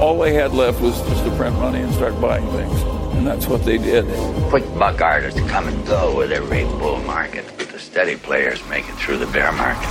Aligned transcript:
All 0.00 0.18
they 0.18 0.32
had 0.32 0.54
left 0.54 0.80
was 0.80 0.98
just 1.10 1.24
to 1.24 1.30
print 1.36 1.54
money 1.58 1.82
and 1.82 1.92
start 1.92 2.18
buying 2.20 2.46
things. 2.52 2.82
And 3.14 3.26
that's 3.26 3.46
what 3.46 3.64
they 3.64 3.76
did. 3.76 4.04
Quick 4.48 4.64
buck 4.78 5.00
artists 5.02 5.40
come 5.40 5.68
and 5.68 5.86
go 5.86 6.18
with 6.18 6.32
every 6.32 6.64
bull 6.64 7.00
market, 7.06 7.44
but 7.58 7.68
the 7.68 7.78
steady 7.78 8.16
players 8.16 8.62
make 8.70 8.84
it 8.88 8.94
through 8.96 9.18
the 9.18 9.26
bear 9.32 9.52
market. 9.52 9.90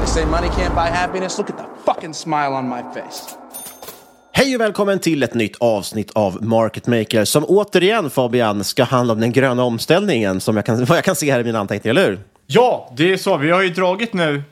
They 0.00 0.06
say 0.06 0.24
money 0.24 0.48
can't 0.48 0.74
buy 0.74 0.86
happiness. 0.86 1.38
Look 1.38 1.50
at 1.50 1.56
the 1.56 1.64
fucking 1.84 2.14
smile 2.14 2.54
on 2.54 2.68
my 2.68 2.82
face. 2.94 3.34
Hej 4.32 4.54
och 4.54 4.60
välkommen 4.60 4.98
till 4.98 5.22
ett 5.22 5.34
nytt 5.34 5.56
avsnitt 5.60 6.10
av 6.14 6.44
Market 6.44 6.86
Maker 6.86 7.24
som 7.24 7.44
återigen 7.44 8.10
Fabian 8.10 8.64
ska 8.64 8.84
handla 8.84 9.12
om 9.12 9.20
den 9.20 9.32
gröna 9.32 9.64
omställningen 9.64 10.40
som 10.40 10.56
jag 10.56 10.66
kan, 10.66 10.84
vad 10.84 10.98
jag 10.98 11.04
kan 11.04 11.16
se 11.16 11.32
här 11.32 11.40
i 11.40 11.44
mina 11.44 11.58
anteckningar, 11.58 11.94
eller 11.94 12.08
hur? 12.10 12.20
Ja, 12.46 12.92
det 12.96 13.12
är 13.12 13.16
så. 13.16 13.36
Vi 13.36 13.50
har 13.50 13.62
ju 13.62 13.68
dragit 13.70 14.12
nu, 14.12 14.42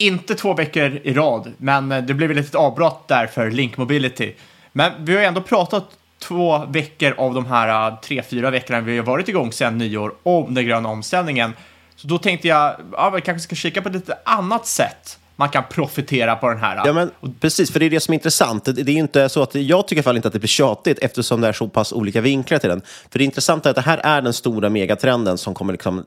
inte 0.00 0.34
två 0.34 0.54
veckor 0.54 1.00
i 1.04 1.12
rad, 1.12 1.52
men 1.58 1.92
eh, 1.92 2.02
det 2.02 2.14
blev 2.14 2.30
ett 2.30 2.36
litet 2.36 2.54
avbrott 2.54 3.08
där 3.08 3.26
för 3.26 3.50
Link 3.50 3.76
Mobility. 3.76 4.34
Men 4.72 4.92
vi 5.04 5.12
har 5.12 5.20
ju 5.20 5.26
ändå 5.26 5.40
pratat 5.40 5.84
två 6.18 6.58
veckor 6.66 7.14
av 7.18 7.34
de 7.34 7.46
här 7.46 7.88
eh, 7.88 8.00
tre, 8.00 8.22
fyra 8.22 8.50
veckorna 8.50 8.80
vi 8.80 8.96
har 8.96 9.04
varit 9.04 9.28
igång 9.28 9.52
sedan 9.52 9.78
nyår 9.78 10.14
om 10.22 10.54
den 10.54 10.64
gröna 10.64 10.88
omställningen. 10.88 11.52
Så 11.96 12.06
då 12.06 12.18
tänkte 12.18 12.48
jag, 12.48 12.76
ja, 12.92 13.10
vi 13.10 13.20
kanske 13.20 13.40
ska 13.40 13.56
kika 13.56 13.82
på 13.82 13.88
ett 13.88 13.94
lite 13.94 14.18
annat 14.24 14.66
sätt 14.66 15.19
man 15.40 15.48
kan 15.48 15.64
profitera 15.70 16.36
på 16.36 16.48
den 16.48 16.58
här. 16.58 16.82
Ja, 16.86 16.92
men 16.92 17.10
precis, 17.40 17.72
för 17.72 17.80
det 17.80 17.86
är 17.86 17.90
det 17.90 18.00
som 18.00 18.12
är 18.12 18.14
intressant. 18.14 18.64
Det, 18.64 18.72
det 18.72 18.92
är 18.92 18.96
inte 18.96 19.28
så 19.28 19.42
att, 19.42 19.54
jag 19.54 19.88
tycker 19.88 19.96
i 19.96 19.98
alla 19.98 20.02
fall 20.02 20.16
inte 20.16 20.28
att 20.28 20.34
det 20.34 20.38
blir 20.38 20.48
tjatigt 20.48 20.98
eftersom 20.98 21.40
det 21.40 21.48
är 21.48 21.52
så 21.52 21.68
pass 21.68 21.92
olika 21.92 22.20
vinklar 22.20 22.58
till 22.58 22.68
den. 22.68 22.82
För 23.10 23.18
det 23.18 23.24
intressanta 23.24 23.68
är 23.68 23.70
att 23.70 23.76
det 23.76 23.82
här 23.82 23.98
är 23.98 24.22
den 24.22 24.32
stora 24.32 24.68
megatrenden 24.68 25.38
som 25.38 25.54
kommer 25.54 25.72
liksom 25.72 26.04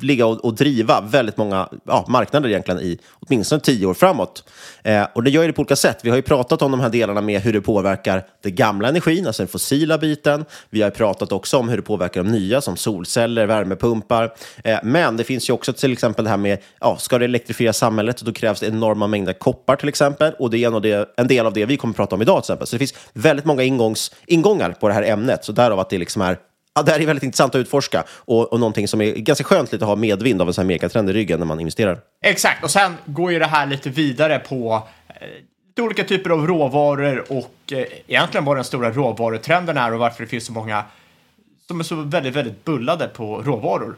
ligga 0.00 0.26
och, 0.26 0.44
och 0.44 0.54
driva 0.54 1.00
väldigt 1.00 1.36
många 1.36 1.68
ja, 1.84 2.04
marknader 2.08 2.48
egentligen 2.48 2.80
i 2.80 2.98
åtminstone 3.20 3.60
tio 3.60 3.86
år 3.86 3.94
framåt. 3.94 4.44
Eh, 4.82 5.06
och 5.12 5.22
det 5.22 5.30
gör 5.30 5.46
det 5.46 5.52
på 5.52 5.60
olika 5.60 5.76
sätt. 5.76 5.98
Vi 6.02 6.10
har 6.10 6.16
ju 6.16 6.22
pratat 6.22 6.62
om 6.62 6.70
de 6.70 6.80
här 6.80 6.88
delarna 6.88 7.20
med 7.20 7.40
hur 7.40 7.52
det 7.52 7.60
påverkar 7.60 8.24
den 8.42 8.54
gamla 8.54 8.88
energin, 8.88 9.26
alltså 9.26 9.42
den 9.42 9.48
fossila 9.48 9.98
biten. 9.98 10.44
Vi 10.70 10.82
har 10.82 10.90
pratat 10.90 11.32
också 11.32 11.56
om 11.58 11.68
hur 11.68 11.76
det 11.76 11.82
påverkar 11.82 12.22
de 12.22 12.32
nya 12.32 12.60
som 12.60 12.76
solceller, 12.76 13.46
värmepumpar. 13.46 14.32
Eh, 14.64 14.78
men 14.82 15.16
det 15.16 15.24
finns 15.24 15.48
ju 15.50 15.52
också 15.52 15.72
till 15.72 15.92
exempel 15.92 16.24
det 16.24 16.30
här 16.30 16.36
med, 16.36 16.58
ja, 16.80 16.96
ska 16.96 17.18
det 17.18 17.24
elektrifiera 17.24 17.72
samhället, 17.72 18.22
då 18.22 18.32
krävs 18.32 18.60
det 18.60 18.71
enorma 18.72 19.06
mängder 19.06 19.32
koppar 19.32 19.76
till 19.76 19.88
exempel. 19.88 20.34
Och 20.38 20.50
det 20.50 20.58
är 20.58 20.66
en, 20.66 20.74
av 20.74 20.82
det, 20.82 21.14
en 21.16 21.28
del 21.28 21.46
av 21.46 21.52
det 21.52 21.66
vi 21.66 21.76
kommer 21.76 21.92
att 21.92 21.96
prata 21.96 22.16
om 22.16 22.22
idag 22.22 22.36
till 22.36 22.52
exempel. 22.52 22.66
Så 22.66 22.74
det 22.74 22.78
finns 22.78 22.94
väldigt 23.12 23.44
många 23.44 23.62
ingångs, 23.62 24.14
ingångar 24.26 24.70
på 24.70 24.88
det 24.88 24.94
här 24.94 25.02
ämnet. 25.02 25.44
Så 25.44 25.52
därav 25.52 25.80
att 25.80 25.90
det 25.90 25.98
liksom 25.98 26.22
är 26.22 26.38
Ja, 26.74 26.82
det 26.82 26.92
här 26.92 27.00
är 27.00 27.06
väldigt 27.06 27.22
intressant 27.22 27.54
att 27.54 27.58
utforska 27.58 28.04
och, 28.08 28.52
och 28.52 28.60
någonting 28.60 28.88
som 28.88 29.00
är 29.00 29.12
ganska 29.12 29.44
skönt 29.44 29.72
lite 29.72 29.84
att 29.84 29.88
ha 29.88 29.96
medvind 29.96 30.42
av 30.42 30.48
en 30.48 30.54
sån 30.54 30.62
här 30.62 30.66
megatrend 30.66 31.10
i 31.10 31.12
ryggen 31.12 31.38
när 31.38 31.46
man 31.46 31.60
investerar. 31.60 31.98
Exakt, 32.24 32.64
och 32.64 32.70
sen 32.70 32.94
går 33.04 33.32
ju 33.32 33.38
det 33.38 33.46
här 33.46 33.66
lite 33.66 33.90
vidare 33.90 34.38
på 34.38 34.88
eh, 35.08 35.14
lite 35.68 35.82
olika 35.82 36.04
typer 36.04 36.30
av 36.30 36.46
råvaror 36.46 37.24
och 37.28 37.72
eh, 37.72 37.84
egentligen 38.06 38.44
vad 38.44 38.56
den 38.56 38.64
stora 38.64 38.90
råvarutrenden 38.90 39.76
är 39.76 39.92
och 39.92 39.98
varför 39.98 40.22
det 40.22 40.28
finns 40.28 40.46
så 40.46 40.52
många 40.52 40.84
som 41.66 41.80
är 41.80 41.84
så 41.84 41.94
väldigt, 41.94 42.34
väldigt 42.34 42.64
bullade 42.64 43.08
på 43.08 43.42
råvaror. 43.42 43.96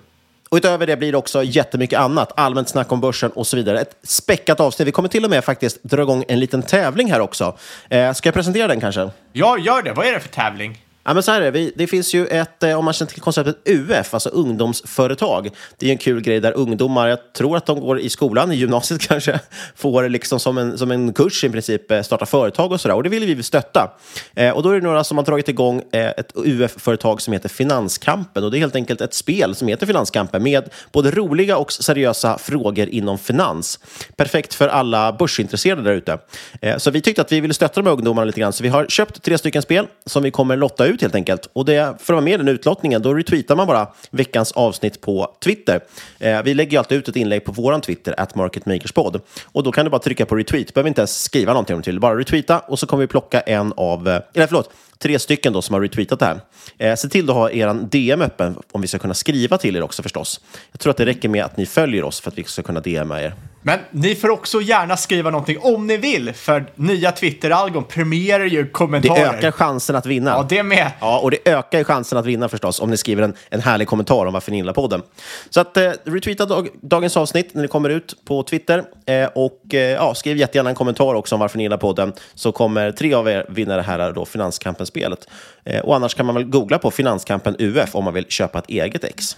Och 0.54 0.59
utöver 0.59 0.87
det 0.87 0.97
blir 0.97 1.12
det 1.12 1.19
också 1.19 1.42
jättemycket 1.42 1.98
annat, 1.98 2.32
allmänt 2.37 2.69
snack 2.69 2.92
om 2.92 3.00
börsen 3.00 3.31
och 3.31 3.47
så 3.47 3.56
vidare. 3.56 3.81
Ett 3.81 3.97
späckat 4.03 4.60
avsnitt. 4.60 4.88
Vi 4.88 4.92
kommer 4.92 5.09
till 5.09 5.25
och 5.25 5.31
med 5.31 5.44
faktiskt 5.44 5.82
dra 5.82 6.03
igång 6.03 6.25
en 6.28 6.41
liten 6.41 6.62
tävling 6.62 7.12
här 7.12 7.20
också. 7.20 7.56
Eh, 7.88 8.12
ska 8.12 8.26
jag 8.26 8.34
presentera 8.34 8.69
den 8.69 8.81
kanske? 8.81 9.10
Ja, 9.32 9.58
gör 9.58 9.82
det. 9.82 9.93
Vad 9.93 10.06
är 10.06 10.12
det 10.12 10.20
för 10.20 10.29
tävling? 10.29 10.83
Ja, 11.05 11.15
men 11.15 11.23
så 11.23 11.33
här 11.33 11.43
är 11.43 11.53
det. 11.53 11.71
Det 11.77 11.87
finns 11.87 12.15
ju 12.15 12.27
ett, 12.27 12.62
eh, 12.62 12.79
om 12.79 12.85
man 12.85 12.95
känner 12.95 13.12
till 13.12 13.23
konceptet 13.23 13.56
UF, 13.65 14.15
alltså 14.15 14.29
ungdomsföretag. 14.29 15.51
Det 15.79 15.87
är 15.87 15.91
en 15.91 15.99
kul 15.99 16.21
grej 16.21 16.41
där 16.41 16.53
ungdomar, 16.53 17.09
jag 17.09 17.33
tror 17.33 17.56
att 17.56 17.67
de 17.67 17.81
går 17.81 18.01
i 18.01 18.11
skolan, 18.11 18.53
i 18.53 18.55
gymnasiet 18.55 19.01
kanske, 19.09 19.41
får 19.77 20.09
liksom 20.09 20.41
som 20.41 20.59
en, 20.59 20.79
som 20.79 20.91
en 20.91 21.12
kurs 21.12 21.45
i 21.45 21.51
princip 21.51 21.91
eh, 21.91 22.03
starta 22.03 22.27
företag 22.27 22.73
och 22.73 22.81
sådär. 22.81 22.95
Och 22.95 23.03
det 23.03 23.09
vill 23.09 23.35
vi 23.35 23.43
stötta. 23.43 23.91
Eh, 24.35 24.51
och 24.51 24.62
då 24.62 24.71
är 24.71 24.75
det 24.75 24.81
några 24.81 25.05
som 25.05 25.19
har 25.19 25.25
dragit 25.25 25.49
igång 25.49 25.83
eh, 25.93 26.06
ett 26.06 26.33
UF-företag 26.35 27.23
som 27.23 27.33
heter 27.33 27.49
Finanskampen. 27.49 28.45
Och 28.45 28.51
det 28.51 28.59
är 28.59 28.61
helt 28.61 28.77
enkelt 28.77 29.01
ett 29.01 29.15
spel 29.15 29.55
som 29.55 29.69
heter 29.69 29.87
Finanskampen 29.87 30.43
med 30.43 30.69
både 30.93 31.11
roliga 31.11 31.56
och 31.56 31.73
seriösa 31.73 32.39
frågor 32.39 32.89
inom 32.89 33.19
finans. 33.19 33.81
Perfekt 34.17 34.55
för 34.55 34.69
alla 34.69 35.12
börsintresserade 35.12 35.83
där 35.83 35.93
ute. 35.93 36.19
Eh, 36.61 36.77
så 36.77 36.91
vi 36.91 37.01
tyckte 37.01 37.23
att 37.23 37.33
vi 37.33 37.41
ville 37.41 37.55
stötta 37.55 37.81
de 37.83 37.87
här 37.87 37.93
ungdomarna 37.93 38.25
lite 38.25 38.41
grann. 38.41 38.53
Så 38.53 38.62
vi 38.62 38.69
har 38.69 38.87
köpt 38.87 39.23
tre 39.23 39.39
stycken 39.39 39.62
spel 39.62 39.87
som 40.06 40.23
vi 40.23 40.31
kommer 40.31 40.56
lotta 40.56 40.87
ut 40.87 40.94
ut 40.94 41.02
helt 41.02 41.14
enkelt. 41.14 41.49
Och 41.52 41.64
det, 41.64 41.75
för 41.75 41.91
att 41.91 42.08
vara 42.08 42.20
med 42.20 42.35
i 42.35 42.37
den 42.37 42.49
utlottningen, 42.49 43.02
då 43.02 43.14
retweetar 43.14 43.56
man 43.56 43.67
bara 43.67 43.88
veckans 44.11 44.52
avsnitt 44.52 45.00
på 45.00 45.37
Twitter. 45.44 45.81
Eh, 46.19 46.43
vi 46.43 46.55
lägger 46.55 46.73
ju 46.73 46.79
alltid 46.79 46.99
ut 46.99 47.08
ett 47.08 47.17
inlägg 47.17 47.44
på 47.44 47.52
vår 47.52 47.79
Twitter, 47.79 48.14
at 48.20 48.35
marketmakerspod. 48.35 49.20
Och 49.44 49.62
då 49.62 49.73
kan 49.73 49.85
du 49.85 49.91
bara 49.91 49.99
trycka 49.99 50.26
på 50.26 50.37
retweet. 50.37 50.67
Du 50.67 50.73
behöver 50.73 50.88
inte 50.88 51.00
ens 51.00 51.23
skriva 51.23 51.52
någonting 51.52 51.75
om 51.75 51.81
det 51.81 51.85
till. 51.85 52.00
Bara 52.00 52.19
retweeta 52.19 52.58
och 52.58 52.79
så 52.79 52.87
kommer 52.87 53.00
vi 53.00 53.06
plocka 53.06 53.41
en 53.41 53.73
av, 53.76 54.08
eh, 54.08 54.20
eller 54.35 54.46
förlåt, 54.46 54.70
tre 54.99 55.19
stycken 55.19 55.52
då 55.52 55.62
som 55.62 55.75
har 55.75 55.81
retweetat 55.81 56.19
det 56.19 56.26
här. 56.26 56.41
Eh, 56.79 56.96
se 56.96 57.08
till 57.08 57.31
att 57.31 57.37
ha 57.37 57.50
er 57.50 57.75
DM 57.91 58.23
öppen 58.23 58.56
om 58.73 58.81
vi 58.81 58.87
ska 58.87 58.99
kunna 58.99 59.14
skriva 59.14 59.58
till 59.58 59.76
er 59.76 59.82
också 59.82 60.02
förstås. 60.02 60.41
Jag 60.73 60.81
tror 60.81 60.91
att 60.91 60.96
det 60.96 61.06
räcker 61.06 61.29
med 61.29 61.44
att 61.44 61.56
ni 61.56 61.67
följer 61.67 62.05
oss 62.05 62.20
för 62.20 62.31
att 62.31 62.38
vi 62.38 62.44
ska 62.44 62.62
kunna 62.62 62.81
DMa 62.81 63.23
er. 63.23 63.35
Men 63.66 63.78
ni 63.90 64.14
får 64.14 64.31
också 64.31 64.61
gärna 64.61 64.96
skriva 64.96 65.31
någonting 65.31 65.58
om 65.61 65.87
ni 65.87 65.96
vill, 65.96 66.32
för 66.32 66.66
nya 66.75 67.12
Twitter-algon 67.12 67.84
premierar 67.84 68.44
ju 68.44 68.66
kommentarer. 68.66 69.32
Det 69.32 69.38
ökar 69.38 69.50
chansen 69.50 69.96
att 69.96 70.06
vinna. 70.06 70.31
Ja, 70.31 70.46
det 70.49 70.62
med. 70.62 70.90
Ja, 71.00 71.19
och 71.19 71.31
det 71.31 71.49
ökar 71.49 71.78
ju 71.78 71.84
chansen 71.84 72.19
att 72.19 72.26
vinna 72.26 72.49
förstås 72.49 72.81
om 72.81 72.90
ni 72.90 72.96
skriver 72.96 73.22
en, 73.22 73.34
en 73.50 73.61
härlig 73.61 73.88
kommentar 73.88 74.26
om 74.26 74.32
varför 74.32 74.50
ni 74.50 74.56
gillar 74.56 74.72
podden. 74.72 75.02
Så 75.50 75.61
att 75.61 75.76
eh, 75.76 75.90
retweeta 76.05 76.46
dag, 76.46 76.69
dagens 76.82 77.16
avsnitt 77.16 77.55
när 77.55 77.62
det 77.62 77.69
kommer 77.69 77.90
ut 77.90 78.25
på 78.25 78.43
Twitter 78.43 78.84
eh, 79.06 79.28
och 79.34 79.75
eh, 79.75 79.81
ja, 79.81 80.14
skriv 80.14 80.37
jättegärna 80.37 80.70
en 80.70 80.76
kommentar 80.76 81.14
också 81.14 81.34
om 81.34 81.40
varför 81.40 81.58
ni 81.58 81.62
gillar 81.62 81.76
podden 81.76 82.12
så 82.34 82.52
kommer 82.52 82.93
tre 82.93 83.14
av 83.14 83.28
er 83.28 83.46
vinna 83.49 83.76
det 83.76 83.82
här 83.82 84.12
då, 84.12 84.25
Finanskampen-spelet. 84.25 85.28
Eh, 85.64 85.81
och 85.81 85.96
annars 85.96 86.14
kan 86.14 86.26
man 86.26 86.34
väl 86.34 86.44
googla 86.44 86.78
på 86.78 86.90
Finanskampen 86.90 87.56
UF 87.58 87.94
om 87.94 88.05
man 88.05 88.14
vill 88.14 88.26
köpa 88.28 88.58
ett 88.58 88.69
eget 88.69 89.05
ex. 89.05 89.37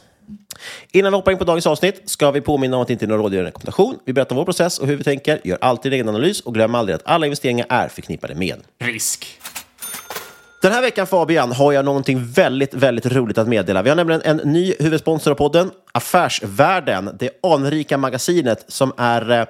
Innan 0.92 1.12
vi 1.12 1.16
hoppar 1.16 1.32
in 1.32 1.38
på 1.38 1.44
dagens 1.44 1.66
avsnitt 1.66 2.02
ska 2.04 2.30
vi 2.30 2.40
påminna 2.40 2.76
om 2.76 2.82
att 2.82 2.88
det 2.88 2.92
inte 2.92 3.04
är 3.04 3.08
någon 3.08 3.18
rådgivande 3.18 3.48
rekommendation. 3.48 3.98
Vi 4.04 4.12
berättar 4.12 4.36
vår 4.36 4.44
process 4.44 4.78
och 4.78 4.86
hur 4.86 4.96
vi 4.96 5.04
tänker, 5.04 5.40
gör 5.44 5.58
alltid 5.60 5.92
en 5.92 5.94
egen 5.94 6.08
analys 6.08 6.40
och 6.40 6.54
glöm 6.54 6.74
aldrig 6.74 6.94
att 6.94 7.02
alla 7.04 7.26
investeringar 7.26 7.66
är 7.68 7.88
förknippade 7.88 8.34
med 8.34 8.56
risk. 8.78 9.38
Den 10.62 10.72
här 10.72 10.82
veckan 10.82 11.06
Fabian 11.06 11.52
har 11.52 11.72
jag 11.72 11.84
någonting 11.84 12.24
väldigt, 12.24 12.74
väldigt 12.74 13.06
roligt 13.06 13.38
att 13.38 13.48
meddela. 13.48 13.82
Vi 13.82 13.88
har 13.88 13.96
nämligen 13.96 14.22
en 14.24 14.36
ny 14.36 14.74
huvudsponsor 14.78 15.30
av 15.30 15.34
podden, 15.34 15.70
Affärsvärlden, 15.92 17.10
det 17.18 17.30
anrika 17.42 17.98
magasinet 17.98 18.64
som 18.68 18.92
är 18.96 19.30
eh, 19.30 19.46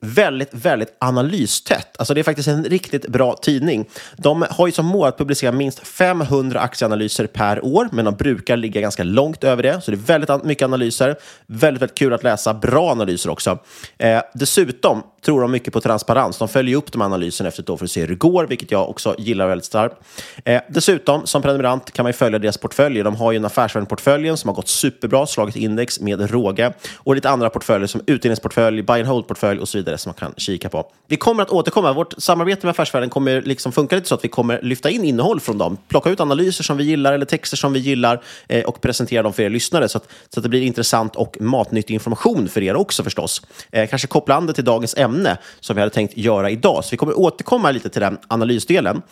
väldigt, 0.00 0.48
väldigt 0.52 0.96
analystätt. 0.98 1.96
Alltså 1.98 2.14
det 2.14 2.20
är 2.20 2.24
faktiskt 2.24 2.48
en 2.48 2.64
riktigt 2.64 3.08
bra 3.08 3.36
tidning. 3.36 3.88
De 4.16 4.44
har 4.50 4.66
ju 4.66 4.72
som 4.72 4.86
mål 4.86 5.08
att 5.08 5.18
publicera 5.18 5.52
minst 5.52 5.86
500 5.86 6.60
aktieanalyser 6.60 7.26
per 7.26 7.64
år, 7.64 7.88
men 7.92 8.04
de 8.04 8.14
brukar 8.14 8.56
ligga 8.56 8.80
ganska 8.80 9.04
långt 9.04 9.44
över 9.44 9.62
det. 9.62 9.80
Så 9.80 9.90
det 9.90 9.96
är 9.96 10.18
väldigt 10.20 10.44
mycket 10.44 10.64
analyser. 10.64 11.16
Väldigt, 11.46 11.82
väldigt 11.82 11.98
kul 11.98 12.12
att 12.12 12.22
läsa. 12.22 12.54
Bra 12.54 12.90
analyser 12.90 13.30
också. 13.30 13.58
Eh, 13.98 14.22
dessutom 14.34 15.02
tror 15.24 15.40
de 15.40 15.50
mycket 15.50 15.72
på 15.72 15.80
transparens. 15.80 16.38
De 16.38 16.48
följer 16.48 16.76
upp 16.76 16.92
de 16.92 17.02
analyserna 17.02 17.48
efter 17.48 17.62
ett 17.62 17.70
år 17.70 17.76
för 17.76 17.84
att 17.84 17.90
se 17.90 18.00
hur 18.00 18.08
det 18.08 18.14
går, 18.14 18.46
vilket 18.46 18.70
jag 18.70 18.90
också 18.90 19.14
gillar 19.18 19.46
väldigt 19.48 19.64
starkt. 19.64 19.96
Eh, 20.44 20.62
dessutom, 20.68 21.26
som 21.26 21.42
prenumerant 21.42 21.92
kan 21.92 22.02
man 22.02 22.12
följa 22.12 22.38
deras 22.38 22.58
portföljer. 22.58 23.04
De 23.04 23.16
har 23.16 23.32
ju 23.32 23.36
en 23.36 23.44
affärsvärdeportfölj 23.44 24.36
som 24.36 24.48
har 24.48 24.54
gått 24.54 24.68
superbra, 24.68 25.26
slagit 25.26 25.56
index 25.56 26.00
med 26.00 26.30
råge 26.30 26.72
och 26.96 27.14
lite 27.14 27.30
andra 27.30 27.50
portföljer 27.50 27.86
som 27.86 28.00
utdelningsportfölj, 28.06 28.82
buy 28.82 29.00
and 29.00 29.08
hold-portfölj 29.08 29.60
och 29.60 29.68
så 29.68 29.78
vidare 29.78 29.89
som 29.98 30.10
man 30.10 30.14
kan 30.14 30.34
kika 30.36 30.68
på. 30.68 30.86
Vi 31.06 31.16
kommer 31.16 31.42
att 31.42 31.50
återkomma. 31.50 31.92
Vårt 31.92 32.14
samarbete 32.18 32.66
med 32.66 32.70
Affärsvärlden 32.70 33.10
kommer 33.10 33.42
liksom 33.42 33.72
funka 33.72 33.96
lite 33.96 34.08
så 34.08 34.14
att 34.14 34.24
vi 34.24 34.28
kommer 34.28 34.60
lyfta 34.62 34.90
in 34.90 35.04
innehåll 35.04 35.40
från 35.40 35.58
dem, 35.58 35.76
plocka 35.88 36.10
ut 36.10 36.20
analyser 36.20 36.64
som 36.64 36.76
vi 36.76 36.84
gillar 36.84 37.12
eller 37.12 37.26
texter 37.26 37.56
som 37.56 37.72
vi 37.72 37.80
gillar 37.80 38.22
eh, 38.48 38.64
och 38.64 38.80
presentera 38.80 39.22
dem 39.22 39.32
för 39.32 39.42
er 39.42 39.50
lyssnare 39.50 39.88
så 39.88 39.98
att, 39.98 40.08
så 40.28 40.40
att 40.40 40.42
det 40.42 40.48
blir 40.48 40.62
intressant 40.62 41.16
och 41.16 41.36
matnyttig 41.40 41.94
information 41.94 42.48
för 42.48 42.62
er 42.62 42.76
också 42.76 43.04
förstås. 43.04 43.42
Eh, 43.70 43.88
kanske 43.88 44.08
koppla 44.08 44.34
an 44.34 44.46
det 44.46 44.52
till 44.52 44.64
dagens 44.64 44.94
ämne 44.96 45.38
som 45.60 45.76
vi 45.76 45.80
hade 45.80 45.94
tänkt 45.94 46.16
göra 46.16 46.50
idag. 46.50 46.84
Så 46.84 46.90
vi 46.90 46.96
kommer 46.96 47.18
återkomma 47.18 47.70
lite 47.70 47.88
till 47.88 48.00
den 48.00 48.18
analysdelen. 48.28 49.02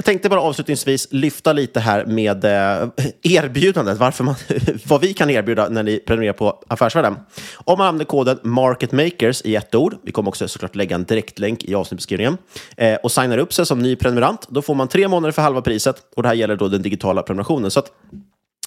Jag 0.00 0.04
tänkte 0.04 0.28
bara 0.28 0.40
avslutningsvis 0.40 1.08
lyfta 1.10 1.52
lite 1.52 1.80
här 1.80 2.04
med 2.04 2.44
eh, 2.44 2.88
erbjudandet, 3.22 3.98
varför 3.98 4.24
man, 4.24 4.34
vad 4.86 5.00
vi 5.00 5.14
kan 5.14 5.30
erbjuda 5.30 5.68
när 5.68 5.82
ni 5.82 5.98
prenumererar 5.98 6.32
på 6.32 6.62
Affärsvärlden. 6.68 7.16
Om 7.54 7.78
man 7.78 7.86
använder 7.86 8.04
koden 8.04 8.38
MarketMakers 8.42 9.42
i 9.44 9.56
ett 9.56 9.74
ord, 9.74 9.96
vi 10.02 10.12
kommer 10.12 10.28
också 10.28 10.48
såklart 10.48 10.76
lägga 10.76 10.94
en 10.94 11.04
direktlänk 11.04 11.64
i 11.64 11.74
avsnittbeskrivningen, 11.74 12.38
eh, 12.76 12.94
och 12.94 13.12
signar 13.12 13.38
upp 13.38 13.52
sig 13.52 13.66
som 13.66 13.78
ny 13.78 13.96
prenumerant, 13.96 14.46
då 14.48 14.62
får 14.62 14.74
man 14.74 14.88
tre 14.88 15.08
månader 15.08 15.32
för 15.32 15.42
halva 15.42 15.62
priset 15.62 15.96
och 16.16 16.22
det 16.22 16.28
här 16.28 16.36
gäller 16.36 16.56
då 16.56 16.68
den 16.68 16.82
digitala 16.82 17.22
prenumerationen. 17.22 17.70
Så 17.70 17.80
att, 17.80 17.92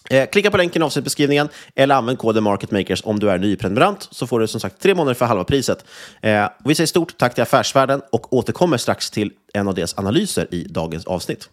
Eh, 0.10 0.30
klicka 0.30 0.52
på 0.52 0.58
länken 0.58 0.82
i 0.82 0.86
avsnittbeskrivningen 0.86 1.50
eller 1.76 1.96
använd 1.96 2.18
koden 2.18 2.44
MarketMakers 2.44 3.02
om 3.06 3.20
du 3.20 3.30
är 3.30 3.38
ny 3.38 3.56
prenumerant 3.56 4.08
så 4.12 4.28
får 4.28 4.40
du 4.40 4.48
som 4.48 4.60
sagt 4.60 4.82
tre 4.82 4.96
månader 4.96 5.14
för 5.14 5.26
halva 5.26 5.44
priset. 5.44 5.86
Eh, 6.22 6.50
vi 6.66 6.76
säger 6.76 6.88
stort 6.88 7.18
tack 7.18 7.34
till 7.34 7.44
Affärsvärlden 7.44 8.02
och 8.12 8.34
återkommer 8.34 8.78
strax 8.78 9.12
till 9.12 9.32
en 9.54 9.68
av 9.68 9.74
deras 9.76 9.98
analyser 9.98 10.48
i 10.54 10.64
dagens 10.64 11.06
avsnitt. 11.06 11.50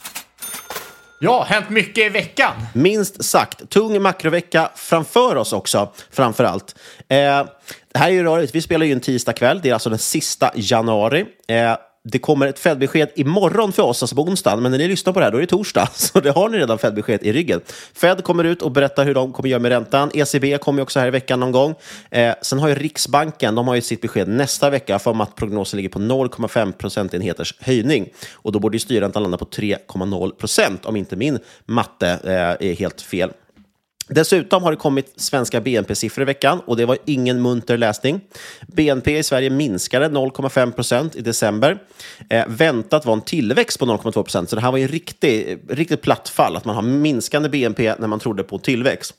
Ja, 1.22 1.44
hänt 1.48 1.70
mycket 1.70 2.06
i 2.06 2.08
veckan. 2.08 2.52
Minst 2.74 3.24
sagt. 3.24 3.70
Tung 3.70 4.02
makrovecka 4.02 4.70
framför 4.74 5.36
oss 5.36 5.52
också, 5.52 5.92
framför 6.10 6.44
allt. 6.44 6.74
Eh, 6.98 7.16
det 7.92 7.98
här 7.98 8.08
är 8.08 8.12
ju 8.12 8.22
rörigt. 8.22 8.54
Vi 8.54 8.62
spelar 8.62 8.86
ju 8.86 8.92
en 8.92 9.00
tisdag 9.00 9.32
kväll. 9.32 9.60
Det 9.62 9.68
är 9.68 9.74
alltså 9.74 9.90
den 9.90 9.98
sista 9.98 10.50
januari. 10.54 11.26
Eh, 11.48 11.76
det 12.04 12.18
kommer 12.18 12.46
ett 12.46 12.58
Fed-besked 12.58 13.08
imorgon 13.14 13.72
för 13.72 13.82
oss, 13.82 14.02
alltså 14.02 14.16
på 14.16 14.22
onsdagen, 14.22 14.62
men 14.62 14.70
när 14.72 14.78
ni 14.78 14.88
lyssnar 14.88 15.12
på 15.12 15.18
det 15.18 15.24
här 15.24 15.32
då 15.32 15.38
är 15.38 15.40
det 15.40 15.46
torsdag, 15.46 15.88
så 15.94 16.20
det 16.20 16.30
har 16.30 16.48
ni 16.48 16.58
redan 16.58 16.78
Fed-besked 16.78 17.22
i 17.22 17.32
ryggen. 17.32 17.60
Fed 17.94 18.24
kommer 18.24 18.44
ut 18.44 18.62
och 18.62 18.70
berättar 18.70 19.04
hur 19.04 19.14
de 19.14 19.32
kommer 19.32 19.48
göra 19.48 19.60
med 19.60 19.68
räntan. 19.68 20.10
ECB 20.14 20.58
kommer 20.58 20.82
också 20.82 21.00
här 21.00 21.06
i 21.06 21.10
veckan 21.10 21.40
någon 21.40 21.52
gång. 21.52 21.74
Eh, 22.10 22.34
sen 22.42 22.58
har 22.58 22.68
ju 22.68 22.74
Riksbanken, 22.74 23.54
de 23.54 23.68
har 23.68 23.74
ju 23.74 23.80
sitt 23.80 24.00
besked 24.00 24.28
nästa 24.28 24.70
vecka 24.70 24.98
för 24.98 25.22
att 25.22 25.36
prognosen 25.36 25.76
ligger 25.76 25.88
på 25.88 25.98
0,5 25.98 26.72
procentenheters 26.72 27.54
höjning. 27.60 28.08
Och 28.32 28.52
då 28.52 28.58
borde 28.58 28.74
ju 28.74 28.80
styrräntan 28.80 29.22
landa 29.22 29.38
på 29.38 29.44
3,0 29.44 30.30
procent, 30.30 30.86
om 30.86 30.96
inte 30.96 31.16
min 31.16 31.38
matte 31.66 32.08
eh, 32.24 32.68
är 32.70 32.74
helt 32.74 33.00
fel. 33.00 33.30
Dessutom 34.10 34.62
har 34.62 34.70
det 34.70 34.76
kommit 34.76 35.12
svenska 35.16 35.60
BNP-siffror 35.60 36.22
i 36.22 36.24
veckan 36.24 36.60
och 36.66 36.76
det 36.76 36.86
var 36.86 36.98
ingen 37.04 37.42
munter 37.42 37.76
läsning. 37.76 38.20
BNP 38.66 39.18
i 39.18 39.22
Sverige 39.22 39.50
minskade 39.50 40.08
0,5 40.08 40.72
procent 40.72 41.16
i 41.16 41.20
december. 41.20 41.82
Eh, 42.30 42.44
väntat 42.48 43.06
var 43.06 43.12
en 43.12 43.20
tillväxt 43.20 43.78
på 43.78 43.86
0,2 43.86 44.12
procent, 44.12 44.50
så 44.50 44.56
det 44.56 44.62
här 44.62 44.70
var 44.70 44.78
ju 44.78 44.86
riktigt, 44.86 45.60
riktigt 45.68 46.02
platt 46.02 46.28
fall, 46.28 46.56
att 46.56 46.64
man 46.64 46.74
har 46.74 46.82
minskande 46.82 47.48
BNP 47.48 47.94
när 47.98 48.08
man 48.08 48.20
trodde 48.20 48.42
på 48.42 48.58
tillväxt. 48.58 49.14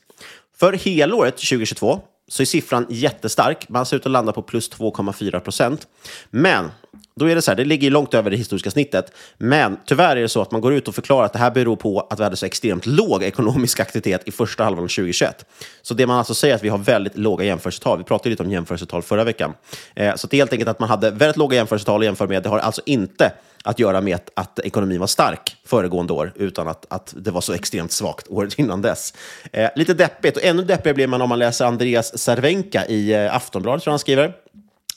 För 0.58 0.72
helåret 0.72 1.36
2022 1.36 2.00
så 2.28 2.42
är 2.42 2.46
siffran 2.46 2.86
jättestark. 2.90 3.68
Man 3.68 3.86
ser 3.86 3.96
ut 3.96 4.06
att 4.06 4.12
landa 4.12 4.32
på 4.32 4.42
plus 4.42 4.70
2,4 4.70 5.40
procent. 5.40 5.86
Men 6.30 6.70
då 7.14 7.30
är 7.30 7.34
det 7.34 7.42
så 7.42 7.50
här, 7.50 7.56
det 7.56 7.64
ligger 7.64 7.90
långt 7.90 8.14
över 8.14 8.30
det 8.30 8.36
historiska 8.36 8.70
snittet. 8.70 9.12
Men 9.38 9.76
tyvärr 9.86 10.16
är 10.16 10.20
det 10.20 10.28
så 10.28 10.42
att 10.42 10.50
man 10.50 10.60
går 10.60 10.74
ut 10.74 10.88
och 10.88 10.94
förklarar 10.94 11.26
att 11.26 11.32
det 11.32 11.38
här 11.38 11.50
beror 11.50 11.76
på 11.76 12.00
att 12.00 12.20
vi 12.20 12.24
hade 12.24 12.36
så 12.36 12.46
extremt 12.46 12.86
låg 12.86 13.22
ekonomisk 13.22 13.80
aktivitet 13.80 14.28
i 14.28 14.32
första 14.32 14.64
halvan 14.64 14.84
av 14.84 14.88
2021. 14.88 15.46
Så 15.82 15.94
det 15.94 16.06
man 16.06 16.18
alltså 16.18 16.34
säger 16.34 16.54
är 16.54 16.56
att 16.56 16.64
vi 16.64 16.68
har 16.68 16.78
väldigt 16.78 17.18
låga 17.18 17.44
jämförelsetal. 17.44 17.98
Vi 17.98 18.04
pratade 18.04 18.30
lite 18.30 18.42
om 18.42 18.50
jämförelsetal 18.50 19.02
förra 19.02 19.24
veckan. 19.24 19.54
Eh, 19.94 20.14
så 20.14 20.26
det 20.26 20.36
är 20.36 20.38
helt 20.38 20.52
enkelt 20.52 20.70
att 20.70 20.80
man 20.80 20.88
hade 20.88 21.10
väldigt 21.10 21.36
låga 21.36 21.56
jämförelsetal 21.56 22.00
att 22.00 22.04
jämföra 22.04 22.28
med. 22.28 22.42
Det 22.42 22.48
har 22.48 22.58
alltså 22.58 22.82
inte 22.86 23.32
att 23.64 23.78
göra 23.78 24.00
med 24.00 24.14
att, 24.14 24.30
att 24.34 24.58
ekonomin 24.58 25.00
var 25.00 25.06
stark 25.06 25.56
föregående 25.64 26.12
år, 26.12 26.32
utan 26.36 26.68
att, 26.68 26.86
att 26.88 27.14
det 27.16 27.30
var 27.30 27.40
så 27.40 27.52
extremt 27.52 27.92
svagt 27.92 28.28
året 28.28 28.58
innan 28.58 28.82
dess. 28.82 29.14
Eh, 29.52 29.70
lite 29.76 29.94
deppigt, 29.94 30.36
och 30.36 30.42
ännu 30.42 30.64
deppigare 30.64 30.94
blir 30.94 31.06
man 31.06 31.22
om 31.22 31.28
man 31.28 31.38
läser 31.38 31.64
Andreas 31.64 32.18
Cervenka 32.18 32.86
i 32.86 33.12
eh, 33.12 33.36
Aftonbladet, 33.36 33.82
tror 33.82 33.90
jag 33.90 33.92
han 33.92 33.98
skriver. 33.98 34.32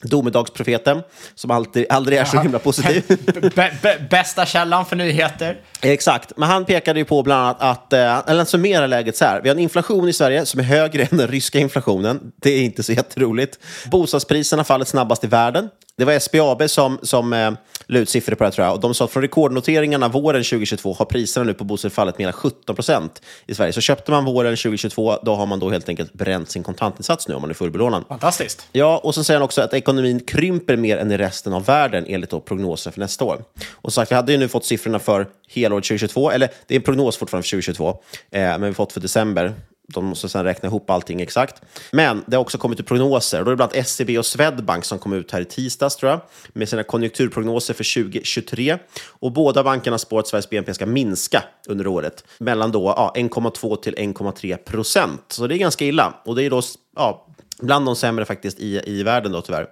Domedagsprofeten, 0.02 1.02
som 1.36 1.52
alltid, 1.52 1.86
aldrig 1.90 2.18
är 2.18 2.26
så 2.26 2.40
himla 2.40 2.60
positiv. 2.60 3.04
bästa 4.10 4.46
källan 4.46 4.86
för 4.86 4.96
nyheter. 4.96 5.58
Exakt, 5.82 6.32
men 6.38 6.50
han 6.50 6.66
pekade 6.66 7.00
ju 7.00 7.06
på 7.06 7.24
bland 7.24 7.42
annat 7.42 7.62
att, 7.62 7.94
eh, 7.94 8.00
eller 8.00 8.36
han 8.38 8.46
summerar 8.46 8.88
läget 8.88 9.18
så 9.18 9.26
här. 9.26 9.42
Vi 9.42 9.50
har 9.50 9.56
en 9.56 9.62
inflation 9.62 10.10
i 10.10 10.14
Sverige 10.14 10.46
som 10.46 10.60
är 10.60 10.64
högre 10.64 11.04
än 11.04 11.18
den 11.18 11.28
ryska 11.28 11.60
inflationen. 11.60 12.32
Det 12.42 12.50
är 12.50 12.62
inte 12.62 12.84
så 12.84 12.94
jätteroligt. 12.94 13.60
Bostadspriserna 13.92 14.64
faller 14.64 14.86
snabbast 14.86 15.24
i 15.24 15.28
världen. 15.28 15.70
Det 15.98 16.06
var 16.06 16.20
SBAB 16.20 16.70
som, 16.70 17.00
som 17.02 17.34
eh, 17.34 17.52
la 17.86 18.00
ut 18.00 18.10
siffror 18.10 18.36
på 18.36 18.44
det 18.44 18.48
här, 18.48 18.52
tror 18.52 18.66
jag. 18.66 18.74
Och 18.74 18.82
de 18.82 18.94
sa 18.94 19.06
att 19.06 19.12
från 19.12 19.24
rekordnoteringarna 19.24 20.08
våren 20.08 20.44
2022 20.44 20.94
har 20.94 21.06
priserna 21.06 21.44
nu 21.44 21.54
på 21.54 21.64
bostäder 21.64 21.96
fallit 21.96 22.18
med 22.18 22.36
17 22.36 22.76
procent 22.76 23.22
i 23.48 23.56
Sverige. 23.56 23.74
Så 23.74 23.82
köpte 23.82 24.12
man 24.12 24.26
våren 24.26 24.56
2022, 24.56 25.18
då 25.24 25.36
har 25.36 25.46
man 25.46 25.60
då 25.60 25.70
helt 25.70 25.90
enkelt 25.90 26.14
bränt 26.14 26.50
sin 26.50 26.64
kontantinsats 26.64 27.28
nu 27.28 27.36
om 27.36 27.42
man 27.42 27.50
är 27.50 27.54
fullbelånad. 27.54 28.04
Fantastiskt. 28.08 28.68
Ja, 28.72 28.98
och 29.04 29.16
så 29.16 29.24
säger 29.24 29.40
han 29.40 29.46
också 29.46 29.62
att 29.62 29.74
ekonomin 29.74 30.20
krymper 30.20 30.78
mer 30.78 30.98
än 30.98 31.12
i 31.12 31.18
resten 31.18 31.54
av 31.54 31.66
världen 31.66 32.06
enligt 32.08 32.30
då 32.30 32.40
prognoser 32.40 32.92
för 32.92 33.00
nästa 33.00 33.26
år. 33.26 33.44
Och 33.72 33.94
så 33.94 34.02
sagt, 34.02 34.12
vi 34.12 34.16
hade 34.16 34.32
ju 34.32 34.38
nu 34.38 34.48
fått 34.48 34.66
siffrorna 34.66 35.00
för 35.00 35.28
helåret 35.50 35.84
2022, 35.84 36.32
eller 36.32 36.50
det 36.68 36.74
är 36.74 36.76
en 36.76 36.84
prognos 36.84 37.18
fortfarande 37.18 37.44
för 37.44 37.50
2022, 37.50 37.90
eh, 37.90 37.96
men 38.32 38.62
vi 38.62 38.68
har 38.68 38.74
fått 38.74 38.94
för 38.94 39.00
december. 39.00 39.54
De 39.88 40.06
måste 40.06 40.30
sedan 40.30 40.44
räkna 40.44 40.68
ihop 40.68 40.90
allting 40.90 41.22
exakt. 41.22 41.62
Men 41.92 42.24
det 42.28 42.36
har 42.36 42.42
också 42.42 42.58
kommit 42.58 42.80
ut 42.80 42.88
prognoser. 42.88 43.38
Då 43.38 43.46
är 43.46 43.50
det 43.50 43.56
bland 43.56 43.74
annat 43.74 43.88
SEB 43.88 44.18
och 44.18 44.26
Swedbank 44.26 44.86
som 44.86 45.00
kom 45.00 45.14
ut 45.14 45.32
här 45.32 45.42
i 45.42 45.46
tisdags, 45.46 45.96
tror 45.96 46.12
jag, 46.12 46.22
med 46.54 46.70
sina 46.70 46.84
konjunkturprognoser 46.84 47.74
för 47.74 48.04
2023. 48.04 48.78
Och 49.08 49.32
båda 49.32 49.64
bankerna 49.64 49.98
spår 49.98 50.20
att 50.20 50.28
Sveriges 50.28 50.50
BNP 50.50 50.74
ska 50.74 50.86
minska 50.86 51.44
under 51.68 51.88
året, 51.88 52.24
mellan 52.38 52.72
då 52.72 52.94
ja, 52.98 53.14
1,2 53.16 53.76
till 53.76 53.96
1,3 53.96 54.58
procent. 54.58 55.24
Så 55.28 55.48
det 55.48 55.56
är 55.56 55.58
ganska 55.58 55.86
illa. 55.86 56.14
Och 56.26 56.36
det 56.36 56.44
är 56.44 56.50
då 56.50 56.62
ja, 56.96 57.28
Bland 57.60 57.86
de 57.86 57.96
sämre 57.96 58.26
faktiskt 58.26 58.60
i, 58.60 58.82
i 58.86 59.04
världen 59.04 59.32
då 59.32 59.42
tyvärr. 59.42 59.68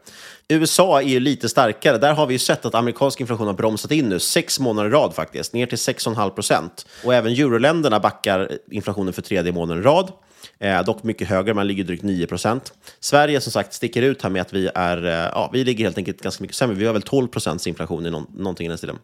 USA 0.48 1.02
är 1.02 1.08
ju 1.08 1.20
lite 1.20 1.50
starkare. 1.50 1.98
Där 1.98 2.14
har 2.14 2.28
vi 2.28 2.34
ju 2.34 2.40
sett 2.40 2.66
att 2.66 2.76
amerikansk 2.76 3.22
inflation 3.22 3.48
har 3.48 3.54
bromsat 3.54 3.92
in 3.92 4.10
nu, 4.10 4.20
sex 4.20 4.60
månader 4.60 4.90
i 4.90 4.92
rad 4.92 5.14
faktiskt, 5.16 5.54
ner 5.54 5.66
till 5.66 5.78
6,5 5.78 6.30
procent. 6.30 6.86
Och 7.06 7.14
även 7.14 7.32
euroländerna 7.32 8.00
backar 8.00 8.52
inflationen 8.72 9.14
för 9.14 9.22
tredje 9.22 9.52
månaden 9.52 9.84
i 9.84 9.86
rad. 9.86 10.12
Eh, 10.60 10.84
dock 10.84 11.04
mycket 11.04 11.28
högre, 11.28 11.54
man 11.54 11.68
ligger 11.68 11.84
drygt 11.84 12.04
9 12.04 12.28
procent. 12.28 12.74
Sverige 13.00 13.42
som 13.42 13.52
sagt 13.52 13.74
sticker 13.74 14.02
ut 14.02 14.22
här 14.22 14.30
med 14.30 14.42
att 14.42 14.54
vi 14.54 14.70
är, 14.76 15.06
eh, 15.06 15.12
ja, 15.12 15.50
vi 15.54 15.64
ligger 15.64 15.84
helt 15.84 15.98
enkelt 15.98 16.22
ganska 16.22 16.42
mycket 16.42 16.58
sämre. 16.58 16.76
Vi 16.76 16.86
har 16.86 16.94
väl 16.94 17.02
12 17.02 17.28
procents 17.28 17.68
inflation 17.68 18.06
i 18.06 18.10
någon, 18.10 18.28
någonting 18.36 18.66
i 18.66 18.70
den 18.70 18.78
stilen. 18.78 18.98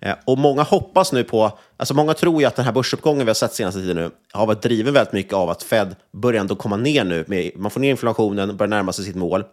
Eh, 0.00 0.14
och 0.24 0.38
många 0.38 0.62
hoppas 0.62 1.12
nu 1.12 1.24
på, 1.24 1.58
alltså 1.76 1.94
många 1.94 2.14
tror 2.14 2.40
ju 2.40 2.46
att 2.46 2.56
den 2.56 2.64
här 2.64 2.72
börsuppgången 2.72 3.26
vi 3.26 3.30
har 3.30 3.34
sett 3.34 3.54
senaste 3.54 3.80
tiden 3.80 3.96
nu 3.96 4.10
har 4.32 4.46
varit 4.46 4.62
driven 4.62 4.94
väldigt 4.94 5.12
mycket 5.12 5.32
av 5.32 5.50
att 5.50 5.62
Fed 5.62 5.96
börjar 6.12 6.40
ändå 6.40 6.54
komma 6.54 6.76
ner 6.76 7.04
nu. 7.04 7.24
Med, 7.26 7.50
man 7.56 7.70
får 7.70 7.80
ner 7.80 7.90
inflationen, 7.90 8.56
börjar 8.56 8.70
närma 8.70 8.92
sig 8.92 9.04
sitt 9.04 9.16
mål. 9.16 9.44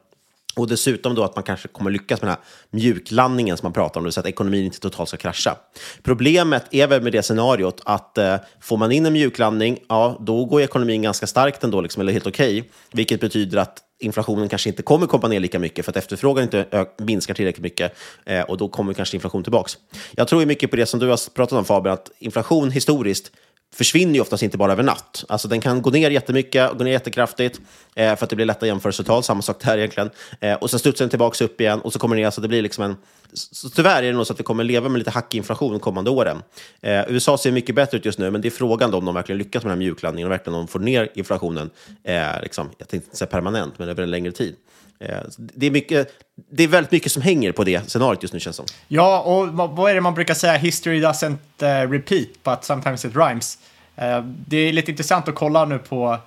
Och 0.58 0.68
dessutom 0.68 1.16
då 1.16 1.24
att 1.24 1.36
man 1.36 1.44
kanske 1.44 1.68
kommer 1.68 1.92
lyckas 1.92 2.22
med 2.22 2.28
den 2.30 2.36
här 2.36 2.46
mjuklandningen 2.72 3.58
som 3.58 3.66
man 3.66 3.74
pratar 3.74 4.00
om, 4.00 4.04
det 4.04 4.08
vill 4.08 4.14
säga 4.14 4.22
att 4.22 4.28
ekonomin 4.28 4.66
inte 4.66 4.80
totalt 4.80 5.10
ska 5.10 5.18
krascha. 5.18 5.56
Problemet 6.04 6.64
är 6.72 6.88
väl 6.88 7.02
med 7.02 7.12
det 7.12 7.24
scenariot 7.24 7.82
att 7.86 8.18
eh, 8.18 8.36
får 8.62 8.78
man 8.78 8.92
in 8.92 9.06
en 9.06 9.14
mjuklandning, 9.14 9.80
ja, 9.90 10.18
då 10.20 10.46
går 10.46 10.62
ekonomin 10.62 11.02
ganska 11.02 11.28
starkt 11.28 11.64
ändå, 11.64 11.82
liksom, 11.82 12.02
eller 12.02 12.14
helt 12.14 12.28
okej, 12.28 12.60
okay, 12.60 12.72
vilket 12.92 13.22
betyder 13.22 13.58
att 13.58 13.84
inflationen 14.00 14.50
kanske 14.50 14.70
inte 14.70 14.84
kommer 14.84 15.08
komma 15.08 15.28
ner 15.28 15.40
lika 15.40 15.60
mycket 15.60 15.86
för 15.86 15.92
att 15.92 15.98
efterfrågan 15.98 16.44
inte 16.44 16.86
minskar 16.98 17.34
tillräckligt 17.34 17.64
mycket 17.64 17.96
eh, 18.26 18.42
och 18.42 18.58
då 18.58 18.68
kommer 18.68 18.94
kanske 18.94 19.18
inflation 19.18 19.44
tillbaka. 19.44 19.72
Jag 20.12 20.28
tror 20.28 20.46
mycket 20.46 20.70
på 20.70 20.76
det 20.76 20.86
som 20.86 21.00
du 21.00 21.08
har 21.08 21.34
pratat 21.34 21.58
om 21.58 21.66
Fabian, 21.66 21.94
att 21.94 22.12
inflation 22.20 22.72
historiskt 22.72 23.32
försvinner 23.74 24.14
ju 24.14 24.22
oftast 24.22 24.44
inte 24.44 24.58
bara 24.58 24.72
över 24.72 24.84
natt. 24.84 25.26
Alltså 25.30 25.48
den 25.48 25.62
kan 25.62 25.82
gå 25.82 25.90
ner 25.90 26.12
jättemycket, 26.12 26.78
gå 26.78 26.84
ner 26.84 26.92
jättekraftigt 26.92 27.62
eh, 27.96 28.16
för 28.16 28.24
att 28.24 28.30
det 28.30 28.36
blir 28.36 28.46
lätta 28.46 28.68
jämförelsetal, 28.68 29.24
samma 29.24 29.42
sak 29.42 29.64
där 29.64 29.78
egentligen. 29.78 30.10
Eh, 30.42 30.54
och 30.54 30.70
sen 30.70 30.80
studsar 30.80 31.06
den 31.06 31.10
tillbaka 31.10 31.46
upp 31.46 31.62
igen 31.62 31.82
och 31.82 31.94
så 31.94 32.00
kommer 32.00 32.16
den 32.16 32.24
ner, 32.24 32.32
så 32.32 32.42
det 32.42 32.48
blir 32.48 32.62
liksom 32.62 32.84
en... 32.84 32.96
Så 33.34 33.70
tyvärr 33.70 34.04
är 34.04 34.08
det 34.08 34.14
nog 34.14 34.28
så 34.28 34.34
att 34.34 34.40
vi 34.40 34.44
kommer 34.44 34.64
leva 34.64 34.90
med 34.90 35.00
lite 35.00 35.12
hackig 35.12 35.38
inflation 35.38 35.72
de 35.72 35.80
kommande 35.80 36.10
åren. 36.10 36.44
Eh, 36.82 37.04
USA 37.08 37.38
ser 37.38 37.52
mycket 37.52 37.76
bättre 37.76 37.98
ut 37.98 38.06
just 38.06 38.20
nu, 38.20 38.32
men 38.32 38.42
det 38.42 38.48
är 38.48 38.50
frågan 38.50 38.92
då 38.92 38.98
om 38.98 39.06
de 39.06 39.16
verkligen 39.16 39.40
lyckas 39.40 39.64
med 39.64 39.72
den 39.72 39.78
här 39.78 39.86
mjuklandningen 39.86 40.28
och 40.28 40.32
verkligen 40.32 40.56
om 40.56 40.66
de 40.66 40.72
får 40.72 40.80
ner 40.80 41.10
inflationen, 41.14 41.70
eh, 42.04 42.42
liksom, 42.42 42.70
jag 42.78 42.88
tänkte 42.88 43.08
inte 43.08 43.18
säga 43.18 43.28
permanent, 43.28 43.80
men 43.80 43.90
över 43.90 44.04
en 44.04 44.12
längre 44.12 44.32
tid. 44.32 44.56
Eh, 45.00 45.18
det 45.38 45.66
är, 45.66 45.72
mycket, 45.72 46.14
det 46.52 46.64
är 46.64 46.68
väldigt 46.68 46.92
mycket 46.92 47.12
som 47.12 47.22
hänger 47.22 47.52
på 47.52 47.64
det 47.64 47.90
scenariot 47.90 48.24
just 48.24 48.34
nu 48.34 48.40
känns 48.40 48.56
som. 48.56 48.66
Ja, 48.88 49.22
och 49.22 49.48
vad 49.48 49.92
är 49.92 49.96
det 49.96 50.02
man 50.02 50.14
brukar 50.14 50.34
säga? 50.34 50.54
History 50.54 51.02
doesn't 51.02 51.38
eh, 51.62 51.90
repeat, 51.90 52.28
but 52.44 52.64
sometimes 52.64 53.06
it 53.06 53.16
rhymes. 53.16 53.58
Eh, 53.96 54.22
det 54.24 54.58
är 54.58 54.74
lite 54.74 54.92
intressant 54.92 55.28
att 55.28 55.36
kolla 55.36 55.66
nu 55.66 55.80
på 55.80 56.18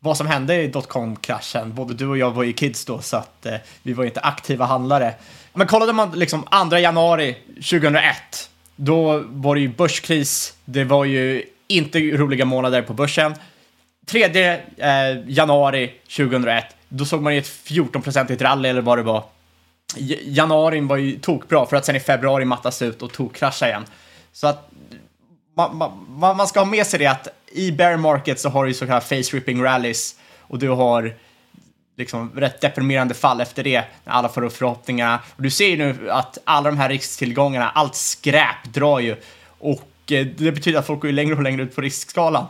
vad 0.00 0.16
som 0.16 0.26
hände 0.26 0.62
i 0.62 0.68
dotcom-kraschen. 0.68 1.74
Både 1.74 1.94
du 1.94 2.06
och 2.06 2.18
jag 2.18 2.30
var 2.30 2.42
ju 2.42 2.52
kids 2.52 2.84
då, 2.84 3.00
så 3.00 3.16
att 3.16 3.46
vi 3.82 3.92
var 3.92 4.04
inte 4.04 4.20
aktiva 4.20 4.64
handlare. 4.64 5.14
Men 5.52 5.66
kollade 5.66 5.92
man 5.92 6.10
liksom 6.10 6.46
2 6.70 6.78
januari 6.78 7.36
2001, 7.54 8.50
då 8.76 9.24
var 9.26 9.54
det 9.54 9.60
ju 9.60 9.68
börskris. 9.68 10.54
Det 10.64 10.84
var 10.84 11.04
ju 11.04 11.44
inte 11.68 11.98
roliga 11.98 12.44
månader 12.44 12.82
på 12.82 12.92
börsen. 12.92 13.34
3 14.08 14.24
eh, 14.24 14.60
januari 15.26 15.92
2001 16.16 16.64
då 16.88 17.04
såg 17.04 17.22
man 17.22 17.34
ju 17.34 17.38
ett 17.38 17.46
14-procentigt 17.46 18.42
rally 18.42 18.68
eller 18.68 18.80
vad 18.80 18.98
det 18.98 19.02
var. 19.02 19.24
Januari 20.24 20.80
var 20.80 20.96
ju 20.96 21.18
tokbra 21.18 21.66
för 21.66 21.76
att 21.76 21.84
sen 21.84 21.96
i 21.96 22.00
februari 22.00 22.44
mattas 22.44 22.82
ut 22.82 23.02
och 23.02 23.12
tokkrascha 23.12 23.68
igen. 23.68 23.84
Så 24.32 24.46
att 24.46 24.70
man, 25.54 25.76
man, 25.76 26.36
man, 26.36 26.46
ska 26.46 26.60
ha 26.60 26.64
med 26.64 26.86
sig 26.86 26.98
det 26.98 27.06
att 27.06 27.28
i 27.52 27.72
bear 27.72 27.96
market 27.96 28.40
så 28.40 28.48
har 28.48 28.66
du 28.66 28.74
så 28.74 28.86
kallade 28.86 29.06
face 29.06 29.36
ripping 29.36 29.62
rallies 29.62 30.14
och 30.40 30.58
du 30.58 30.68
har 30.68 31.14
liksom 31.96 32.32
rätt 32.36 32.60
deprimerande 32.60 33.14
fall 33.14 33.40
efter 33.40 33.64
det, 33.64 33.84
när 34.04 34.12
alla 34.12 34.28
får 34.28 34.44
upp 34.44 34.56
förhoppningarna. 34.56 35.20
Och 35.36 35.42
du 35.42 35.50
ser 35.50 35.68
ju 35.68 35.76
nu 35.76 36.10
att 36.10 36.38
alla 36.44 36.70
de 36.70 36.78
här 36.78 36.88
risktillgångarna, 36.88 37.70
allt 37.70 37.94
skräp 37.94 38.64
drar 38.64 38.98
ju 38.98 39.16
och 39.58 40.12
eh, 40.12 40.26
det 40.26 40.52
betyder 40.52 40.78
att 40.78 40.86
folk 40.86 41.00
går 41.00 41.08
längre 41.08 41.34
och 41.34 41.42
längre 41.42 41.62
ut 41.62 41.74
på 41.74 41.80
riskskalan. 41.80 42.46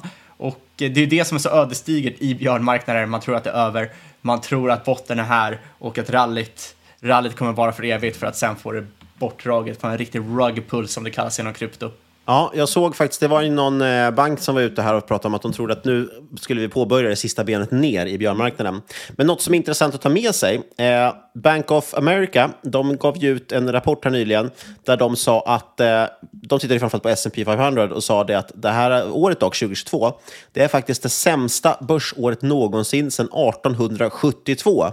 Eh, 0.82 0.90
det 0.90 1.00
är 1.00 1.06
det 1.06 1.24
som 1.24 1.34
är 1.34 1.38
så 1.40 1.48
ödesdigert 1.48 2.14
i 2.18 2.34
björnmarknader, 2.34 3.06
man 3.06 3.20
tror 3.20 3.36
att 3.36 3.44
det 3.44 3.50
är 3.50 3.66
över 3.66 3.90
man 4.20 4.40
tror 4.40 4.70
att 4.70 4.84
botten 4.84 5.18
är 5.18 5.22
här 5.22 5.60
och 5.78 5.98
att 5.98 6.10
rallyt, 6.10 6.76
rallyt 7.00 7.36
kommer 7.36 7.52
vara 7.52 7.72
för 7.72 7.84
evigt 7.84 8.16
för 8.16 8.26
att 8.26 8.36
sen 8.36 8.56
få 8.56 8.72
det 8.72 8.86
bortdraget 9.18 9.80
på 9.80 9.86
en 9.86 9.98
riktig 9.98 10.18
rugpull 10.18 10.88
som 10.88 11.04
det 11.04 11.10
kallas 11.10 11.40
inom 11.40 11.52
krypto. 11.52 11.90
Ja, 12.30 12.52
jag 12.54 12.68
såg 12.68 12.96
faktiskt, 12.96 13.20
det 13.20 13.28
var 13.28 13.42
ju 13.42 13.50
någon 13.50 13.82
eh, 13.82 14.10
bank 14.10 14.40
som 14.40 14.54
var 14.54 14.62
ute 14.62 14.82
här 14.82 14.94
och 14.94 15.06
pratade 15.06 15.28
om 15.28 15.34
att 15.34 15.42
de 15.42 15.52
trodde 15.52 15.72
att 15.72 15.84
nu 15.84 16.10
skulle 16.40 16.60
vi 16.60 16.68
påbörja 16.68 17.08
det 17.08 17.16
sista 17.16 17.44
benet 17.44 17.70
ner 17.70 18.06
i 18.06 18.18
björnmarknaden. 18.18 18.82
Men 19.10 19.26
något 19.26 19.42
som 19.42 19.54
är 19.54 19.58
intressant 19.58 19.94
att 19.94 20.00
ta 20.00 20.08
med 20.08 20.34
sig, 20.34 20.62
eh, 20.78 21.14
Bank 21.34 21.70
of 21.70 21.94
America, 21.94 22.50
de 22.62 22.96
gav 22.96 23.16
ju 23.16 23.30
ut 23.30 23.52
en 23.52 23.72
rapport 23.72 24.04
här 24.04 24.10
nyligen 24.10 24.50
där 24.84 24.96
de 24.96 25.16
sa 25.16 25.40
att, 25.40 25.80
eh, 25.80 26.04
de 26.32 26.58
tittade 26.58 26.80
framförallt 26.80 27.02
på 27.02 27.08
S&P 27.08 27.44
500 27.44 27.94
och 27.94 28.04
sa 28.04 28.24
det 28.24 28.38
att 28.38 28.52
det 28.54 28.70
här 28.70 29.10
året 29.10 29.40
dock, 29.40 29.56
2022, 29.56 30.12
det 30.52 30.62
är 30.62 30.68
faktiskt 30.68 31.02
det 31.02 31.08
sämsta 31.08 31.76
börsåret 31.80 32.42
någonsin 32.42 33.10
sedan 33.10 33.28
1872 33.32 34.86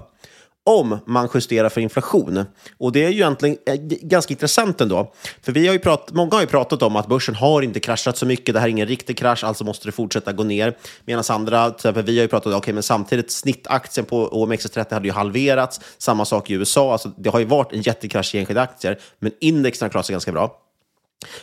om 0.65 0.99
man 1.05 1.29
justerar 1.33 1.69
för 1.69 1.81
inflation. 1.81 2.45
Och 2.77 2.91
det 2.91 3.05
är 3.05 3.09
ju 3.09 3.15
egentligen 3.15 3.57
eh, 3.65 3.75
ganska 4.01 4.33
intressant 4.33 4.81
ändå. 4.81 5.13
För 5.41 5.51
vi 5.51 5.67
har 5.67 5.73
ju 5.73 5.79
pratat, 5.79 6.15
många 6.15 6.31
har 6.31 6.41
ju 6.41 6.47
pratat 6.47 6.81
om 6.81 6.95
att 6.95 7.07
börsen 7.07 7.35
har 7.35 7.61
inte 7.61 7.79
kraschat 7.79 8.17
så 8.17 8.25
mycket, 8.25 8.53
det 8.53 8.59
här 8.59 8.67
är 8.67 8.71
ingen 8.71 8.87
riktig 8.87 9.17
krasch, 9.17 9.43
alltså 9.43 9.63
måste 9.63 9.87
det 9.87 9.91
fortsätta 9.91 10.33
gå 10.33 10.43
ner. 10.43 10.77
Medan 11.05 11.23
andra, 11.29 11.69
till 11.69 11.75
exempel 11.75 12.03
vi 12.03 12.17
har 12.17 12.21
ju 12.21 12.27
pratat 12.27 12.45
om, 12.45 12.51
okej, 12.51 12.57
okay, 12.57 12.73
men 12.73 12.83
samtidigt 12.83 13.31
snittaktien 13.31 14.05
på 14.05 14.29
OMXS30 14.29 14.93
hade 14.93 15.07
ju 15.07 15.13
halverats, 15.13 15.81
samma 15.97 16.25
sak 16.25 16.49
i 16.49 16.53
USA, 16.53 16.91
alltså 16.91 17.11
det 17.17 17.29
har 17.29 17.39
ju 17.39 17.45
varit 17.45 17.73
en 17.73 17.81
jättekrasch 17.81 18.35
i 18.35 18.39
enskilda 18.39 18.61
aktier, 18.61 18.99
men 19.19 19.31
indexen 19.41 19.85
har 19.85 19.89
klarat 19.89 20.05
sig 20.05 20.13
ganska 20.13 20.31
bra. 20.31 20.64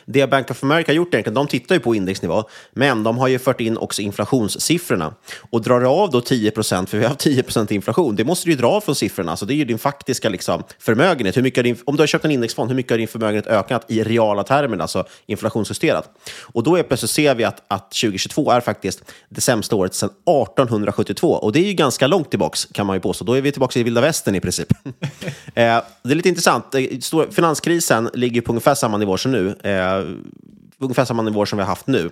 Det 0.05 0.27
Bank 0.27 0.51
of 0.51 0.63
America 0.63 0.93
har 0.93 0.97
gjort 0.97 1.15
egentligen, 1.15 1.35
de 1.35 1.47
tittar 1.47 1.75
ju 1.75 1.81
på 1.81 1.95
indexnivå, 1.95 2.45
men 2.73 3.03
de 3.03 3.19
har 3.19 3.29
ju 3.29 3.39
fört 3.39 3.61
in 3.61 3.77
också 3.77 4.03
inflationssiffrorna. 4.03 5.15
Och 5.51 5.63
drar 5.63 5.81
av 5.81 6.11
då 6.11 6.21
10 6.21 6.51
procent, 6.51 6.91
för 6.91 6.99
vi 6.99 7.05
har 7.05 7.15
10 7.15 7.43
procent 7.43 7.71
inflation, 7.71 8.17
det 8.17 8.25
måste 8.25 8.47
du 8.47 8.51
ju 8.51 8.57
dra 8.57 8.69
av 8.69 8.81
från 8.81 8.95
siffrorna. 8.95 9.37
Så 9.37 9.45
det 9.45 9.55
är 9.55 9.57
ju 9.57 9.65
din 9.65 9.79
faktiska 9.79 10.29
liksom, 10.29 10.63
förmögenhet. 10.79 11.37
Hur 11.37 11.43
mycket 11.43 11.65
din, 11.65 11.77
om 11.85 11.97
du 11.97 12.03
har 12.03 12.07
köpt 12.07 12.25
en 12.25 12.31
indexfond, 12.31 12.71
hur 12.71 12.77
mycket 12.77 12.91
har 12.91 12.99
din 12.99 13.09
förmögenhet 13.09 13.47
ökat 13.47 13.85
i 13.89 14.03
reala 14.03 14.45
termer, 14.45 14.79
alltså 14.79 15.07
inflationsjusterat? 15.27 16.11
Och 16.43 16.63
då 16.63 16.77
är 16.77 16.83
plötsligt 16.83 17.11
ser 17.11 17.35
vi 17.35 17.45
att, 17.45 17.63
att 17.69 17.91
2022 17.91 18.51
är 18.51 18.61
faktiskt 18.61 19.05
det 19.29 19.41
sämsta 19.41 19.77
året 19.77 19.95
sedan 19.95 20.09
1872. 20.09 21.29
Och 21.29 21.53
det 21.53 21.61
är 21.61 21.67
ju 21.67 21.73
ganska 21.73 22.07
långt 22.07 22.31
tillbaka, 22.31 22.59
kan 22.73 22.87
man 22.87 22.97
ju 22.97 23.01
påstå. 23.01 23.25
Då 23.25 23.35
är 23.35 23.41
vi 23.41 23.53
tillbaka 23.53 23.81
i 23.81 23.83
vilda 23.83 24.01
västern 24.01 24.35
i 24.35 24.41
princip. 24.41 24.69
eh, 25.55 25.83
det 26.03 26.11
är 26.11 26.15
lite 26.15 26.29
intressant. 26.29 26.75
Eh, 26.75 26.83
finanskrisen 27.31 28.11
ligger 28.15 28.41
på 28.41 28.53
ungefär 28.53 28.75
samma 28.75 28.99
nivå 28.99 29.17
som 29.17 29.33
nu. 29.33 29.57
Eh, 29.63 30.05
ungefär 30.79 31.05
samma 31.05 31.23
nivåer 31.23 31.47
som 31.47 31.57
vi 31.57 31.63
har 31.63 31.69
haft 31.69 31.87
nu. 31.87 32.11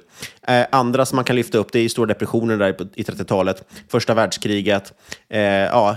Eh, 0.48 0.66
andra 0.72 1.06
som 1.06 1.16
man 1.16 1.24
kan 1.24 1.36
lyfta 1.36 1.58
upp 1.58 1.72
det 1.72 1.80
är 1.80 1.88
stora 1.88 2.06
depressionen 2.06 2.58
där 2.58 2.76
i 2.94 3.02
30-talet, 3.02 3.64
första 3.88 4.14
världskriget, 4.14 4.92
eh, 5.28 5.40
ja, 5.40 5.96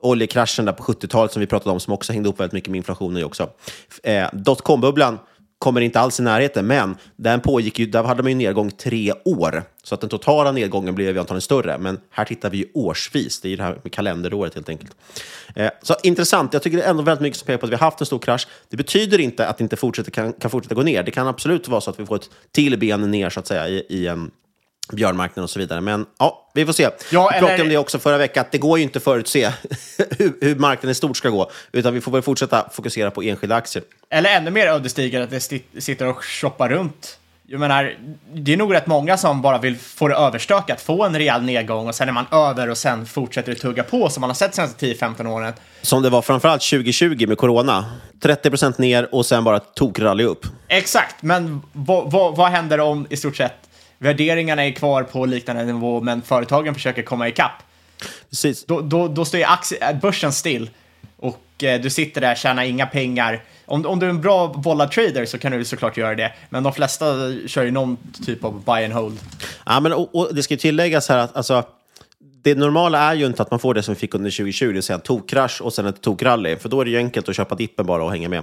oljekraschen 0.00 0.64
där 0.64 0.72
på 0.72 0.82
70-talet 0.82 1.32
som 1.32 1.40
vi 1.40 1.46
pratade 1.46 1.70
om, 1.70 1.80
som 1.80 1.92
också 1.92 2.12
hängde 2.12 2.26
ihop 2.26 2.40
väldigt 2.40 2.52
mycket 2.52 2.70
med 2.70 2.76
inflationen 2.76 3.24
också. 3.24 3.50
Eh, 4.02 4.28
Dotcom-bubblan 4.32 5.18
kommer 5.58 5.80
inte 5.80 6.00
alls 6.00 6.20
i 6.20 6.22
närheten, 6.22 6.66
men 6.66 6.96
den 7.16 7.40
pågick 7.40 7.78
ju, 7.78 7.86
där 7.86 8.02
hade 8.02 8.22
man 8.22 8.32
ju 8.32 8.38
nedgång 8.38 8.70
tre 8.70 9.12
år. 9.24 9.62
Så 9.90 9.94
att 9.94 10.00
den 10.00 10.10
totala 10.10 10.52
nedgången 10.52 10.94
blev 10.94 11.18
antagligen 11.18 11.40
större, 11.40 11.78
men 11.78 12.00
här 12.10 12.24
tittar 12.24 12.50
vi 12.50 12.58
ju 12.58 12.66
årsvis. 12.74 13.40
Det 13.40 13.48
är 13.48 13.50
ju 13.50 13.56
det 13.56 13.62
här 13.62 13.78
med 13.82 13.92
kalenderåret 13.92 14.54
helt 14.54 14.68
enkelt. 14.68 14.96
Eh, 15.54 15.70
så 15.82 15.94
intressant. 16.02 16.52
Jag 16.52 16.62
tycker 16.62 16.76
det 16.76 16.84
är 16.84 16.90
ändå 16.90 17.02
väldigt 17.02 17.22
mycket 17.22 17.38
som 17.38 17.46
pekar 17.46 17.58
på 17.58 17.66
att 17.66 17.72
vi 17.72 17.76
har 17.76 17.80
haft 17.80 18.00
en 18.00 18.06
stor 18.06 18.18
krasch. 18.18 18.46
Det 18.68 18.76
betyder 18.76 19.20
inte 19.20 19.48
att 19.48 19.58
det 19.58 19.62
inte 19.62 19.76
fortsätter, 19.76 20.10
kan, 20.10 20.32
kan 20.32 20.50
fortsätta 20.50 20.74
gå 20.74 20.82
ner. 20.82 21.02
Det 21.02 21.10
kan 21.10 21.26
absolut 21.26 21.68
vara 21.68 21.80
så 21.80 21.90
att 21.90 22.00
vi 22.00 22.06
får 22.06 22.16
ett 22.16 22.30
till 22.52 22.78
ben 22.78 23.10
ner 23.10 23.30
så 23.30 23.40
att 23.40 23.46
säga 23.46 23.68
i, 23.68 23.86
i 23.88 24.06
en 24.06 24.30
björnmarknaden 24.92 25.44
och 25.44 25.50
så 25.50 25.58
vidare. 25.58 25.80
Men 25.80 26.06
ja, 26.18 26.50
vi 26.54 26.66
får 26.66 26.72
se. 26.72 26.82
Ja, 26.82 26.90
vi 27.10 27.38
pratade 27.38 27.52
eller... 27.52 27.64
om 27.64 27.68
det 27.68 27.76
också 27.76 27.98
förra 27.98 28.18
veckan, 28.18 28.40
att 28.40 28.52
det 28.52 28.58
går 28.58 28.78
ju 28.78 28.84
inte 28.84 29.00
förutse 29.00 29.52
hur, 30.18 30.32
hur 30.40 30.56
marknaden 30.56 30.90
i 30.90 30.94
stort 30.94 31.16
ska 31.16 31.28
gå, 31.28 31.50
utan 31.72 31.94
vi 31.94 32.00
får 32.00 32.12
väl 32.12 32.22
fortsätta 32.22 32.70
fokusera 32.72 33.10
på 33.10 33.22
enskilda 33.22 33.56
aktier. 33.56 33.84
Eller 34.10 34.30
ännu 34.30 34.50
mer 34.50 34.66
ödesdigert 34.66 35.22
att 35.22 35.30
det 35.30 35.80
sitter 35.82 36.06
och 36.06 36.24
shoppar 36.24 36.68
runt. 36.68 37.19
Jag 37.52 37.60
menar, 37.60 37.94
det 38.34 38.52
är 38.52 38.56
nog 38.56 38.74
rätt 38.74 38.86
många 38.86 39.16
som 39.16 39.42
bara 39.42 39.58
vill 39.58 39.78
få 39.78 40.08
det 40.08 40.14
överstökat, 40.14 40.80
få 40.80 41.04
en 41.04 41.16
rejäl 41.16 41.42
nedgång 41.42 41.88
och 41.88 41.94
sen 41.94 42.08
är 42.08 42.12
man 42.12 42.26
över 42.32 42.70
och 42.70 42.78
sen 42.78 43.06
fortsätter 43.06 43.52
det 43.52 43.58
tugga 43.58 43.82
på 43.82 44.08
som 44.08 44.20
man 44.20 44.30
har 44.30 44.34
sett 44.34 44.54
senaste 44.54 44.86
10-15 44.86 45.26
åren. 45.26 45.52
Som 45.82 46.02
det 46.02 46.10
var 46.10 46.22
framförallt 46.22 46.62
2020 46.62 47.26
med 47.28 47.38
corona. 47.38 47.84
30 48.22 48.50
procent 48.50 48.78
ner 48.78 49.14
och 49.14 49.26
sen 49.26 49.44
bara 49.44 49.60
tokrally 49.60 50.24
upp. 50.24 50.46
Exakt, 50.68 51.22
men 51.22 51.62
vad, 51.72 52.50
händer 52.50 52.80
om 52.80 53.06
i 53.10 53.16
stort 53.16 53.36
sett 53.36 53.68
värderingarna 53.98 54.64
är 54.64 54.72
kvar 54.72 55.02
på 55.02 55.26
liknande 55.26 55.64
nivå, 55.64 56.00
men 56.00 56.22
företagen 56.22 56.74
försöker 56.74 57.02
komma 57.02 57.28
ikapp. 57.28 57.62
Precis. 58.30 58.64
Då, 58.64 58.80
då, 58.80 59.08
då 59.08 59.24
står 59.24 59.40
ju 59.40 59.46
börsen 60.00 60.32
still 60.32 60.70
och 61.16 61.64
eh, 61.64 61.80
du 61.80 61.90
sitter 61.90 62.20
där, 62.20 62.34
tjänar 62.34 62.62
inga 62.62 62.86
pengar. 62.86 63.42
Om, 63.70 63.86
om 63.86 63.98
du 63.98 64.06
är 64.06 64.10
en 64.10 64.20
bra 64.20 64.48
bollad 64.48 64.90
trader 64.90 65.26
så 65.26 65.38
kan 65.38 65.52
du 65.52 65.64
såklart 65.64 65.96
göra 65.96 66.14
det, 66.14 66.32
men 66.48 66.62
de 66.62 66.72
flesta 66.72 67.04
kör 67.46 67.64
ju 67.64 67.70
någon 67.70 67.96
typ 68.26 68.44
av 68.44 68.64
buy 68.64 68.84
and 68.84 68.92
hold. 68.92 69.18
Ja, 69.66 69.80
men 69.80 69.92
och, 69.92 70.14
och 70.14 70.34
det 70.34 70.42
ska 70.42 70.54
ju 70.54 70.58
tilläggas 70.58 71.08
här 71.08 71.18
att 71.18 71.36
alltså, 71.36 71.64
det 72.42 72.54
normala 72.54 72.98
är 72.98 73.14
ju 73.14 73.26
inte 73.26 73.42
att 73.42 73.50
man 73.50 73.60
får 73.60 73.74
det 73.74 73.82
som 73.82 73.94
vi 73.94 74.00
fick 74.00 74.14
under 74.14 74.30
2020, 74.30 74.66
det 74.66 74.72
vill 74.72 74.82
säga 74.82 74.94
en 74.94 75.00
tokkrasch 75.00 75.60
och 75.62 75.72
sen 75.72 75.86
ett 75.86 76.00
tokrally. 76.00 76.56
För 76.56 76.68
då 76.68 76.80
är 76.80 76.84
det 76.84 76.90
ju 76.90 76.96
enkelt 76.96 77.28
att 77.28 77.36
köpa 77.36 77.54
dippen 77.54 77.86
bara 77.86 78.04
och 78.04 78.10
hänga 78.10 78.28
med. 78.28 78.38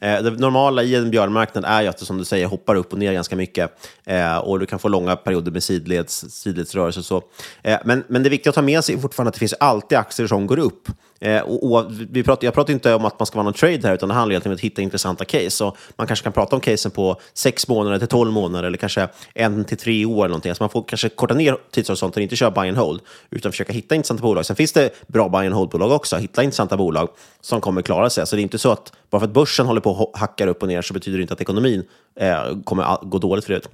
Eh, 0.00 0.22
det 0.22 0.30
normala 0.30 0.82
i 0.82 0.94
en 0.94 1.10
björnmarknad 1.10 1.64
är 1.64 1.82
ju 1.82 1.88
att 1.88 1.98
det, 1.98 2.04
som 2.04 2.18
du 2.18 2.24
säger, 2.24 2.46
hoppar 2.46 2.74
upp 2.74 2.92
och 2.92 2.98
ner 2.98 3.12
ganska 3.12 3.36
mycket. 3.36 3.70
Eh, 4.04 4.36
och 4.36 4.60
du 4.60 4.66
kan 4.66 4.78
få 4.78 4.88
långa 4.88 5.16
perioder 5.16 5.50
med 5.50 5.62
sidleds, 5.62 6.24
sidledsrörelser 6.30 7.00
och 7.00 7.04
så. 7.04 7.22
Eh, 7.62 7.78
men, 7.84 8.04
men 8.08 8.22
det 8.22 8.28
viktiga 8.28 8.50
att 8.50 8.54
ta 8.54 8.62
med 8.62 8.84
sig 8.84 8.94
är 8.94 8.98
fortfarande 8.98 9.28
att 9.28 9.34
det 9.34 9.40
finns 9.40 9.54
alltid 9.60 9.98
aktier 9.98 10.26
som 10.26 10.46
går 10.46 10.58
upp. 10.58 10.88
Eh, 11.22 11.40
och, 11.40 11.72
och 11.72 11.92
vi 12.10 12.22
pratar, 12.22 12.46
jag 12.46 12.54
pratar 12.54 12.72
inte 12.72 12.94
om 12.94 13.04
att 13.04 13.18
man 13.18 13.26
ska 13.26 13.36
vara 13.36 13.44
någon 13.44 13.52
trade 13.52 13.80
här, 13.82 13.94
utan 13.94 14.08
det 14.08 14.14
handlar 14.14 14.32
egentligen 14.32 14.52
om 14.52 14.56
att 14.56 14.60
hitta 14.60 14.82
intressanta 14.82 15.24
case. 15.24 15.50
Så 15.50 15.76
man 15.96 16.06
kanske 16.06 16.22
kan 16.22 16.32
prata 16.32 16.56
om 16.56 16.60
casen 16.60 16.90
på 16.90 17.20
sex 17.34 17.68
månader 17.68 17.98
till 17.98 18.08
tolv 18.08 18.32
månader, 18.32 18.66
eller 18.66 18.78
kanske 18.78 19.08
en 19.34 19.64
till 19.64 19.78
tre 19.78 20.04
år. 20.04 20.24
Eller 20.24 20.28
någonting. 20.28 20.50
Alltså 20.50 20.62
man 20.62 20.70
får 20.70 20.82
kanske 20.82 21.08
korta 21.08 21.34
ner 21.34 21.56
tidshorisonten, 21.70 22.22
inte 22.22 22.36
köra 22.36 22.50
buy 22.50 22.68
and 22.68 22.76
hold, 22.76 23.00
utan 23.30 23.52
försöka 23.52 23.72
hitta 23.72 23.94
intressanta 23.94 24.22
bolag. 24.22 24.46
Sen 24.46 24.56
finns 24.56 24.72
det 24.72 24.90
bra 25.06 25.28
buy 25.28 25.46
and 25.46 25.54
hold-bolag 25.54 25.92
också. 25.92 26.16
Hitta 26.16 26.42
intressanta 26.42 26.76
bolag 26.76 27.08
som 27.40 27.60
kommer 27.60 27.82
klara 27.82 28.10
sig. 28.10 28.26
Så 28.26 28.36
det 28.36 28.40
är 28.40 28.42
inte 28.42 28.58
så 28.58 28.70
att 28.70 28.92
bara 29.10 29.20
för 29.20 29.26
att 29.26 29.34
börsen 29.34 29.66
håller 29.66 29.80
på 29.80 29.90
och 29.90 30.18
hackar 30.18 30.46
upp 30.46 30.62
och 30.62 30.68
ner 30.68 30.82
så 30.82 30.94
betyder 30.94 31.18
det 31.18 31.22
inte 31.22 31.34
att 31.34 31.40
ekonomin 31.40 31.84
eh, 32.20 32.60
kommer 32.64 32.98
gå 33.02 33.18
dåligt 33.18 33.44
för 33.44 33.52
det. 33.52 33.68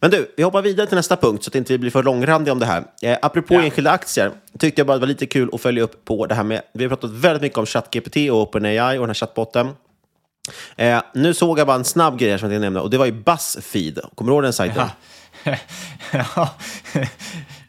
Men 0.00 0.10
du, 0.10 0.34
vi 0.36 0.42
hoppar 0.42 0.62
vidare 0.62 0.86
till 0.86 0.96
nästa 0.96 1.16
punkt 1.16 1.44
så 1.44 1.48
att 1.48 1.52
det 1.52 1.58
inte 1.58 1.78
blir 1.78 1.90
för 1.90 2.02
långrandiga 2.02 2.52
om 2.52 2.58
det 2.58 2.66
här. 2.66 2.84
Eh, 3.02 3.18
apropå 3.22 3.54
ja. 3.54 3.62
enskilda 3.62 3.90
aktier, 3.90 4.32
tyckte 4.58 4.80
jag 4.80 4.86
bara 4.86 4.94
det 4.94 5.00
var 5.00 5.06
lite 5.06 5.26
kul 5.26 5.50
att 5.52 5.60
följa 5.60 5.82
upp 5.82 6.04
på 6.04 6.26
det 6.26 6.34
här 6.34 6.44
med, 6.44 6.62
vi 6.72 6.84
har 6.84 6.88
pratat 6.88 7.10
väldigt 7.10 7.42
mycket 7.42 7.58
om 7.58 7.66
ChatGPT 7.66 8.16
och 8.16 8.42
OpenAI 8.42 8.98
och 8.98 9.02
den 9.02 9.08
här 9.08 9.14
chattbotten. 9.14 9.70
Eh, 10.76 11.02
nu 11.14 11.34
såg 11.34 11.58
jag 11.58 11.66
bara 11.66 11.76
en 11.76 11.84
snabb 11.84 12.18
grej 12.18 12.38
som 12.38 12.46
jag 12.46 12.52
tänkte 12.52 12.58
nämna 12.58 12.80
och 12.80 12.90
det 12.90 12.98
var 12.98 13.06
ju 13.06 13.12
Buzzfeed. 13.12 14.00
Kommer 14.14 14.30
du 14.30 14.34
ihåg 14.34 14.42
den 14.42 14.52
sajten? 14.52 14.88
Ja. 16.12 16.48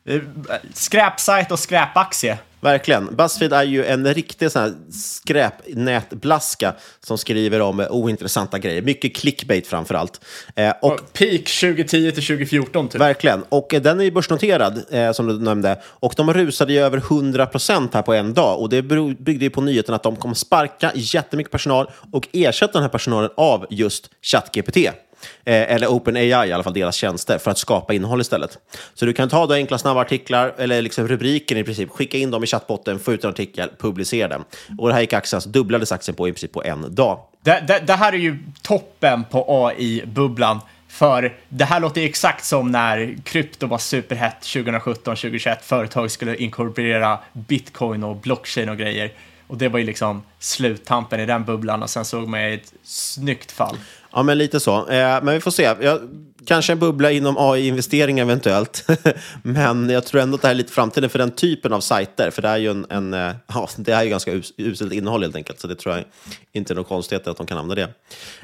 Skräpsajt 0.73 1.51
och 1.51 1.59
skräpaktie. 1.59 2.37
Verkligen. 2.61 3.15
Buzzfeed 3.15 3.53
är 3.53 3.63
ju 3.63 3.85
en 3.85 4.13
riktig 4.13 4.51
sån 4.51 4.61
här 4.61 4.73
skräpnätblaska 4.91 6.73
som 6.99 7.17
skriver 7.17 7.61
om 7.61 7.79
ointressanta 7.89 8.59
grejer. 8.59 8.81
Mycket 8.81 9.15
clickbait 9.15 9.67
framför 9.67 9.95
allt. 9.95 10.21
Eh, 10.55 10.73
och, 10.81 10.93
och 10.93 11.13
peak 11.13 11.59
2010 11.61 12.11
till 12.11 12.11
2014 12.11 12.89
typ. 12.89 13.01
Verkligen. 13.01 13.43
Och 13.49 13.73
eh, 13.73 13.81
den 13.81 13.99
är 13.99 14.03
ju 14.03 14.11
börsnoterad, 14.11 14.83
eh, 14.89 15.11
som 15.11 15.27
du 15.27 15.39
nämnde. 15.39 15.81
Och 15.83 16.13
de 16.17 16.33
rusade 16.33 16.73
ju 16.73 16.79
över 16.79 16.99
100% 16.99 17.89
här 17.93 18.01
på 18.01 18.13
en 18.13 18.33
dag. 18.33 18.59
Och 18.59 18.69
det 18.69 18.81
byggde 18.81 19.45
ju 19.45 19.49
på 19.49 19.61
nyheten 19.61 19.95
att 19.95 20.03
de 20.03 20.15
kommer 20.15 20.35
sparka 20.35 20.91
jättemycket 20.95 21.51
personal 21.51 21.91
och 22.11 22.27
ersätta 22.33 22.73
den 22.73 22.81
här 22.81 22.89
personalen 22.89 23.29
av 23.37 23.65
just 23.69 24.09
ChatGPT. 24.21 24.77
Eh, 25.45 25.71
eller 25.71 25.87
OpenAI 25.87 26.27
i 26.27 26.33
alla 26.33 26.63
fall, 26.63 26.73
deras 26.73 26.95
tjänster, 26.95 27.37
för 27.37 27.51
att 27.51 27.57
skapa 27.57 27.93
innehåll 27.93 28.21
istället. 28.21 28.57
Så 28.93 29.05
du 29.05 29.13
kan 29.13 29.29
ta 29.29 29.45
då 29.45 29.53
enkla 29.53 29.77
snabba 29.77 30.01
artiklar, 30.01 30.55
eller 30.57 30.81
liksom 30.81 31.07
rubriken 31.07 31.57
i 31.57 31.63
princip, 31.63 31.89
skicka 31.89 32.17
in 32.17 32.31
dem 32.31 32.43
i 32.43 32.47
chattbotten, 32.47 32.99
få 32.99 33.13
ut 33.13 33.23
en 33.23 33.29
artikel, 33.29 33.69
publicera 33.79 34.27
den. 34.27 34.43
Och 34.77 34.87
det 34.87 34.93
här 34.93 35.01
gick 35.01 35.13
aktien, 35.13 35.37
alltså 35.37 35.49
dubblades 35.49 35.91
aktien 35.91 36.15
på 36.15 36.27
i 36.27 36.31
princip 36.31 36.51
på 36.51 36.63
en 36.63 36.95
dag. 36.95 37.19
Det, 37.43 37.63
det, 37.67 37.79
det 37.79 37.93
här 37.93 38.13
är 38.13 38.17
ju 38.17 38.37
toppen 38.61 39.23
på 39.23 39.45
AI-bubblan. 39.65 40.59
För 40.87 41.37
det 41.49 41.65
här 41.65 41.79
låter 41.79 42.01
ju 42.01 42.07
exakt 42.07 42.45
som 42.45 42.71
när 42.71 43.17
krypto 43.23 43.67
var 43.67 43.77
superhett 43.77 44.41
2017-2021. 44.41 45.57
Företag 45.61 46.11
skulle 46.11 46.35
inkorporera 46.35 47.19
bitcoin 47.33 48.03
och 48.03 48.15
blockchain 48.15 48.69
och 48.69 48.77
grejer. 48.77 49.11
Och 49.47 49.57
det 49.57 49.69
var 49.69 49.79
ju 49.79 49.85
liksom 49.85 50.23
sluttampen 50.39 51.19
i 51.19 51.25
den 51.25 51.45
bubblan 51.45 51.83
och 51.83 51.89
sen 51.89 52.05
såg 52.05 52.27
man 52.27 52.39
ett 52.39 52.73
snyggt 52.83 53.51
fall. 53.51 53.77
Ja, 54.17 54.23
men 54.23 54.37
lite 54.37 54.59
så. 54.59 54.89
Eh, 54.89 55.23
men 55.23 55.33
vi 55.33 55.39
får 55.39 55.51
se. 55.51 55.63
Jag, 55.63 55.99
kanske 56.45 56.71
en 56.71 56.79
bubbla 56.79 57.11
inom 57.11 57.37
AI-investering 57.37 58.19
eventuellt. 58.19 58.87
men 59.43 59.89
jag 59.89 60.05
tror 60.05 60.21
ändå 60.21 60.35
att 60.35 60.41
det 60.41 60.47
här 60.47 60.55
är 60.55 60.57
lite 60.57 60.73
framtiden 60.73 61.09
för 61.09 61.19
den 61.19 61.31
typen 61.31 61.73
av 61.73 61.79
sajter. 61.79 62.31
För 62.31 62.41
det 62.41 62.47
är 62.47 62.57
ju, 62.57 62.69
en, 62.69 62.85
en 62.89 63.13
eh, 63.13 63.35
ja, 63.47 63.69
det 63.77 63.91
är 63.91 64.03
ju 64.03 64.09
ganska 64.09 64.31
us 64.31 64.53
uselt 64.57 64.93
innehåll 64.93 65.21
helt 65.21 65.35
enkelt. 65.35 65.59
Så 65.59 65.67
det 65.67 65.75
tror 65.75 65.95
jag 65.95 66.05
inte 66.51 66.73
är 66.73 66.75
något 66.75 66.87
konstighet 66.87 67.27
att 67.27 67.37
de 67.37 67.45
kan 67.45 67.57
använda 67.57 67.87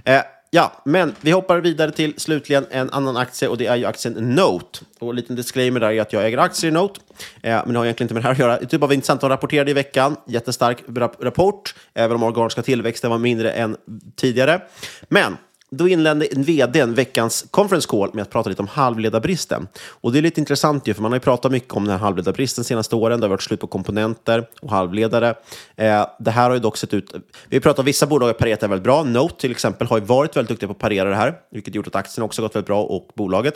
det. 0.04 0.12
Eh, 0.12 0.22
Ja, 0.56 0.72
men 0.86 1.16
vi 1.22 1.32
hoppar 1.32 1.60
vidare 1.60 1.92
till 1.92 2.14
slutligen 2.18 2.66
en 2.72 2.90
annan 2.90 3.18
aktie 3.18 3.48
och 3.48 3.58
det 3.58 3.66
är 3.66 3.76
ju 3.76 3.86
aktien 3.86 4.36
Note. 4.36 4.80
Och 5.00 5.10
en 5.10 5.16
liten 5.16 5.36
disclaimer 5.36 5.80
där 5.80 5.92
är 5.92 6.02
att 6.02 6.14
jag 6.14 6.26
äger 6.26 6.38
aktier 6.38 6.72
i 6.72 6.74
Note, 6.74 7.00
eh, 7.42 7.62
men 7.66 7.74
det 7.74 7.80
har 7.80 7.86
egentligen 7.86 8.06
inte 8.06 8.14
med 8.14 8.24
det 8.24 8.28
här 8.28 8.32
att 8.32 8.40
göra. 8.40 8.60
Det 8.60 8.66
typ 8.66 8.82
var 8.82 8.94
intressant, 8.94 9.22
de 9.22 9.30
rapporterade 9.30 9.72
i 9.72 9.74
veckan, 9.74 10.16
jättestark 10.28 10.84
rapport, 11.22 11.76
även 11.94 12.16
om 12.16 12.24
organiska 12.24 12.62
tillväxten 12.62 13.12
var 13.12 13.18
mindre 13.18 13.52
än 13.52 13.78
tidigare. 14.16 14.62
Men 15.10 15.38
då 15.78 15.88
inledde 15.88 16.28
vdn 16.36 16.94
veckans 16.94 17.46
conference 17.52 17.88
call 17.88 18.10
med 18.14 18.22
att 18.22 18.30
prata 18.30 18.50
lite 18.50 18.62
om 18.62 18.68
halvledarbristen. 18.68 19.68
Och 19.88 20.12
det 20.12 20.18
är 20.18 20.22
lite 20.22 20.40
intressant 20.40 20.88
ju, 20.88 20.94
för 20.94 21.02
man 21.02 21.12
har 21.12 21.16
ju 21.16 21.22
pratat 21.22 21.52
mycket 21.52 21.74
om 21.74 21.86
den 21.86 21.92
här 21.92 22.00
halvledarbristen 22.00 22.62
de 22.62 22.68
senaste 22.68 22.96
åren. 22.96 23.20
Det 23.20 23.26
har 23.26 23.30
varit 23.30 23.42
slut 23.42 23.60
på 23.60 23.68
komponenter 23.68 24.48
och 24.62 24.70
halvledare. 24.70 25.36
Eh, 25.76 26.08
det 26.20 26.32
här 26.32 26.50
har 26.50 26.54
ju 26.54 26.60
dock 26.60 26.78
sett 26.78 26.94
ut... 26.94 27.14
Vi 27.50 27.60
pratar 27.60 27.84
om 27.84 27.86
vissa 27.86 28.06
bolag 28.06 28.28
har 28.28 28.34
parerat 28.34 28.60
det 28.60 28.68
väldigt 28.68 28.84
bra. 28.84 29.04
Note 29.04 29.42
till 29.42 29.52
exempel 29.52 29.88
har 29.88 29.98
ju 29.98 30.04
varit 30.04 30.36
väldigt 30.36 30.50
duktiga 30.50 30.68
på 30.68 30.72
att 30.72 30.80
parera 30.80 31.10
det 31.10 31.16
här, 31.16 31.36
vilket 31.52 31.76
gjort 31.76 31.88
att 31.88 31.96
aktien 31.96 32.24
också 32.24 32.42
gått 32.42 32.56
väldigt 32.56 32.68
bra 32.68 32.84
och 32.84 33.12
bolaget. 33.16 33.56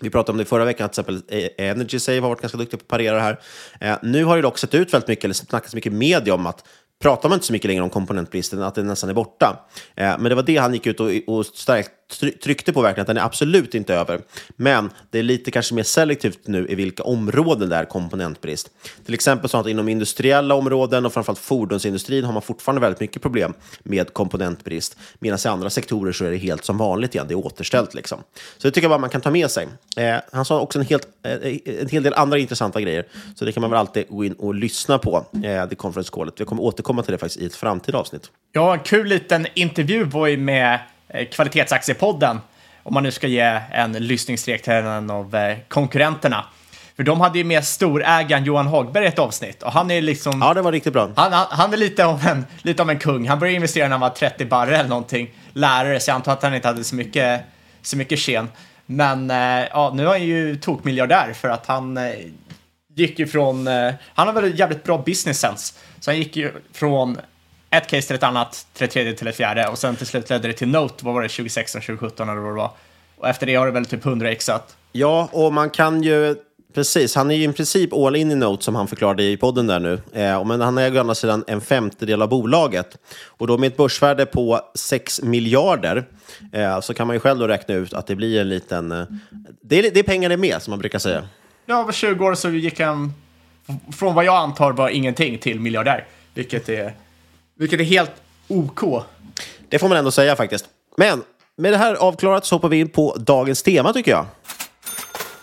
Vi 0.00 0.10
pratade 0.10 0.32
om 0.32 0.38
det 0.38 0.44
förra 0.44 0.64
veckan, 0.64 0.88
till 0.88 1.00
exempel 1.00 1.22
eh, 1.28 1.70
Energy 1.70 1.98
Save 1.98 2.20
har 2.20 2.28
varit 2.28 2.40
ganska 2.40 2.58
duktiga 2.58 2.78
på 2.78 2.82
att 2.82 2.88
parera 2.88 3.14
det 3.14 3.20
här. 3.20 3.40
Eh, 3.80 3.98
nu 4.02 4.24
har 4.24 4.36
det 4.36 4.42
dock 4.42 4.58
sett 4.58 4.74
ut 4.74 4.94
väldigt 4.94 5.08
mycket, 5.08 5.24
eller 5.24 5.34
snackats 5.34 5.74
mycket 5.74 5.92
i 5.92 5.96
media 5.96 6.34
om 6.34 6.46
att 6.46 6.64
pratar 7.02 7.28
man 7.28 7.36
inte 7.36 7.46
så 7.46 7.52
mycket 7.52 7.68
längre 7.68 7.82
om 7.82 7.90
komponentbristen, 7.90 8.62
att 8.62 8.74
den 8.74 8.86
nästan 8.86 9.10
är 9.10 9.14
borta. 9.14 9.66
Eh, 9.96 10.18
men 10.18 10.24
det 10.24 10.34
var 10.34 10.42
det 10.42 10.56
han 10.56 10.74
gick 10.74 10.86
ut 10.86 11.00
och, 11.00 11.10
och 11.26 11.46
starkt 11.46 11.90
tryckte 12.42 12.72
på 12.72 12.82
verkligen, 12.82 13.02
att 13.02 13.06
den 13.06 13.16
är 13.16 13.24
absolut 13.24 13.74
inte 13.74 13.94
över. 13.94 14.20
Men 14.56 14.90
det 15.10 15.18
är 15.18 15.22
lite 15.22 15.50
kanske 15.50 15.74
mer 15.74 15.82
selektivt 15.82 16.38
nu 16.44 16.66
i 16.68 16.74
vilka 16.74 17.02
områden 17.02 17.68
det 17.68 17.76
är 17.76 17.84
komponentbrist. 17.84 18.70
Till 19.04 19.14
exempel 19.14 19.50
så 19.50 19.58
att 19.58 19.66
inom 19.66 19.88
industriella 19.88 20.54
områden 20.54 21.06
och 21.06 21.12
framförallt 21.12 21.38
fordonsindustrin 21.38 22.24
har 22.24 22.32
man 22.32 22.42
fortfarande 22.42 22.80
väldigt 22.80 23.00
mycket 23.00 23.22
problem 23.22 23.54
med 23.82 24.12
komponentbrist. 24.12 24.96
Medan 25.18 25.38
i 25.44 25.48
andra 25.48 25.70
sektorer 25.70 26.12
så 26.12 26.24
är 26.24 26.30
det 26.30 26.36
helt 26.36 26.64
som 26.64 26.78
vanligt 26.78 27.14
igen, 27.14 27.28
det 27.28 27.34
är 27.34 27.46
återställt 27.46 27.94
liksom. 27.94 28.18
Så 28.58 28.68
det 28.68 28.70
tycker 28.70 28.84
jag 28.84 28.90
bara 28.90 28.98
man 28.98 29.10
kan 29.10 29.20
ta 29.20 29.30
med 29.30 29.50
sig. 29.50 29.68
Eh, 29.96 30.16
han 30.32 30.44
sa 30.44 30.60
också 30.60 30.78
en, 30.78 30.84
helt, 30.84 31.08
eh, 31.22 31.32
en 31.80 31.88
hel 31.88 32.02
del 32.02 32.14
andra 32.14 32.38
intressanta 32.38 32.80
grejer, 32.80 33.06
så 33.34 33.44
det 33.44 33.52
kan 33.52 33.60
man 33.60 33.70
väl 33.70 33.80
alltid 33.80 34.08
gå 34.08 34.24
in 34.24 34.32
och 34.32 34.54
lyssna 34.54 34.98
på, 34.98 35.26
eh, 35.32 35.66
det 35.68 35.74
conference 35.76 36.10
callet. 36.12 36.34
Vi 36.36 36.44
kommer 36.44 36.62
återkomma 36.62 37.02
till 37.02 37.12
det 37.12 37.18
faktiskt 37.18 37.40
i 37.40 37.46
ett 37.46 37.56
framtida 37.56 37.98
avsnitt. 37.98 38.30
Ja, 38.52 38.74
en 38.74 38.80
kul 38.80 39.06
liten 39.06 39.46
intervju 39.54 40.04
var 40.04 40.26
ju 40.26 40.36
med 40.36 40.78
kvalitetsaktiepodden, 41.32 42.40
om 42.82 42.94
man 42.94 43.02
nu 43.02 43.10
ska 43.10 43.26
ge 43.26 43.60
en 43.72 43.92
lyssningsrek 43.92 44.62
till 44.62 44.72
en 44.72 45.10
av 45.10 45.34
eh, 45.34 45.58
konkurrenterna. 45.68 46.44
För 46.96 47.02
de 47.02 47.20
hade 47.20 47.38
ju 47.38 47.44
med 47.44 47.64
storägaren 47.64 48.44
Johan 48.44 48.66
Hagberg 48.66 49.04
i 49.04 49.08
ett 49.08 49.18
avsnitt 49.18 49.62
och 49.62 49.72
han 49.72 49.90
är 49.90 50.02
liksom... 50.02 50.42
Ja, 50.42 50.54
det 50.54 50.62
var 50.62 50.72
riktigt 50.72 50.92
bra. 50.92 51.10
Han, 51.16 51.32
han, 51.32 51.46
han 51.50 51.72
är 51.72 51.76
lite 51.76 52.06
av, 52.06 52.26
en, 52.26 52.46
lite 52.62 52.82
av 52.82 52.90
en 52.90 52.98
kung. 52.98 53.28
Han 53.28 53.38
började 53.38 53.54
investera 53.54 53.84
när 53.84 53.90
han 53.90 54.00
var 54.00 54.10
30 54.10 54.44
barre 54.44 54.76
eller 54.76 54.88
någonting. 54.88 55.30
Lärare, 55.52 56.00
så 56.00 56.10
jag 56.10 56.14
antar 56.14 56.32
att 56.32 56.42
han 56.42 56.54
inte 56.54 56.68
hade 56.68 56.84
så 56.84 56.94
mycket, 56.94 57.40
så 57.82 57.96
mycket 57.96 58.18
sken. 58.18 58.48
Men 58.86 59.30
eh, 59.30 59.68
ja, 59.70 59.92
nu 59.94 60.02
är 60.02 60.08
han 60.08 60.22
ju 60.22 60.56
tokmiljardär 60.56 61.32
för 61.32 61.48
att 61.48 61.66
han 61.66 61.96
eh, 61.96 62.12
gick 62.94 63.18
ju 63.18 63.26
från... 63.26 63.68
Eh, 63.68 63.92
han 64.14 64.26
har 64.26 64.34
väl 64.34 64.58
jävligt 64.58 64.84
bra 64.84 64.98
business 65.06 65.38
sense. 65.40 65.74
Så 66.00 66.10
han 66.10 66.18
gick 66.18 66.36
ju 66.36 66.52
från 66.72 67.18
ett 67.76 67.86
case 67.86 68.06
till 68.06 68.16
ett 68.16 68.22
annat, 68.22 68.66
till 68.72 68.84
ett 68.84 68.90
tredje 68.90 69.12
till 69.12 69.26
ett 69.26 69.36
fjärde 69.36 69.68
och 69.68 69.78
sen 69.78 69.96
till 69.96 70.06
slut 70.06 70.30
ledde 70.30 70.48
det 70.48 70.54
till 70.54 70.68
Note, 70.68 71.04
vad 71.04 71.14
var 71.14 71.22
det, 71.22 71.28
2016, 71.28 71.80
2017 71.80 72.28
eller 72.28 72.40
vad 72.40 72.50
det 72.50 72.56
var. 72.56 72.70
Och 73.16 73.28
efter 73.28 73.46
det 73.46 73.54
har 73.54 73.66
det 73.66 73.72
väl 73.72 73.86
typ 73.86 74.06
100 74.06 74.30
exat. 74.30 74.76
Ja, 74.92 75.28
och 75.32 75.52
man 75.52 75.70
kan 75.70 76.02
ju 76.02 76.36
Precis, 76.74 77.14
han 77.14 77.30
är 77.30 77.34
ju 77.34 77.44
i 77.44 77.52
princip 77.52 77.92
all 77.92 78.16
in 78.16 78.32
i 78.32 78.34
Note 78.34 78.64
som 78.64 78.74
han 78.74 78.88
förklarade 78.88 79.22
i 79.22 79.36
podden 79.36 79.66
där 79.66 79.80
nu. 79.80 79.92
Eh, 80.12 80.44
men 80.44 80.60
han 80.60 80.78
äger 80.78 80.96
å 80.96 81.00
andra 81.00 81.14
sidan 81.14 81.44
en 81.46 81.60
femtedel 81.60 82.22
av 82.22 82.28
bolaget. 82.28 82.98
Och 83.26 83.46
då 83.46 83.58
med 83.58 83.66
ett 83.66 83.76
börsvärde 83.76 84.26
på 84.26 84.60
6 84.74 85.22
miljarder 85.22 86.04
eh, 86.52 86.80
så 86.80 86.94
kan 86.94 87.06
man 87.06 87.16
ju 87.16 87.20
själv 87.20 87.38
då 87.38 87.48
räkna 87.48 87.74
ut 87.74 87.92
att 87.92 88.06
det 88.06 88.16
blir 88.16 88.40
en 88.40 88.48
liten... 88.48 88.92
Eh, 88.92 89.06
det, 89.62 89.78
är, 89.78 89.90
det 89.90 90.00
är 90.00 90.02
pengar 90.02 90.28
det 90.28 90.36
med, 90.36 90.62
som 90.62 90.70
man 90.70 90.78
brukar 90.78 90.98
säga. 90.98 91.28
Ja, 91.66 91.80
över 91.80 91.92
20 91.92 92.24
år 92.24 92.34
så 92.34 92.50
gick 92.50 92.80
han 92.80 93.12
från 93.92 94.14
vad 94.14 94.24
jag 94.24 94.36
antar 94.36 94.72
var 94.72 94.88
ingenting 94.88 95.38
till 95.38 95.60
miljardär. 95.60 96.06
Vilket 96.34 96.68
är 96.68 96.94
vilket 97.58 97.80
är 97.80 97.84
helt 97.84 98.12
OK. 98.48 99.04
Det 99.68 99.78
får 99.78 99.88
man 99.88 99.98
ändå 99.98 100.10
säga 100.10 100.36
faktiskt. 100.36 100.64
Men 100.96 101.22
med 101.56 101.72
det 101.72 101.76
här 101.76 101.94
avklarat 101.94 102.44
så 102.44 102.54
hoppar 102.54 102.68
vi 102.68 102.80
in 102.80 102.88
på 102.88 103.16
dagens 103.16 103.62
tema 103.62 103.92
tycker 103.92 104.10
jag. 104.10 104.26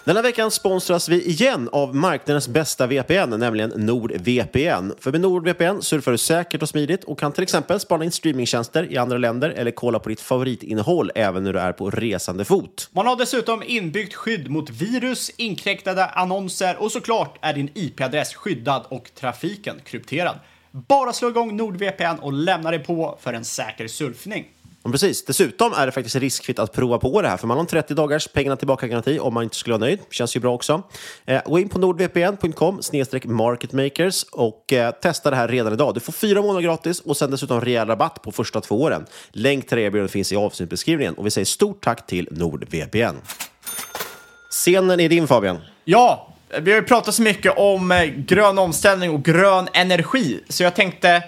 Denna 0.04 0.22
veckan 0.22 0.52
sponsras 0.52 1.10
vi 1.10 1.26
igen 1.26 1.70
av 1.72 1.96
marknadens 1.96 2.48
bästa 2.48 2.88
VPN, 2.88 3.30
nämligen 3.30 3.70
NordVPN. 3.70 4.92
För 5.00 5.12
med 5.12 5.22
NordVPN 5.22 5.82
surfar 5.82 6.12
du 6.12 6.18
säkert 6.18 6.62
och 6.62 6.70
smidigt 6.70 7.04
och 7.04 7.20
kan 7.20 7.32
till 7.32 7.44
exempel 7.44 7.80
spana 7.80 8.06
in 8.06 8.12
streamingtjänster 8.12 8.92
i 8.92 8.98
andra 8.98 9.18
länder 9.18 9.50
eller 9.50 9.72
kolla 9.72 10.00
på 10.00 10.10
ditt 10.10 10.22
favoritinnehåll 10.22 11.12
även 11.16 11.44
när 11.44 11.54
du 11.54 11.60
är 11.60 11.72
på 11.72 11.90
resande 11.90 12.46
fot. 12.46 12.90
Man 12.94 13.08
har 13.08 13.16
dessutom 13.16 13.64
inbyggt 13.66 14.14
skydd 14.14 14.50
mot 14.50 14.70
virus, 14.70 15.32
inkräktade 15.38 16.06
annonser 16.06 16.76
och 16.80 16.92
såklart 16.92 17.38
är 17.42 17.54
din 17.54 17.70
IP-adress 17.74 18.34
skyddad 18.34 18.86
och 18.90 19.12
trafiken 19.16 19.76
krypterad. 19.86 20.36
Bara 20.72 21.14
slå 21.14 21.30
igång 21.30 21.58
NordVPN 21.58 22.20
och 22.22 22.34
lämna 22.34 22.72
dig 22.72 22.80
på 22.80 23.18
för 23.22 23.34
en 23.34 23.46
säker 23.46 23.88
surfning. 23.88 24.48
Ja, 24.84 24.92
precis. 24.92 25.26
Dessutom 25.26 25.74
är 25.74 25.86
det 25.86 25.92
faktiskt 25.92 26.16
riskfritt 26.16 26.60
att 26.60 26.74
prova 26.74 26.98
på 26.98 27.22
det 27.22 27.28
här, 27.28 27.38
för 27.38 27.48
man 27.48 27.58
har 27.58 27.62
en 27.62 27.68
30 27.68 27.94
dagars 27.94 28.28
pengarna 28.28 28.56
tillbaka-garanti 28.56 29.20
om 29.20 29.34
man 29.34 29.44
inte 29.44 29.56
skulle 29.56 29.74
vara 29.74 29.80
nöjd. 29.80 30.00
Känns 30.10 30.36
ju 30.36 30.40
bra 30.40 30.54
också. 30.54 30.84
Eh, 31.26 31.42
gå 31.46 31.60
in 31.60 31.70
på 31.70 31.80
nordvpn.com 31.80 32.80
marketmakers 33.24 34.24
och 34.32 34.74
eh, 34.74 34.92
testa 34.92 35.30
det 35.30 35.36
här 35.36 35.48
redan 35.48 35.74
idag. 35.74 35.94
Du 35.94 36.00
får 36.00 36.14
fyra 36.14 36.42
månader 36.42 36.62
gratis 36.62 37.00
och 37.00 37.18
sen 37.18 37.32
dessutom 37.32 37.62
rejäl 37.62 37.88
rabatt 37.88 38.22
på 38.22 38.32
första 38.32 38.62
två 38.62 38.82
åren. 38.82 39.06
Länk 39.32 39.68
till 39.68 39.78
erbjudandet 39.78 40.12
finns 40.12 40.32
i 40.32 40.36
avsnittbeskrivningen 40.36 41.14
och 41.14 41.26
vi 41.26 41.32
säger 41.32 41.46
stort 41.46 41.84
tack 41.84 42.06
till 42.08 42.28
NordVPN. 42.32 43.16
Scenen 44.50 45.00
är 45.00 45.10
din 45.10 45.28
Fabian. 45.28 45.58
Ja, 45.84 46.28
vi 46.60 46.72
har 46.72 46.80
ju 46.80 46.86
pratat 46.86 47.16
så 47.16 47.22
mycket 47.22 47.58
om 47.58 47.92
eh, 47.92 48.04
grön 48.04 48.58
omställning 48.58 49.10
och 49.10 49.24
grön 49.24 49.68
energi, 49.74 50.40
så 50.50 50.64
jag 50.64 50.76
tänkte 50.76 51.24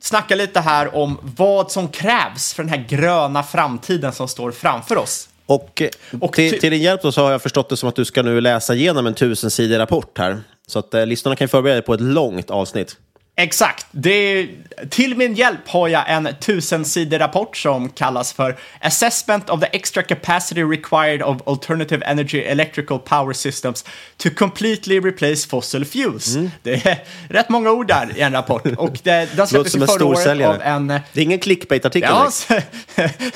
snacka 0.00 0.34
lite 0.34 0.60
här 0.60 0.96
om 0.96 1.18
vad 1.36 1.72
som 1.72 1.88
krävs 1.88 2.54
för 2.54 2.62
den 2.62 2.70
här 2.70 2.84
gröna 2.88 3.42
framtiden 3.42 4.12
som 4.12 4.28
står 4.28 4.52
framför 4.52 4.96
oss. 4.96 5.28
Och, 5.46 5.82
och 6.20 6.32
till, 6.32 6.60
till 6.60 6.70
din 6.70 6.82
hjälp 6.82 7.02
då 7.02 7.12
så 7.12 7.22
har 7.22 7.30
jag 7.30 7.42
förstått 7.42 7.68
det 7.68 7.76
som 7.76 7.88
att 7.88 7.96
du 7.96 8.04
ska 8.04 8.22
nu 8.22 8.40
läsa 8.40 8.74
igenom 8.74 9.06
en 9.06 9.14
tusensidig 9.14 9.78
rapport 9.78 10.18
här. 10.18 10.40
Så 10.66 10.78
att 10.78 10.94
eh, 10.94 11.06
lyssnarna 11.06 11.36
kan 11.36 11.48
förbereda 11.48 11.74
dig 11.74 11.82
på 11.82 11.94
ett 11.94 12.00
långt 12.00 12.50
avsnitt. 12.50 12.96
Exakt. 13.38 13.86
Det, 13.90 14.48
till 14.90 15.16
min 15.16 15.34
hjälp 15.34 15.68
har 15.68 15.88
jag 15.88 16.10
en 16.10 16.28
tusensidig 16.40 17.20
rapport 17.20 17.56
som 17.56 17.88
kallas 17.88 18.32
för 18.32 18.56
Assessment 18.80 19.50
of 19.50 19.60
the 19.60 19.66
extra 19.72 20.02
capacity 20.02 20.62
required 20.62 21.22
of 21.22 21.42
alternative 21.46 22.06
energy 22.06 22.38
electrical 22.38 22.98
power 22.98 23.32
systems 23.32 23.84
to 24.16 24.28
completely 24.36 25.00
replace 25.00 25.48
fossil 25.48 25.84
fuels. 25.84 26.34
Mm. 26.34 26.50
Det 26.62 26.86
är 26.86 26.98
rätt 27.28 27.48
många 27.48 27.70
ord 27.70 27.88
där 27.88 28.12
i 28.16 28.20
en 28.20 28.32
rapport. 28.32 28.66
Och 28.78 28.98
det, 29.02 29.36
den 29.36 29.46
släpptes 29.46 29.74
förra 29.74 30.04
året 30.04 30.26
av 30.26 30.62
en... 30.62 30.86
Det 30.86 31.20
är 31.20 31.24
ingen 31.24 31.38
clickbait-artikel? 31.38 32.10
Ja, 32.10 32.30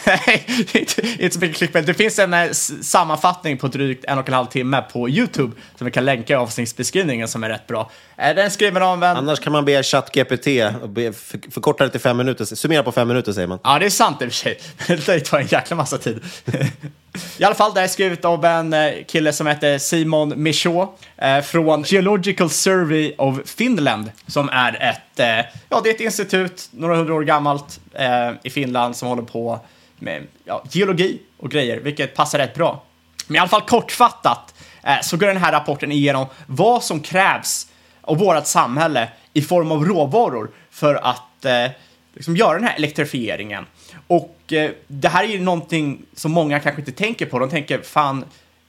nej, 0.06 0.44
inte, 0.72 1.02
inte 1.18 1.30
så 1.34 1.40
mycket 1.40 1.56
clickbait. 1.56 1.86
Det 1.86 1.94
finns 1.94 2.18
en 2.18 2.34
eh, 2.34 2.50
sammanfattning 2.82 3.58
på 3.58 3.68
drygt 3.68 4.04
en 4.04 4.18
och 4.18 4.28
en 4.28 4.34
halv 4.34 4.46
timme 4.46 4.84
på 4.92 5.08
YouTube 5.08 5.56
som 5.76 5.84
vi 5.84 5.90
kan 5.90 6.04
länka 6.04 6.32
i 6.32 6.36
avsnittsbeskrivningen 6.36 7.28
som 7.28 7.44
är 7.44 7.48
rätt 7.48 7.66
bra. 7.66 7.90
Den 8.20 8.38
är 8.38 8.48
skriven 8.48 8.82
av 8.82 9.04
en... 9.04 9.16
Annars 9.16 9.40
kan 9.40 9.52
man 9.52 9.64
be 9.64 9.82
ChatGPT 9.82 10.44
för, 10.44 11.50
förkorta 11.50 11.84
det 11.84 11.90
till 11.90 12.00
fem 12.00 12.16
minuter. 12.16 12.44
Summera 12.44 12.82
på 12.82 12.92
fem 12.92 13.08
minuter 13.08 13.32
säger 13.32 13.48
man. 13.48 13.58
Ja, 13.64 13.78
det 13.78 13.86
är 13.86 13.90
sant 13.90 14.22
i 14.22 14.26
och 14.26 14.32
för 14.32 14.36
sig. 14.36 14.58
Det 15.06 15.20
tar 15.20 15.38
en 15.38 15.46
jäkla 15.46 15.76
massa 15.76 15.98
tid. 15.98 16.24
I 17.38 17.44
alla 17.44 17.54
fall, 17.54 17.74
det 17.74 17.80
är 17.80 17.88
skrivet 17.88 18.24
av 18.24 18.44
en 18.44 18.72
eh, 18.72 18.92
kille 19.06 19.32
som 19.32 19.46
heter 19.46 19.78
Simon 19.78 20.42
Michaud 20.42 20.88
eh, 21.16 21.40
från 21.40 21.82
Geological 21.82 22.50
Survey 22.50 23.14
of 23.18 23.38
Finland 23.44 24.10
som 24.26 24.48
är 24.48 24.82
ett, 24.82 25.20
eh, 25.20 25.52
ja, 25.68 25.80
det 25.84 25.90
är 25.90 25.94
ett 25.94 26.00
institut, 26.00 26.68
några 26.70 26.96
hundra 26.96 27.14
år 27.14 27.22
gammalt 27.22 27.80
i 28.42 28.50
Finland 28.50 28.96
som 28.96 29.08
håller 29.08 29.22
på 29.22 29.60
med 29.98 30.26
ja, 30.44 30.64
geologi 30.70 31.18
och 31.38 31.50
grejer, 31.50 31.80
vilket 31.80 32.14
passar 32.14 32.38
rätt 32.38 32.54
bra. 32.54 32.82
Men 33.26 33.36
i 33.36 33.38
alla 33.38 33.48
fall 33.48 33.60
kortfattat 33.60 34.54
så 35.02 35.16
går 35.16 35.26
den 35.26 35.36
här 35.36 35.52
rapporten 35.52 35.92
igenom 35.92 36.26
vad 36.46 36.84
som 36.84 37.00
krävs 37.00 37.66
av 38.10 38.18
vårt 38.18 38.46
samhälle 38.46 39.08
i 39.32 39.42
form 39.42 39.72
av 39.72 39.84
råvaror 39.84 40.50
för 40.70 40.94
att 40.94 41.44
eh, 41.44 41.70
liksom 42.14 42.36
göra 42.36 42.54
den 42.54 42.64
här 42.64 42.76
elektrifieringen. 42.76 43.66
Och 44.06 44.52
eh, 44.52 44.70
det 44.86 45.08
här 45.08 45.24
är 45.24 45.28
ju 45.28 45.40
någonting 45.40 46.02
som 46.14 46.32
många 46.32 46.60
kanske 46.60 46.80
inte 46.80 46.92
tänker 46.92 47.26
på. 47.26 47.38
De 47.38 47.50
tänker 47.50 47.82
fan, 47.82 48.24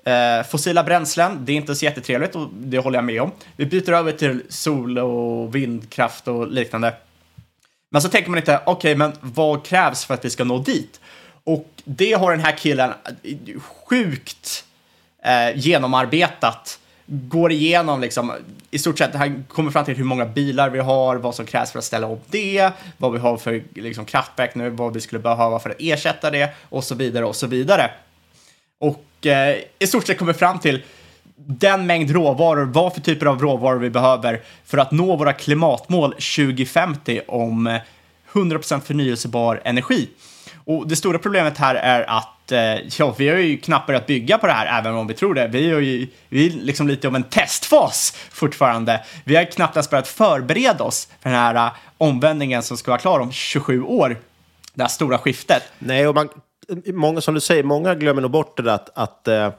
eh, 0.06 0.48
fossila 0.50 0.84
bränslen, 0.84 1.46
det 1.46 1.52
är 1.52 1.56
inte 1.56 1.76
så 1.76 1.86
jättetrevligt 1.86 2.36
och 2.36 2.50
det 2.54 2.78
håller 2.78 2.98
jag 2.98 3.06
med 3.06 3.22
om. 3.22 3.32
Vi 3.56 3.66
byter 3.66 3.92
över 3.92 4.12
till 4.12 4.44
sol 4.50 4.98
och 4.98 5.56
vindkraft 5.56 6.28
och 6.28 6.48
liknande. 6.48 6.94
Men 7.92 8.02
så 8.02 8.10
tänker 8.10 8.30
man 8.30 8.40
inte, 8.40 8.60
okej, 8.66 8.72
okay, 8.72 8.96
men 8.96 9.12
vad 9.22 9.66
krävs 9.66 10.06
för 10.06 10.14
att 10.14 10.26
vi 10.26 10.30
ska 10.30 10.44
nå 10.44 10.58
dit? 10.58 11.00
Och 11.44 11.68
det 11.84 12.14
har 12.14 12.32
den 12.32 12.40
här 12.40 12.58
killen 12.58 12.94
eh, 13.24 13.60
sjukt 13.60 14.66
eh, 15.24 15.58
genomarbetat 15.60 16.80
går 17.06 17.52
igenom 17.52 18.02
liksom, 18.02 18.34
i 18.72 18.80
stort 18.80 18.98
sett, 18.98 19.16
han 19.16 19.46
kommer 19.48 19.72
fram 19.72 19.86
till 19.86 19.96
hur 19.96 20.04
många 20.04 20.26
bilar 20.26 20.70
vi 20.70 20.80
har, 20.80 21.16
vad 21.16 21.36
som 21.36 21.46
krävs 21.46 21.72
för 21.72 21.80
att 21.80 21.86
ställa 21.86 22.12
upp 22.12 22.24
det, 22.28 22.72
vad 22.98 23.12
vi 23.12 23.20
har 23.20 23.38
för 23.38 23.64
liksom, 23.74 24.06
kraftverk 24.06 24.56
nu, 24.56 24.70
vad 24.70 24.94
vi 24.94 25.02
skulle 25.02 25.20
behöva 25.20 25.60
för 25.60 25.70
att 25.70 25.76
ersätta 25.80 26.32
det 26.32 26.56
och 26.70 26.84
så 26.84 26.96
vidare 26.96 27.26
och 27.26 27.36
så 27.36 27.48
vidare. 27.48 27.92
Och 28.80 29.26
eh, 29.26 29.58
i 29.80 29.88
stort 29.88 30.08
sett 30.08 30.18
kommer 30.18 30.34
fram 30.34 30.60
till 30.60 30.84
den 31.46 31.86
mängd 31.86 32.12
råvaror, 32.12 32.66
vad 32.66 32.94
för 32.94 33.02
typer 33.02 33.26
av 33.26 33.42
råvaror 33.42 33.80
vi 33.80 33.90
behöver 33.90 34.42
för 34.66 34.78
att 34.78 34.92
nå 34.92 35.16
våra 35.16 35.34
klimatmål 35.34 36.12
2050 36.12 37.22
om 37.28 37.68
eh, 37.68 37.82
100% 38.32 38.80
förnyelsebar 38.80 39.62
energi. 39.66 40.10
Och 40.66 40.88
det 40.88 40.96
stora 40.96 41.20
problemet 41.20 41.58
här 41.58 41.76
är 41.76 42.10
att 42.10 42.41
eh, 42.52 42.80
ja, 42.98 43.16
vi 43.18 43.30
har 43.30 43.38
ju 43.38 43.58
knappt 43.58 43.88
börjat 43.88 44.08
bygga 44.08 44.38
på 44.38 44.48
det 44.48 44.54
här, 44.54 44.80
även 44.80 44.96
om 44.96 45.08
vi 45.08 45.14
tror 45.14 45.34
det. 45.34 45.48
Vi 45.48 45.72
är 45.72 45.80
ju 45.80 46.08
vi 46.30 46.48
är 46.48 46.52
liksom 46.52 46.88
lite 46.88 47.08
om 47.08 47.16
en 47.16 47.24
testfas 47.24 48.14
fortfarande. 48.32 49.04
Vi 49.24 49.36
har 49.36 49.44
knappt 49.44 49.76
ens 49.76 49.90
börjat 49.90 50.08
förbereda 50.08 50.84
oss 50.84 51.08
för 51.22 51.30
den 51.30 51.40
här 51.40 51.56
uh, 51.56 51.74
omvändningen 51.98 52.64
som 52.64 52.78
ska 52.78 52.92
vara 52.92 53.02
klar 53.02 53.20
om 53.20 53.32
27 53.32 53.84
år. 53.84 54.18
Det 54.74 54.82
här 54.82 54.90
stora 54.90 55.18
skiftet. 55.18 55.64
Nej, 55.80 56.08
och 56.08 56.16
man, 56.16 56.30
många, 56.86 57.22
som 57.22 57.34
du 57.34 57.40
säger, 57.40 57.64
många 57.64 57.96
glömmer 57.96 58.22
nog 58.22 58.32
bort 58.32 58.58
det 58.58 58.64
där 58.64 58.74
att, 58.74 58.90
att 58.98 59.28
uh 59.28 59.50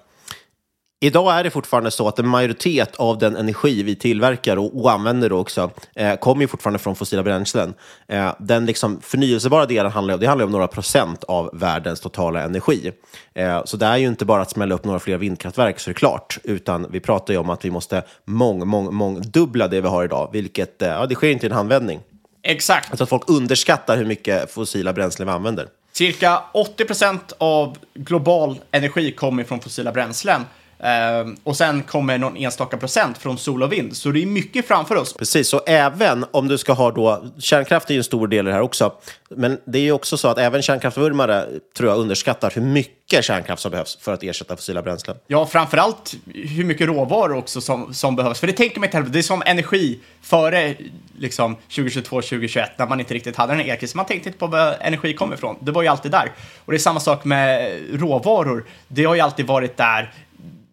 Idag 1.04 1.38
är 1.38 1.44
det 1.44 1.50
fortfarande 1.50 1.90
så 1.90 2.08
att 2.08 2.18
en 2.18 2.28
majoritet 2.28 2.96
av 2.96 3.18
den 3.18 3.36
energi 3.36 3.82
vi 3.82 3.94
tillverkar 3.94 4.56
och, 4.56 4.80
och 4.80 4.92
använder 4.92 5.32
också 5.32 5.70
eh, 5.94 6.14
kommer 6.14 6.46
fortfarande 6.46 6.78
från 6.78 6.96
fossila 6.96 7.22
bränslen. 7.22 7.74
Eh, 8.08 8.34
den 8.38 8.66
liksom 8.66 9.00
förnyelsebara 9.00 9.66
delen 9.66 9.92
handlar, 9.92 10.18
det 10.18 10.26
handlar 10.26 10.44
om 10.46 10.52
några 10.52 10.68
procent 10.68 11.24
av 11.24 11.50
världens 11.52 12.00
totala 12.00 12.42
energi. 12.42 12.92
Eh, 13.34 13.64
så 13.64 13.76
det 13.76 13.86
är 13.86 13.96
ju 13.96 14.06
inte 14.06 14.24
bara 14.24 14.42
att 14.42 14.50
smälla 14.50 14.74
upp 14.74 14.84
några 14.84 14.98
fler 14.98 15.16
vindkraftverk 15.16 15.80
så 15.80 15.90
är 15.90 15.94
det 15.94 15.98
klart, 15.98 16.38
utan 16.44 16.86
vi 16.90 17.00
pratar 17.00 17.34
ju 17.34 17.40
om 17.40 17.50
att 17.50 17.64
vi 17.64 17.70
måste 17.70 18.02
mång, 18.24 18.66
mång, 18.68 18.94
mångdubbla 18.94 19.68
det 19.68 19.80
vi 19.80 19.88
har 19.88 20.04
idag, 20.04 20.30
vilket 20.32 20.82
eh, 20.82 20.88
ja, 20.88 21.06
det 21.06 21.14
sker 21.14 21.30
inte 21.30 21.46
i 21.46 21.48
en 21.48 21.56
handvändning. 21.56 22.00
Exakt. 22.42 22.90
Alltså 22.90 23.02
att 23.02 23.10
folk 23.10 23.30
underskattar 23.30 23.96
hur 23.96 24.06
mycket 24.06 24.52
fossila 24.52 24.92
bränslen 24.92 25.28
vi 25.28 25.34
använder. 25.34 25.68
Cirka 25.92 26.42
80 26.52 26.84
procent 26.84 27.32
av 27.38 27.76
global 27.94 28.60
energi 28.70 29.12
kommer 29.12 29.44
från 29.44 29.60
fossila 29.60 29.92
bränslen. 29.92 30.44
Uh, 30.82 31.34
och 31.44 31.56
sen 31.56 31.82
kommer 31.82 32.18
någon 32.18 32.36
enstaka 32.36 32.76
procent 32.76 33.18
från 33.18 33.38
sol 33.38 33.62
och 33.62 33.72
vind. 33.72 33.96
Så 33.96 34.10
det 34.10 34.22
är 34.22 34.26
mycket 34.26 34.68
framför 34.68 34.96
oss. 34.96 35.12
Precis, 35.12 35.54
och 35.54 35.68
även 35.68 36.24
om 36.30 36.48
du 36.48 36.58
ska 36.58 36.72
ha 36.72 36.90
då, 36.90 37.24
kärnkraft 37.38 37.90
är 37.90 37.94
ju 37.94 37.98
en 37.98 38.04
stor 38.04 38.28
del 38.28 38.46
i 38.46 38.50
det 38.50 38.54
här 38.54 38.62
också, 38.62 38.92
men 39.30 39.58
det 39.64 39.78
är 39.78 39.82
ju 39.82 39.92
också 39.92 40.16
så 40.16 40.28
att 40.28 40.38
även 40.38 40.62
kärnkraftsvurmare 40.62 41.46
tror 41.76 41.90
jag 41.90 41.98
underskattar 41.98 42.52
hur 42.54 42.62
mycket 42.62 43.24
kärnkraft 43.24 43.62
som 43.62 43.70
behövs 43.70 43.98
för 44.00 44.12
att 44.12 44.22
ersätta 44.22 44.56
fossila 44.56 44.82
bränslen. 44.82 45.16
Ja, 45.26 45.46
framförallt 45.46 46.14
hur 46.34 46.64
mycket 46.64 46.86
råvaror 46.86 47.36
också 47.36 47.60
som, 47.60 47.94
som 47.94 48.16
behövs. 48.16 48.40
För 48.40 48.46
det 48.46 48.52
tänker 48.52 48.80
man 48.80 48.86
inte 48.86 49.00
det 49.00 49.18
är 49.18 49.22
som 49.22 49.42
energi 49.46 50.00
före 50.22 50.74
liksom 51.18 51.56
2022, 51.56 52.22
2021 52.22 52.70
när 52.76 52.86
man 52.86 53.00
inte 53.00 53.14
riktigt 53.14 53.36
hade 53.36 53.52
den 53.52 53.60
här 53.60 53.72
elkrisen. 53.72 53.96
Man 53.96 54.06
tänkte 54.06 54.28
inte 54.28 54.38
på 54.38 54.46
var 54.46 54.76
energi 54.80 55.14
kommer 55.14 55.34
ifrån. 55.34 55.56
Det 55.60 55.72
var 55.72 55.82
ju 55.82 55.88
alltid 55.88 56.10
där. 56.10 56.32
Och 56.64 56.72
det 56.72 56.76
är 56.76 56.78
samma 56.78 57.00
sak 57.00 57.24
med 57.24 57.78
råvaror. 57.92 58.64
Det 58.88 59.04
har 59.04 59.14
ju 59.14 59.20
alltid 59.20 59.46
varit 59.46 59.76
där 59.76 60.12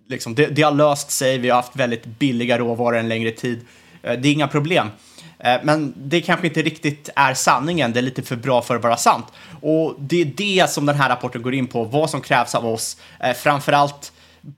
liksom, 0.09 0.35
det, 0.35 0.45
det, 0.45 0.61
har 0.61 0.71
löst 0.71 1.11
sig, 1.11 1.37
vi 1.37 1.49
har 1.49 1.55
haft 1.55 1.75
väldigt 1.75 2.05
billiga 2.05 2.57
råvaror 2.57 2.97
en 2.97 3.09
längre 3.09 3.31
tid. 3.31 3.65
Eh, 4.03 4.19
det 4.19 4.27
är 4.27 4.33
inga 4.33 4.47
problem. 4.47 4.87
Eh, 5.39 5.57
men 5.63 5.93
det 5.97 6.21
kanske 6.21 6.47
inte 6.47 6.61
riktigt 6.61 7.09
är 7.15 7.33
sanningen, 7.33 7.93
det 7.93 7.99
är 7.99 8.01
lite 8.01 8.21
för 8.21 8.35
bra 8.35 8.61
för 8.61 8.75
att 8.75 8.83
vara 8.83 8.97
sant. 8.97 9.25
Och 9.61 9.95
det 9.99 10.21
är 10.21 10.25
det 10.25 10.69
som 10.69 10.85
den 10.85 10.95
här 10.95 11.09
rapporten 11.09 11.41
går 11.41 11.53
in 11.53 11.67
på, 11.67 11.83
vad 11.83 12.09
som 12.09 12.21
krävs 12.21 12.55
av 12.55 12.65
oss. 12.65 12.97
Eh, 13.19 13.33
framförallt 13.33 14.11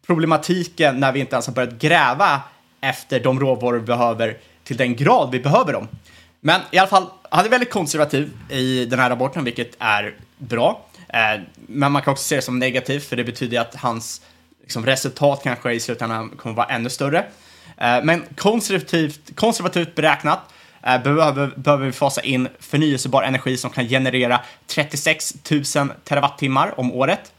problematiken 0.05 0.99
när 0.99 1.11
vi 1.11 1.19
inte 1.19 1.35
ens 1.35 1.47
har 1.47 1.53
börjat 1.53 1.73
gräva 1.73 2.41
efter 2.81 3.19
de 3.19 3.39
råvaror 3.39 3.79
vi 3.79 3.85
behöver 3.85 4.37
till 4.63 4.77
den 4.77 4.95
grad 4.95 5.31
vi 5.31 5.39
behöver 5.39 5.73
dem. 5.73 5.87
Men 6.41 6.61
i 6.71 6.77
alla 6.77 6.87
fall, 6.87 7.05
han 7.29 7.45
är 7.45 7.49
väldigt 7.49 7.71
konservativ 7.71 8.31
i 8.49 8.85
den 8.85 8.99
här 8.99 9.09
rapporten, 9.09 9.43
vilket 9.43 9.75
är 9.79 10.15
bra. 10.37 10.85
Men 11.55 11.91
man 11.91 12.01
kan 12.01 12.11
också 12.11 12.23
se 12.23 12.35
det 12.35 12.41
som 12.41 12.59
negativt, 12.59 13.03
för 13.03 13.15
det 13.15 13.23
betyder 13.23 13.59
att 13.59 13.75
hans 13.75 14.21
liksom 14.61 14.85
resultat 14.85 15.41
kanske 15.43 15.73
i 15.73 15.79
slutändan 15.79 16.29
kommer 16.29 16.55
vara 16.55 16.67
ännu 16.67 16.89
större. 16.89 17.25
Eh, 17.77 18.03
men 18.03 18.23
konservativt, 18.37 19.35
konservativt 19.35 19.95
beräknat 19.95 20.39
eh, 20.83 21.03
behöver, 21.03 21.47
behöver 21.55 21.85
vi 21.85 21.91
fasa 21.91 22.21
in 22.21 22.47
förnyelsebar 22.59 23.23
energi 23.23 23.57
som 23.57 23.69
kan 23.69 23.87
generera 23.87 24.39
36 24.67 25.35
000 25.75 25.89
terawattimmar 26.03 26.79
om 26.79 26.91
året. 26.91 27.31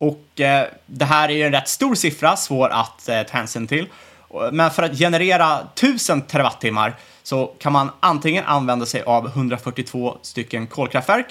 Och 0.00 0.40
eh, 0.40 0.66
det 0.86 1.04
här 1.04 1.28
är 1.28 1.32
ju 1.32 1.42
en 1.42 1.52
rätt 1.52 1.68
stor 1.68 1.94
siffra, 1.94 2.36
svår 2.36 2.68
att 2.68 3.08
eh, 3.08 3.22
ta 3.22 3.36
hänsyn 3.36 3.66
till. 3.66 3.86
Men 4.52 4.70
för 4.70 4.82
att 4.82 4.98
generera 4.98 5.58
1000 5.74 6.22
terawattimmar 6.22 6.96
så 7.22 7.46
kan 7.46 7.72
man 7.72 7.90
antingen 8.00 8.44
använda 8.44 8.86
sig 8.86 9.02
av 9.02 9.26
142 9.26 10.18
stycken 10.22 10.66
kolkraftverk 10.66 11.26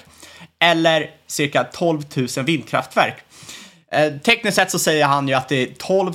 eller 0.58 1.10
cirka 1.26 1.64
12 1.64 2.02
000 2.14 2.44
vindkraftverk. 2.44 3.14
Eh, 3.92 4.12
tekniskt 4.12 4.56
sett 4.56 4.70
så 4.70 4.78
säger 4.78 5.06
han 5.06 5.28
ju 5.28 5.34
att 5.34 5.48
det 5.48 5.62
är 5.62 5.68
12 5.78 6.12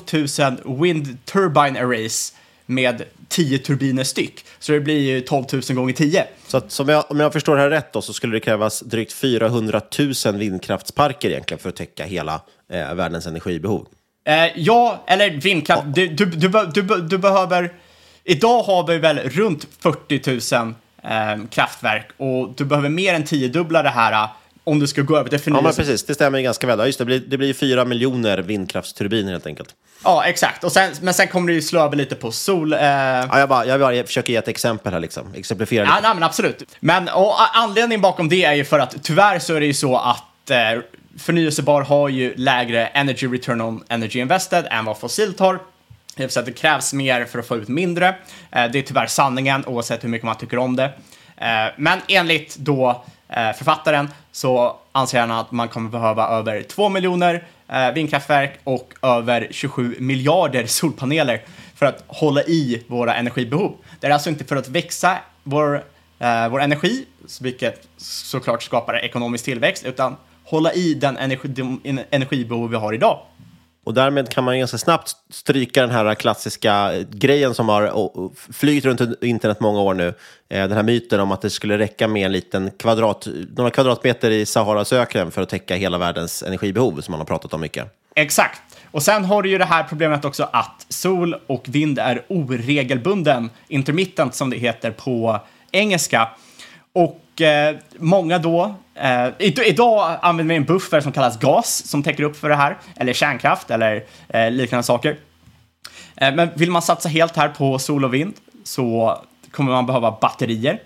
000 0.63 0.81
wind 0.81 1.25
turbine 1.25 1.79
arrays 1.79 2.33
med 2.65 3.03
10 3.27 3.59
turbiner 3.59 4.03
styck. 4.03 4.45
Så 4.59 4.71
det 4.71 4.79
blir 4.79 4.99
ju 4.99 5.21
12 5.21 5.45
000 5.53 5.61
gånger 5.75 5.93
10. 5.93 6.25
Så 6.47 6.57
att, 6.57 6.79
jag, 6.87 7.11
om 7.11 7.19
jag 7.19 7.33
förstår 7.33 7.55
det 7.55 7.61
här 7.61 7.69
rätt 7.69 7.93
då, 7.93 8.01
så 8.01 8.13
skulle 8.13 8.35
det 8.35 8.39
krävas 8.39 8.79
drygt 8.79 9.13
400 9.13 9.81
000 10.25 10.37
vindkraftsparker 10.37 11.29
egentligen 11.29 11.59
för 11.59 11.69
att 11.69 11.75
täcka 11.75 12.05
hela 12.05 12.41
eh, 12.71 12.93
världens 12.93 13.27
energibehov. 13.27 13.87
Eh, 14.25 14.47
ja, 14.55 15.03
eller 15.07 15.29
vindkraft. 15.29 15.83
Du, 15.85 16.07
du, 16.07 16.25
du, 16.25 16.49
du, 16.73 17.01
du 17.01 17.17
behöver... 17.17 17.73
Idag 18.23 18.63
har 18.63 18.87
vi 18.87 18.97
väl 18.97 19.19
runt 19.19 19.67
40 19.79 20.55
000 20.55 20.73
eh, 21.03 21.47
kraftverk 21.49 22.07
och 22.17 22.53
du 22.57 22.65
behöver 22.65 22.89
mer 22.89 23.13
än 23.13 23.23
tiodubbla 23.23 23.83
det 23.83 23.89
här 23.89 24.11
eh, 24.11 24.29
om 24.71 24.79
du 24.79 24.87
ska 24.87 25.01
gå 25.01 25.17
över 25.17 25.29
till 25.29 25.39
Ja, 25.45 25.51
men 25.51 25.55
förnyelse. 25.61 25.81
precis. 25.81 26.05
Det 26.05 26.13
stämmer 26.13 26.37
ju 26.37 26.43
ganska 26.43 26.67
väl. 26.67 26.79
Ja, 26.79 26.85
just 26.85 26.97
det, 26.99 27.03
det 27.03 27.05
blir, 27.05 27.19
det 27.19 27.37
blir 27.37 27.53
4 27.53 27.85
miljoner 27.85 28.37
vindkraftsturbiner 28.37 29.31
helt 29.31 29.45
enkelt. 29.47 29.69
Ja, 30.03 30.25
exakt. 30.25 30.63
Och 30.63 30.71
sen, 30.71 30.91
men 31.01 31.13
sen 31.13 31.27
kommer 31.27 31.47
det 31.47 31.53
ju 31.53 31.61
slå 31.61 31.79
över 31.79 31.95
lite 31.95 32.15
på 32.15 32.31
sol... 32.31 32.73
Eh, 32.73 32.79
Ja, 32.81 33.39
jag, 33.39 33.49
bara, 33.49 33.65
jag 33.65 33.79
bara 33.79 34.03
försöker 34.03 34.33
ge 34.33 34.39
ett 34.39 34.47
exempel 34.47 34.93
här, 34.93 34.99
liksom. 34.99 35.33
exemplifiera 35.35 35.83
lite. 35.83 35.95
Ja, 35.95 35.99
nej, 36.03 36.13
men 36.13 36.23
absolut. 36.23 36.63
Men 36.79 37.09
och, 37.09 37.33
anledningen 37.57 38.01
bakom 38.01 38.29
det 38.29 38.43
är 38.43 38.53
ju 38.53 38.65
för 38.65 38.79
att 38.79 39.03
tyvärr 39.03 39.39
så 39.39 39.53
är 39.55 39.59
det 39.59 39.65
ju 39.65 39.73
så 39.73 39.97
att 39.97 40.49
eh, 40.49 40.57
förnyelsebar 41.19 41.81
har 41.81 42.09
ju 42.09 42.33
lägre 42.35 42.85
energy 42.85 43.27
return 43.27 43.61
on 43.61 43.83
energy 43.89 44.19
invested 44.19 44.67
än 44.71 44.85
vad 44.85 44.99
fossilt 44.99 45.39
har. 45.39 45.53
Det 46.15 46.23
vill 46.23 46.29
säga 46.29 46.41
att 46.41 46.45
det 46.45 46.51
krävs 46.53 46.93
mer 46.93 47.25
för 47.25 47.39
att 47.39 47.47
få 47.47 47.57
ut 47.57 47.67
mindre. 47.67 48.07
Eh, 48.51 48.65
det 48.71 48.79
är 48.79 48.81
tyvärr 48.81 49.07
sanningen 49.07 49.65
oavsett 49.65 50.03
hur 50.03 50.09
mycket 50.09 50.25
man 50.25 50.37
tycker 50.37 50.57
om 50.57 50.75
det. 50.75 50.83
Eh, 51.37 51.49
men 51.77 51.99
enligt 52.07 52.55
då 52.55 53.05
Eh, 53.31 53.53
författaren 53.53 54.09
så 54.31 54.77
anser 54.91 55.19
han 55.19 55.31
att 55.31 55.51
man 55.51 55.67
kommer 55.67 55.89
behöva 55.89 56.27
över 56.27 56.63
2 56.63 56.89
miljoner 56.89 57.43
eh, 57.67 57.91
vindkraftverk 57.91 58.59
och 58.63 58.93
över 59.01 59.47
27 59.51 59.95
miljarder 59.99 60.65
solpaneler 60.65 61.41
för 61.75 61.85
att 61.85 62.03
hålla 62.07 62.43
i 62.43 62.83
våra 62.87 63.15
energibehov. 63.15 63.75
Det 63.99 64.07
är 64.07 64.11
alltså 64.11 64.29
inte 64.29 64.43
för 64.43 64.55
att 64.55 64.67
växa 64.67 65.17
vår, 65.43 65.83
eh, 66.19 66.49
vår 66.49 66.61
energi, 66.61 67.05
vilket 67.41 67.87
såklart 67.97 68.63
skapar 68.63 69.05
ekonomisk 69.05 69.45
tillväxt, 69.45 69.85
utan 69.85 70.15
hålla 70.43 70.73
i 70.73 70.93
den 70.93 71.17
energi, 71.17 71.47
de 71.47 71.79
energibehov 72.09 72.69
vi 72.69 72.77
har 72.77 72.93
idag. 72.93 73.19
Och 73.83 73.93
därmed 73.93 74.29
kan 74.29 74.43
man 74.43 74.59
ganska 74.59 74.77
snabbt 74.77 75.11
stryka 75.29 75.81
den 75.81 75.91
här 75.91 76.15
klassiska 76.15 76.93
eh, 76.93 77.07
grejen 77.11 77.53
som 77.53 77.69
har 77.69 78.53
flugit 78.53 78.85
runt 78.85 79.01
internet 79.21 79.59
många 79.59 79.81
år 79.81 79.93
nu. 79.93 80.07
Eh, 80.49 80.67
den 80.67 80.71
här 80.71 80.83
myten 80.83 81.19
om 81.19 81.31
att 81.31 81.41
det 81.41 81.49
skulle 81.49 81.77
räcka 81.77 82.07
med 82.07 82.25
en 82.25 82.31
liten 82.31 82.71
kvadrat, 82.71 83.27
några 83.55 83.71
kvadratmeter 83.71 84.31
i 84.31 84.45
Saharas 84.45 84.93
öken 84.93 85.31
för 85.31 85.41
att 85.41 85.49
täcka 85.49 85.75
hela 85.75 85.97
världens 85.97 86.43
energibehov 86.43 87.01
som 87.01 87.11
man 87.11 87.19
har 87.19 87.25
pratat 87.25 87.53
om 87.53 87.61
mycket. 87.61 87.87
Exakt. 88.15 88.61
Och 88.91 89.03
sen 89.03 89.25
har 89.25 89.41
du 89.41 89.49
ju 89.49 89.57
det 89.57 89.65
här 89.65 89.83
problemet 89.83 90.25
också 90.25 90.49
att 90.53 90.85
sol 90.89 91.35
och 91.47 91.65
vind 91.67 91.99
är 91.99 92.25
oregelbunden, 92.27 93.49
intermittent 93.67 94.35
som 94.35 94.49
det 94.49 94.57
heter 94.57 94.91
på 94.91 95.39
engelska. 95.71 96.29
Och 96.93 97.41
eh, 97.41 97.75
många 97.97 98.37
då, 98.39 98.75
Uh, 99.03 99.33
idag 99.39 100.19
använder 100.21 100.53
vi 100.53 100.57
en 100.57 100.65
buffer 100.65 101.01
som 101.01 101.11
kallas 101.11 101.39
gas 101.39 101.87
som 101.87 102.03
täcker 102.03 102.23
upp 102.23 102.37
för 102.37 102.49
det 102.49 102.55
här, 102.55 102.77
eller 102.95 103.13
kärnkraft 103.13 103.71
eller 103.71 103.95
uh, 104.35 104.51
liknande 104.51 104.83
saker. 104.83 105.11
Uh, 105.11 106.35
men 106.35 106.49
vill 106.55 106.71
man 106.71 106.81
satsa 106.81 107.09
helt 107.09 107.35
här 107.35 107.49
på 107.49 107.79
sol 107.79 108.05
och 108.05 108.13
vind 108.13 108.33
så 108.63 109.17
kommer 109.51 109.71
man 109.71 109.85
behöva 109.85 110.17
batterier 110.21 110.79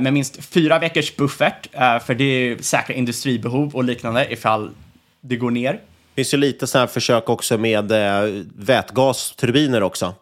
med 0.00 0.12
minst 0.12 0.44
fyra 0.44 0.78
veckors 0.78 1.16
buffert, 1.16 1.66
för 2.04 2.14
det 2.14 2.24
är 2.24 2.62
säkra 2.62 2.94
industribehov 2.94 3.74
och 3.76 3.84
liknande 3.84 4.32
ifall 4.32 4.70
det 5.20 5.36
går 5.36 5.50
ner. 5.50 5.72
Det 5.72 5.80
finns 6.14 6.34
ju 6.34 6.38
lite 6.38 6.66
sådana 6.66 6.86
här 6.86 6.92
försök 6.92 7.28
också 7.28 7.58
med 7.58 7.92
vätgasturbiner 8.56 9.82
också. 9.82 10.14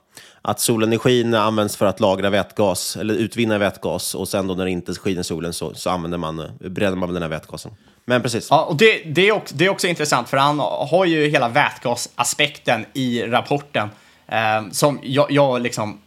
Att 0.47 0.61
solenergin 0.61 1.35
används 1.35 1.77
för 1.77 1.87
att 1.87 2.01
lagra 2.01 2.31
vätgas, 2.31 2.97
eller 2.97 3.15
utvinna 3.15 3.59
vätgas, 3.59 4.15
och 4.15 4.29
sen 4.29 4.47
då 4.47 4.55
när 4.55 4.65
det 4.65 4.71
inte 4.71 4.95
skiner 4.95 5.23
solen 5.23 5.53
så, 5.53 5.75
så 5.75 5.91
använder 5.91 6.19
man, 6.19 6.51
bränner 6.61 6.97
man 6.97 7.15
den 7.15 7.23
här 7.23 7.29
vätgasen. 7.29 7.73
Men 8.05 8.23
precis. 8.23 8.49
Ja, 8.51 8.65
och 8.65 8.77
det, 8.77 9.03
det, 9.05 9.29
är 9.29 9.33
också, 9.33 9.55
det 9.55 9.67
är 9.67 9.69
också 9.69 9.87
intressant 9.87 10.29
för 10.29 10.37
han 10.37 10.59
har 10.61 11.05
ju 11.05 11.29
hela 11.29 11.49
vätgasaspekten 11.49 12.87
i 12.93 13.23
rapporten 13.23 13.89
eh, 14.27 14.71
som 14.71 15.01
jag, 15.03 15.31
jag 15.31 15.63
liksom 15.63 16.01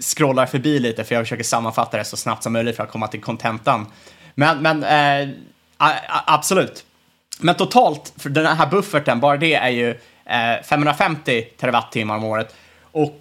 scrollar 0.00 0.46
förbi 0.46 0.78
lite 0.78 1.04
för 1.04 1.14
jag 1.14 1.24
försöker 1.24 1.44
sammanfatta 1.44 1.96
det 1.96 2.04
så 2.04 2.16
snabbt 2.16 2.42
som 2.42 2.52
möjligt 2.52 2.76
för 2.76 2.82
att 2.82 2.90
komma 2.90 3.08
till 3.08 3.20
kontentan. 3.20 3.86
Men, 4.34 4.62
men 4.62 4.84
eh, 4.84 5.28
absolut. 6.26 6.84
Men 7.38 7.54
totalt, 7.54 8.12
för 8.16 8.30
den 8.30 8.46
här 8.46 8.66
bufferten, 8.66 9.20
bara 9.20 9.36
det 9.36 9.54
är 9.54 9.70
ju 9.70 9.90
eh, 10.24 10.62
550 10.64 11.42
terawattimmar 11.42 12.16
om 12.16 12.24
året. 12.24 12.54
Och 12.92 13.20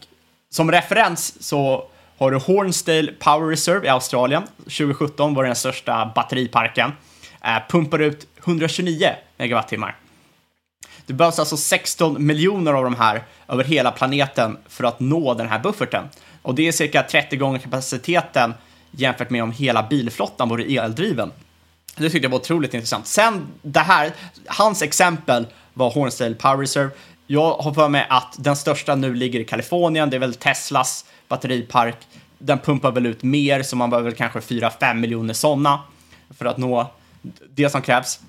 som 0.51 0.71
referens 0.71 1.43
så 1.43 1.87
har 2.17 2.31
du 2.31 2.37
Hornsdale 2.37 3.11
Power 3.19 3.49
Reserve 3.49 3.85
i 3.85 3.89
Australien. 3.89 4.43
2017 4.57 5.33
var 5.33 5.43
det 5.43 5.49
den 5.49 5.55
största 5.55 6.11
batteriparken. 6.15 6.91
Eh, 7.41 7.57
pumpar 7.69 7.99
ut 7.99 8.27
129 8.43 9.09
megawattimmar. 9.37 9.95
Det 11.05 11.13
behövs 11.13 11.39
alltså 11.39 11.57
16 11.57 12.25
miljoner 12.25 12.73
av 12.73 12.83
de 12.83 12.95
här 12.95 13.23
över 13.47 13.63
hela 13.63 13.91
planeten 13.91 14.57
för 14.67 14.83
att 14.83 14.99
nå 14.99 15.33
den 15.33 15.49
här 15.49 15.59
bufferten. 15.59 16.09
Och 16.41 16.55
det 16.55 16.67
är 16.67 16.71
cirka 16.71 17.03
30 17.03 17.37
gånger 17.37 17.59
kapaciteten 17.59 18.53
jämfört 18.91 19.29
med 19.29 19.43
om 19.43 19.51
hela 19.51 19.83
bilflottan 19.83 20.49
vore 20.49 20.63
eldriven. 20.63 21.31
Det 21.97 22.09
tyckte 22.09 22.25
jag 22.25 22.29
var 22.29 22.39
otroligt 22.39 22.73
intressant. 22.73 23.07
Sen 23.07 23.47
det 23.61 23.79
här, 23.79 24.11
hans 24.45 24.81
exempel 24.81 25.47
var 25.73 25.91
Hornsdale 25.91 26.35
Power 26.35 26.57
Reserve. 26.57 26.89
Jag 27.31 27.53
har 27.53 27.73
för 27.73 27.89
mig 27.89 28.07
att 28.09 28.35
den 28.37 28.55
största 28.55 28.95
nu 28.95 29.13
ligger 29.13 29.39
i 29.39 29.45
Kalifornien. 29.45 30.09
Det 30.09 30.17
är 30.17 30.19
väl 30.19 30.33
Teslas 30.33 31.05
batteripark. 31.27 31.97
Den 32.37 32.59
pumpar 32.59 32.91
väl 32.91 33.05
ut 33.05 33.23
mer, 33.23 33.63
så 33.63 33.75
man 33.75 33.89
behöver 33.89 34.09
väl 34.09 34.17
kanske 34.17 34.39
4-5 34.39 34.93
miljoner 34.93 35.33
sådana 35.33 35.79
för 36.37 36.45
att 36.45 36.57
nå 36.57 36.91
det 37.55 37.69
som 37.69 37.81
krävs. 37.81 38.19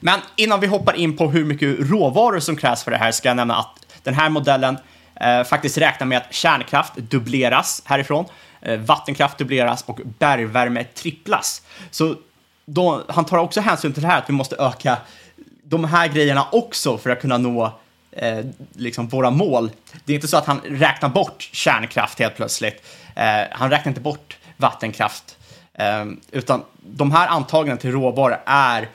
Men 0.00 0.20
innan 0.36 0.60
vi 0.60 0.66
hoppar 0.66 0.96
in 0.96 1.16
på 1.16 1.30
hur 1.30 1.44
mycket 1.44 1.76
råvaror 1.90 2.40
som 2.40 2.56
krävs 2.56 2.84
för 2.84 2.90
det 2.90 2.96
här 2.96 3.12
ska 3.12 3.28
jag 3.28 3.36
nämna 3.36 3.56
att 3.56 3.86
den 4.02 4.14
här 4.14 4.28
modellen 4.28 4.78
eh, 5.14 5.44
faktiskt 5.44 5.78
räknar 5.78 6.06
med 6.06 6.18
att 6.18 6.34
kärnkraft 6.34 6.96
dubbleras 6.96 7.82
härifrån, 7.84 8.24
eh, 8.60 8.80
vattenkraft 8.80 9.38
dubbleras 9.38 9.84
och 9.86 10.00
bergvärme 10.18 10.84
tripplas. 10.84 11.62
Så 11.90 12.14
då, 12.66 13.04
han 13.08 13.24
tar 13.24 13.38
också 13.38 13.60
hänsyn 13.60 13.92
till 13.92 14.02
det 14.02 14.08
här 14.08 14.18
att 14.18 14.28
vi 14.28 14.32
måste 14.32 14.56
öka 14.56 14.96
de 15.64 15.84
här 15.84 16.08
grejerna 16.08 16.46
också 16.52 16.98
för 16.98 17.10
att 17.10 17.20
kunna 17.20 17.38
nå 17.38 17.72
eh, 18.12 18.44
liksom 18.72 19.08
våra 19.08 19.30
mål. 19.30 19.70
Det 20.04 20.12
är 20.12 20.14
inte 20.14 20.28
så 20.28 20.36
att 20.36 20.46
han 20.46 20.60
räknar 20.64 21.08
bort 21.08 21.48
kärnkraft 21.52 22.18
helt 22.18 22.36
plötsligt. 22.36 22.82
Eh, 23.16 23.42
han 23.50 23.70
räknar 23.70 23.90
inte 23.90 24.00
bort 24.00 24.36
vattenkraft, 24.56 25.36
eh, 25.74 26.04
utan 26.30 26.62
de 26.76 27.12
här 27.12 27.28
antagandena 27.28 27.80
till 27.80 27.92
råvaror 27.92 28.40
är 28.46 28.88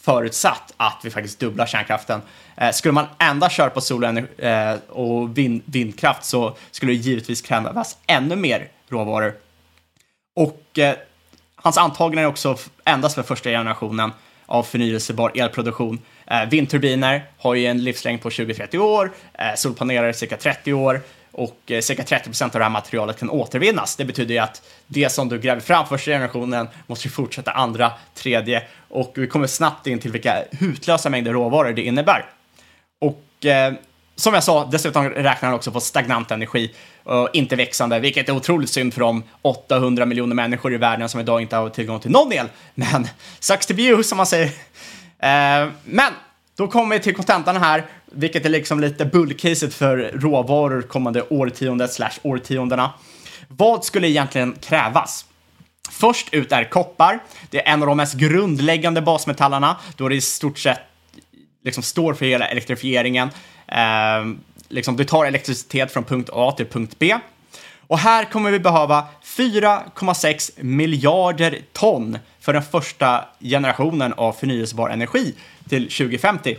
förutsatt 0.00 0.74
att 0.76 1.00
vi 1.02 1.10
faktiskt 1.10 1.40
dubblar 1.40 1.66
kärnkraften. 1.66 2.22
Eh, 2.56 2.70
skulle 2.70 2.92
man 2.92 3.06
endast 3.18 3.56
köra 3.56 3.70
på 3.70 3.80
sol 3.80 4.04
och, 4.04 4.44
eh, 4.44 4.78
och 4.88 5.38
vind, 5.38 5.62
vindkraft 5.64 6.24
så 6.24 6.56
skulle 6.70 6.92
det 6.92 6.96
givetvis 6.96 7.42
krävas 7.42 7.96
ännu 8.06 8.36
mer 8.36 8.68
råvaror. 8.88 9.34
Och 10.36 10.78
eh, 10.78 10.96
hans 11.54 11.78
antaganden 11.78 12.24
är 12.24 12.28
också 12.28 12.56
endast 12.84 13.14
för 13.14 13.22
första 13.22 13.50
generationen 13.50 14.12
av 14.46 14.62
förnyelsebar 14.62 15.32
elproduktion. 15.34 15.98
Eh, 16.30 16.48
vindturbiner 16.48 17.24
har 17.38 17.54
ju 17.54 17.66
en 17.66 17.84
livslängd 17.84 18.22
på 18.22 18.30
20-30 18.30 18.78
år, 18.78 19.12
eh, 19.34 19.54
solpaneler 19.56 20.12
cirka 20.12 20.36
30 20.36 20.72
år 20.72 21.00
och 21.32 21.58
eh, 21.66 21.80
cirka 21.80 22.02
30 22.02 22.24
procent 22.24 22.54
av 22.54 22.58
det 22.58 22.64
här 22.64 22.70
materialet 22.70 23.18
kan 23.18 23.30
återvinnas. 23.30 23.96
Det 23.96 24.04
betyder 24.04 24.34
ju 24.34 24.40
att 24.40 24.62
det 24.86 25.12
som 25.12 25.28
du 25.28 25.38
gräver 25.38 25.60
fram 25.60 25.86
första 25.86 26.10
generationen 26.10 26.68
måste 26.86 27.08
ju 27.08 27.12
fortsätta 27.12 27.50
andra, 27.50 27.92
tredje 28.14 28.62
och 28.88 29.12
vi 29.16 29.26
kommer 29.26 29.46
snabbt 29.46 29.86
in 29.86 29.98
till 29.98 30.12
vilka 30.12 30.44
hutlösa 30.50 31.10
mängder 31.10 31.32
råvaror 31.32 31.72
det 31.72 31.82
innebär. 31.82 32.26
Och 33.00 33.46
eh, 33.46 33.72
som 34.16 34.34
jag 34.34 34.44
sa, 34.44 34.68
dessutom 34.72 35.10
räknar 35.10 35.48
han 35.48 35.54
också 35.54 35.72
på 35.72 35.80
stagnant 35.80 36.30
energi 36.30 36.74
och 37.04 37.28
inte 37.32 37.56
växande, 37.56 38.00
vilket 38.00 38.28
är 38.28 38.32
otroligt 38.32 38.70
synd 38.70 38.94
för 38.94 39.00
de 39.00 39.22
800 39.42 40.06
miljoner 40.06 40.34
människor 40.34 40.74
i 40.74 40.76
världen 40.76 41.08
som 41.08 41.20
idag 41.20 41.40
inte 41.40 41.56
har 41.56 41.68
tillgång 41.70 42.00
till 42.00 42.10
någon 42.10 42.32
el. 42.32 42.46
Men 42.74 43.08
sucks 43.40 43.66
to 43.66 43.74
be 43.74 43.82
you, 43.82 44.02
som 44.02 44.16
man 44.16 44.26
säger. 44.26 44.50
Eh, 45.22 45.68
men 45.84 46.12
då 46.56 46.68
kommer 46.68 46.96
vi 46.96 47.02
till 47.02 47.14
kontentan 47.14 47.56
här, 47.56 47.86
vilket 48.12 48.44
är 48.44 48.48
liksom 48.48 48.80
lite 48.80 49.04
bullcaset 49.04 49.74
för 49.74 50.10
råvaror 50.14 50.82
kommande 50.82 51.22
årtiondet 51.22 51.92
slash 51.92 52.12
årtiondena. 52.22 52.92
Vad 53.48 53.84
skulle 53.84 54.08
egentligen 54.08 54.52
krävas? 54.60 55.24
Först 55.90 56.34
ut 56.34 56.52
är 56.52 56.64
koppar. 56.64 57.18
Det 57.50 57.66
är 57.66 57.72
en 57.72 57.82
av 57.82 57.86
de 57.86 57.96
mest 57.96 58.14
grundläggande 58.14 59.02
basmetallerna, 59.02 59.76
då 59.96 60.08
det 60.08 60.14
i 60.14 60.20
stort 60.20 60.58
sett 60.58 60.80
liksom 61.64 61.82
står 61.82 62.14
för 62.14 62.26
hela 62.26 62.48
elektrifieringen. 62.48 63.30
Eh, 63.66 64.26
liksom 64.68 64.96
det 64.96 65.04
tar 65.04 65.24
elektricitet 65.24 65.92
från 65.92 66.04
punkt 66.04 66.30
A 66.32 66.54
till 66.56 66.66
punkt 66.66 66.96
B. 66.98 67.18
Och 67.86 67.98
här 67.98 68.24
kommer 68.24 68.50
vi 68.50 68.58
behöva 68.58 69.04
4,6 69.40 70.50
miljarder 70.62 71.58
ton 71.72 72.18
för 72.40 72.52
den 72.52 72.62
första 72.62 73.24
generationen 73.40 74.12
av 74.12 74.32
förnyelsebar 74.32 74.88
energi 74.88 75.34
till 75.68 75.82
2050. 75.82 76.56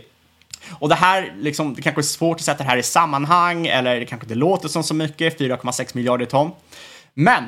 Och 0.70 0.88
det 0.88 0.94
här, 0.94 1.32
liksom, 1.38 1.74
det 1.74 1.82
kanske 1.82 2.00
är 2.00 2.02
svårt 2.02 2.36
att 2.36 2.44
sätta 2.44 2.64
det 2.64 2.70
här 2.70 2.76
i 2.76 2.82
sammanhang 2.82 3.66
eller 3.66 4.00
det 4.00 4.06
kanske 4.06 4.24
inte 4.24 4.34
låter 4.34 4.68
som 4.68 4.82
så 4.82 4.94
mycket, 4.94 5.40
4,6 5.40 5.96
miljarder 5.96 6.26
ton. 6.26 6.50
Men 7.14 7.44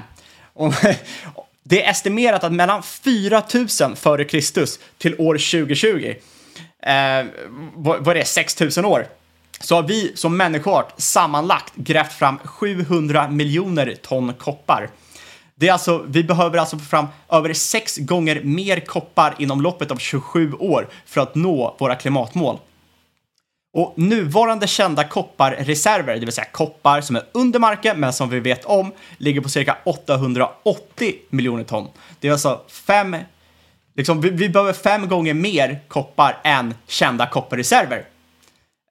om, 0.53 0.73
det 1.63 1.85
är 1.85 1.91
estimerat 1.91 2.45
att 2.45 2.53
mellan 2.53 2.83
4000 2.83 3.97
före 3.97 4.25
Kristus 4.25 4.79
till 4.99 5.15
år 5.21 5.35
2020, 5.35 6.15
eh, 6.83 7.27
vad, 7.75 8.05
vad 8.05 8.09
är 8.09 8.21
det, 8.21 8.25
6000 8.25 8.85
år, 8.85 9.07
så 9.61 9.75
har 9.75 9.83
vi 9.83 10.13
som 10.15 10.37
människoart 10.37 10.93
sammanlagt 10.97 11.75
grävt 11.75 12.13
fram 12.13 12.39
700 12.39 13.29
miljoner 13.29 13.97
ton 14.03 14.35
koppar. 14.35 14.91
Det 15.57 15.69
är 15.69 15.73
alltså, 15.73 16.05
vi 16.09 16.25
behöver 16.25 16.59
alltså 16.59 16.79
få 16.79 16.85
fram 16.85 17.07
över 17.31 17.53
sex 17.53 17.97
gånger 17.97 18.41
mer 18.45 18.81
koppar 18.81 19.35
inom 19.39 19.61
loppet 19.61 19.91
av 19.91 19.97
27 19.97 20.53
år 20.53 20.89
för 21.07 21.21
att 21.21 21.35
nå 21.35 21.77
våra 21.79 21.95
klimatmål. 21.95 22.59
Och 23.77 23.95
nuvarande 23.97 24.67
kända 24.67 25.05
kopparreserver, 25.05 26.15
det 26.15 26.21
vill 26.21 26.33
säga 26.33 26.47
koppar 26.53 27.01
som 27.01 27.17
är 27.17 27.23
under 27.33 27.59
marken 27.59 28.01
men 28.01 28.13
som 28.13 28.29
vi 28.29 28.41
vet 28.41 28.65
om, 28.65 28.93
ligger 29.19 29.41
på 29.41 29.49
cirka 29.49 29.77
880 29.85 31.15
miljoner 31.31 31.65
ton. 31.65 31.89
Det 32.21 32.29
är 32.29 32.33
alltså 32.33 32.61
fem, 32.69 33.17
liksom, 33.95 34.21
vi, 34.21 34.31
vi 34.31 34.49
behöver 34.49 34.73
fem 34.73 35.09
gånger 35.09 35.35
mer 35.35 35.81
koppar 35.89 36.41
än 36.45 36.75
kända 36.87 37.27
kopparreserver. 37.27 38.05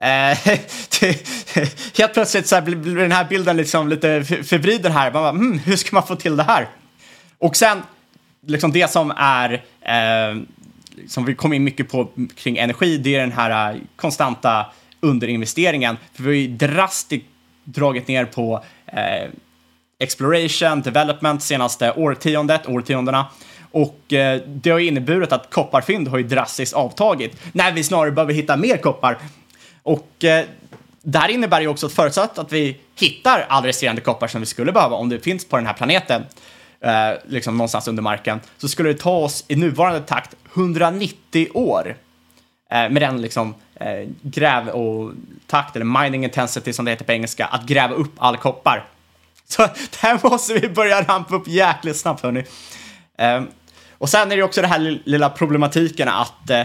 Eh, 0.04 0.38
helt 1.98 2.14
plötsligt 2.14 2.48
så 2.48 2.62
blir, 2.62 2.76
blir 2.76 2.96
den 2.96 3.12
här 3.12 3.26
bilden 3.26 3.58
liksom 3.58 3.90
lite 3.90 4.24
förvriden 4.24 4.92
här. 4.92 5.12
Man 5.12 5.24
bara, 5.24 5.32
hmm, 5.32 5.60
hur 5.60 5.76
ska 5.76 5.96
man 5.96 6.08
få 6.08 6.16
till 6.16 6.36
det 6.36 6.44
här? 6.44 6.68
Och 7.38 7.56
sen, 7.56 7.82
liksom 8.48 8.72
det 8.72 8.92
som 8.92 9.14
är, 9.18 9.54
eh, 9.82 10.42
som 11.08 11.26
vi 11.26 11.36
kom 11.36 11.54
in 11.54 11.64
mycket 11.64 11.90
på 11.90 12.10
kring 12.36 12.58
energi, 12.58 12.98
det 12.98 13.16
är 13.16 13.20
den 13.20 13.32
här 13.32 13.74
eh, 13.74 13.80
konstanta 13.96 14.66
underinvesteringen. 15.00 15.98
För 16.14 16.24
vi 16.24 16.30
har 16.30 16.36
ju 16.36 16.48
drastiskt 16.48 17.26
dragit 17.64 18.08
ner 18.08 18.26
på 18.26 18.64
eh, 18.86 19.30
exploration, 20.00 20.82
development 20.82 21.44
senaste 21.44 21.92
årtiondet, 21.92 22.68
årtiondena. 22.68 23.26
Och 23.72 24.14
eh, 24.14 24.42
det 24.48 24.70
har 24.70 24.80
ju 24.80 24.88
inneburit 24.88 25.32
att 25.32 25.50
kopparfynd 25.50 26.08
har 26.08 26.18
ju 26.18 26.24
drastiskt 26.24 26.74
avtagit. 26.74 27.42
När 27.52 27.72
vi 27.72 27.84
snarare 27.84 28.12
behöver 28.12 28.34
hitta 28.34 28.58
mer 28.58 28.78
koppar. 28.78 29.18
Och 29.84 30.24
eh, 30.24 30.46
det 31.02 31.20
här 31.20 31.30
innebär 31.30 31.62
ju 31.62 31.68
också 31.68 31.86
att 31.86 31.94
förutsatt 31.94 32.38
att 32.38 32.52
vi 32.52 32.78
hittar 32.96 33.46
all 33.50 33.64
resterande 33.64 34.02
koppar 34.02 34.28
som 34.28 34.42
vi 34.42 34.46
skulle 34.46 34.72
behöva 34.72 34.96
om 34.96 35.10
det 35.10 35.20
finns 35.20 35.46
på 35.46 35.56
den 35.58 35.66
här 35.66 35.74
planeten, 35.74 36.24
eh, 36.80 37.12
liksom 37.28 37.58
någonstans 37.58 37.88
under 37.88 38.04
marken, 38.04 38.40
så 38.58 38.68
skulle 38.68 38.90
det 38.90 39.00
ta 39.00 39.18
oss 39.18 39.46
i 39.48 39.56
nuvarande 39.56 40.02
takt 40.02 40.36
190 40.54 41.48
år 41.54 41.98
eh, 42.72 42.90
med 42.90 43.02
den 43.02 43.22
liksom 43.22 43.56
eh, 43.76 44.10
gräv 44.22 44.70
och 44.70 45.12
takt, 45.48 45.76
eller 45.76 46.04
mining 46.04 46.24
intensity 46.24 46.74
som 46.74 46.86
det 46.86 46.92
heter 46.92 47.06
på 47.06 47.12
engelska, 47.12 47.46
att 47.46 47.66
gräva 47.66 47.94
upp 47.94 48.14
all 48.18 48.38
koppar. 48.38 48.88
Så 49.48 49.62
där 50.02 50.30
måste 50.30 50.54
vi 50.54 50.70
börja 50.70 51.02
rampa 51.02 51.36
upp 51.36 51.48
jäkligt 51.48 51.98
snabbt 51.98 52.24
hörni. 52.24 52.44
Eh, 53.18 53.44
och 53.98 54.10
sen 54.10 54.32
är 54.32 54.38
det 54.38 54.44
också 54.44 54.62
den 54.62 54.70
här 54.70 55.02
lilla 55.06 55.30
problematiken 55.30 56.08
att 56.08 56.50
eh, 56.50 56.64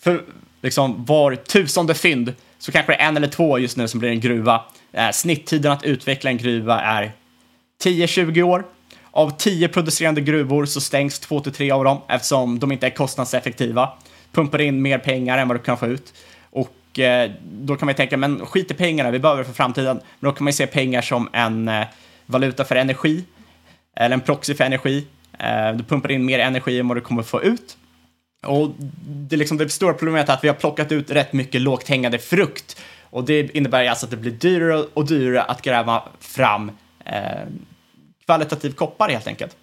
för 0.00 0.24
liksom 0.62 1.04
var 1.04 1.34
tusende 1.34 1.94
fynd 1.94 2.34
så 2.62 2.72
kanske 2.72 2.92
det 2.92 2.96
är 2.96 3.08
en 3.08 3.16
eller 3.16 3.28
två 3.28 3.58
just 3.58 3.76
nu 3.76 3.88
som 3.88 4.00
blir 4.00 4.10
en 4.10 4.20
gruva. 4.20 4.62
Eh, 4.92 5.10
snitttiden 5.10 5.72
att 5.72 5.84
utveckla 5.84 6.30
en 6.30 6.36
gruva 6.36 6.80
är 6.80 7.12
10-20 7.84 8.42
år. 8.42 8.64
Av 9.10 9.30
10 9.38 9.68
producerande 9.68 10.20
gruvor 10.20 10.64
så 10.64 10.80
stängs 10.80 11.20
2-3 11.20 11.72
av 11.72 11.84
dem 11.84 12.00
eftersom 12.08 12.58
de 12.58 12.72
inte 12.72 12.86
är 12.86 12.90
kostnadseffektiva. 12.90 13.92
Pumpar 14.32 14.60
in 14.60 14.82
mer 14.82 14.98
pengar 14.98 15.38
än 15.38 15.48
vad 15.48 15.56
du 15.56 15.62
kan 15.62 15.78
få 15.78 15.86
ut. 15.86 16.14
Och 16.50 16.98
eh, 16.98 17.30
då 17.42 17.76
kan 17.76 17.86
man 17.86 17.94
tänka, 17.94 18.16
men 18.16 18.46
skit 18.46 18.70
i 18.70 18.74
pengarna, 18.74 19.10
vi 19.10 19.18
behöver 19.18 19.42
det 19.42 19.48
för 19.48 19.54
framtiden. 19.54 20.00
Men 20.20 20.30
då 20.30 20.32
kan 20.32 20.44
man 20.44 20.52
se 20.52 20.66
pengar 20.66 21.02
som 21.02 21.28
en 21.32 21.68
eh, 21.68 21.86
valuta 22.26 22.64
för 22.64 22.76
energi, 22.76 23.24
eller 23.96 24.14
en 24.14 24.20
proxy 24.20 24.54
för 24.54 24.64
energi. 24.64 25.06
Eh, 25.38 25.72
du 25.72 25.84
pumpar 25.84 26.10
in 26.10 26.24
mer 26.24 26.38
energi 26.38 26.78
än 26.78 26.88
vad 26.88 26.96
du 26.96 27.00
kommer 27.00 27.22
få 27.22 27.42
ut. 27.42 27.76
Och 28.42 28.70
det, 29.06 29.36
liksom, 29.36 29.56
det 29.56 29.68
stora 29.68 29.94
problemet 29.94 30.28
är 30.28 30.32
att 30.32 30.44
vi 30.44 30.48
har 30.48 30.54
plockat 30.54 30.92
ut 30.92 31.10
rätt 31.10 31.32
mycket 31.32 31.60
lågt 31.60 31.88
hängande 31.88 32.18
frukt. 32.18 32.80
Och 33.10 33.24
det 33.24 33.56
innebär 33.56 33.86
alltså 33.86 34.06
att 34.06 34.10
det 34.10 34.16
blir 34.16 34.32
dyrare 34.32 34.84
och 34.94 35.06
dyrare 35.06 35.42
att 35.42 35.62
gräva 35.62 36.02
fram 36.20 36.70
eh, 37.04 37.22
kvalitativ 38.26 38.70
koppar 38.72 39.08
helt 39.08 39.26
enkelt. 39.26 39.56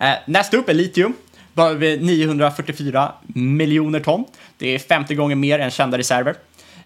Eh, 0.00 0.14
nästa 0.26 0.56
upp 0.56 0.68
är 0.68 0.74
litium. 0.74 1.14
Behöver 1.52 1.76
vi 1.76 1.98
944 1.98 3.12
miljoner 3.26 4.00
ton. 4.00 4.24
Det 4.58 4.74
är 4.74 4.78
50 4.78 5.14
gånger 5.14 5.36
mer 5.36 5.58
än 5.58 5.70
kända 5.70 5.98
reserver. 5.98 6.34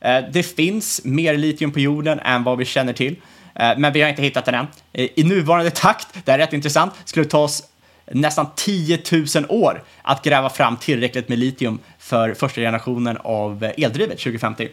Eh, 0.05 0.25
det 0.33 0.43
finns 0.43 1.05
mer 1.05 1.37
litium 1.37 1.73
på 1.73 1.81
jorden 1.81 2.21
än 2.21 2.45
vad 2.45 2.59
vi 2.59 2.65
känner 2.65 2.93
till, 2.93 3.17
eh, 3.55 3.79
men 3.79 3.93
vi 3.93 4.03
har 4.03 4.09
inte 4.09 4.23
hittat 4.23 4.45
den 4.45 4.55
än. 4.55 4.67
Eh, 4.93 5.09
I 5.15 5.25
nuvarande 5.25 5.71
takt, 5.71 6.09
det 6.25 6.33
är 6.33 6.39
rätt 6.39 6.53
intressant, 6.53 6.93
skulle 7.05 7.25
det 7.25 7.31
ta 7.31 7.39
oss 7.39 7.63
nästan 8.07 8.47
10 8.57 9.03
000 9.13 9.27
år 9.49 9.83
att 10.03 10.23
gräva 10.23 10.51
fram 10.51 10.77
tillräckligt 10.77 11.29
med 11.29 11.39
litium 11.39 11.79
för 11.99 12.35
första 12.35 12.61
generationen 12.61 13.19
av 13.25 13.71
eldrivet 13.77 14.19
2050. 14.19 14.69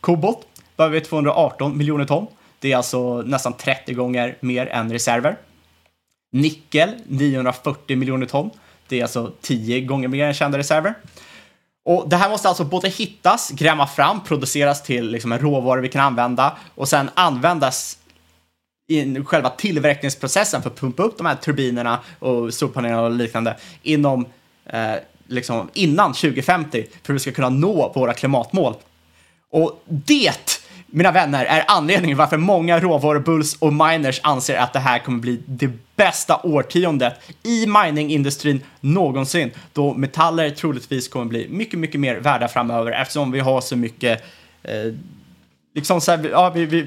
Kobolt 0.00 0.46
behöver 0.76 0.94
vi 0.94 1.00
218 1.00 1.78
miljoner 1.78 2.04
ton. 2.04 2.26
Det 2.58 2.72
är 2.72 2.76
alltså 2.76 3.22
nästan 3.22 3.52
30 3.52 3.94
gånger 3.94 4.36
mer 4.40 4.66
än 4.66 4.92
reserver. 4.92 5.36
Nickel 6.32 6.94
940 7.06 7.96
miljoner 7.96 8.26
ton. 8.26 8.50
Det 8.88 8.98
är 8.98 9.02
alltså 9.02 9.32
10 9.40 9.80
gånger 9.80 10.08
mer 10.08 10.26
än 10.26 10.34
kända 10.34 10.58
reserver. 10.58 10.94
Och 11.84 12.08
det 12.08 12.16
här 12.16 12.30
måste 12.30 12.48
alltså 12.48 12.64
både 12.64 12.88
hittas, 12.88 13.50
gräva 13.50 13.86
fram, 13.86 14.24
produceras 14.24 14.82
till 14.82 15.10
liksom 15.10 15.32
en 15.32 15.38
råvara 15.38 15.80
vi 15.80 15.88
kan 15.88 16.00
använda 16.00 16.56
och 16.74 16.88
sen 16.88 17.10
användas 17.14 17.98
i 18.90 19.24
själva 19.24 19.50
tillverkningsprocessen 19.50 20.62
för 20.62 20.70
att 20.70 20.80
pumpa 20.80 21.02
upp 21.02 21.18
de 21.18 21.26
här 21.26 21.34
turbinerna 21.34 21.98
och 22.18 22.54
solpanelerna 22.54 23.02
och 23.02 23.10
liknande 23.10 23.56
inom, 23.82 24.26
eh, 24.66 24.94
liksom 25.26 25.68
innan 25.72 26.12
2050 26.12 26.86
för 27.02 27.12
att 27.12 27.14
vi 27.14 27.20
ska 27.20 27.32
kunna 27.32 27.48
nå 27.48 27.92
våra 27.94 28.14
klimatmål. 28.14 28.74
Och 29.50 29.84
det, 29.86 30.62
mina 30.86 31.12
vänner, 31.12 31.44
är 31.44 31.64
anledningen 31.68 32.16
varför 32.16 32.36
många 32.36 32.80
råvarubulls 32.80 33.56
och 33.58 33.72
miners 33.72 34.20
anser 34.22 34.56
att 34.56 34.72
det 34.72 34.78
här 34.78 34.98
kommer 34.98 35.18
bli 35.18 35.42
det 35.46 35.70
bästa 35.96 36.40
årtiondet 36.42 37.14
i 37.42 37.66
miningindustrin 37.66 38.60
någonsin, 38.80 39.50
då 39.72 39.94
metaller 39.94 40.50
troligtvis 40.50 41.08
kommer 41.08 41.26
bli 41.26 41.48
mycket, 41.48 41.78
mycket 41.78 42.00
mer 42.00 42.16
värda 42.16 42.48
framöver 42.48 42.92
eftersom 42.92 43.32
vi 43.32 43.40
har 43.40 43.60
så 43.60 43.76
mycket 43.76 44.22
eh, 44.62 44.94
liksom 45.74 46.00
så 46.00 46.10
här, 46.10 46.28
ja, 46.32 46.50
vi, 46.50 46.66
vi, 46.66 46.86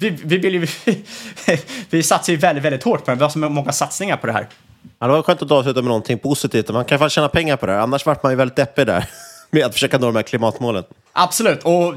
vi, 0.00 0.10
vi, 0.10 0.38
vill 0.38 0.54
ju, 0.54 0.66
vi 1.90 2.02
satsar 2.02 2.32
ju 2.32 2.38
väldigt, 2.38 2.64
väldigt 2.64 2.82
hårt 2.82 3.04
på 3.04 3.10
det. 3.10 3.16
Vi 3.16 3.22
har 3.22 3.30
så 3.30 3.38
många 3.38 3.72
satsningar 3.72 4.16
på 4.16 4.26
det 4.26 4.32
här. 4.32 4.46
Ja, 4.98 5.06
det 5.06 5.12
var 5.12 5.22
skönt 5.22 5.42
att 5.42 5.50
avsluta 5.50 5.82
med 5.82 5.88
någonting 5.88 6.18
positivt. 6.18 6.68
Man 6.68 6.84
kan 6.84 6.94
i 6.94 6.94
alla 6.94 6.98
fall 6.98 7.10
tjäna 7.10 7.28
pengar 7.28 7.56
på 7.56 7.66
det 7.66 7.72
här. 7.72 7.80
Annars 7.80 8.06
vart 8.06 8.22
man 8.22 8.32
ju 8.32 8.36
väldigt 8.36 8.56
deppig 8.56 8.86
där 8.86 9.04
med 9.50 9.66
att 9.66 9.72
försöka 9.72 9.98
nå 9.98 10.06
de 10.06 10.16
här 10.16 10.22
klimatmålen. 10.22 10.84
Absolut, 11.12 11.62
och 11.62 11.94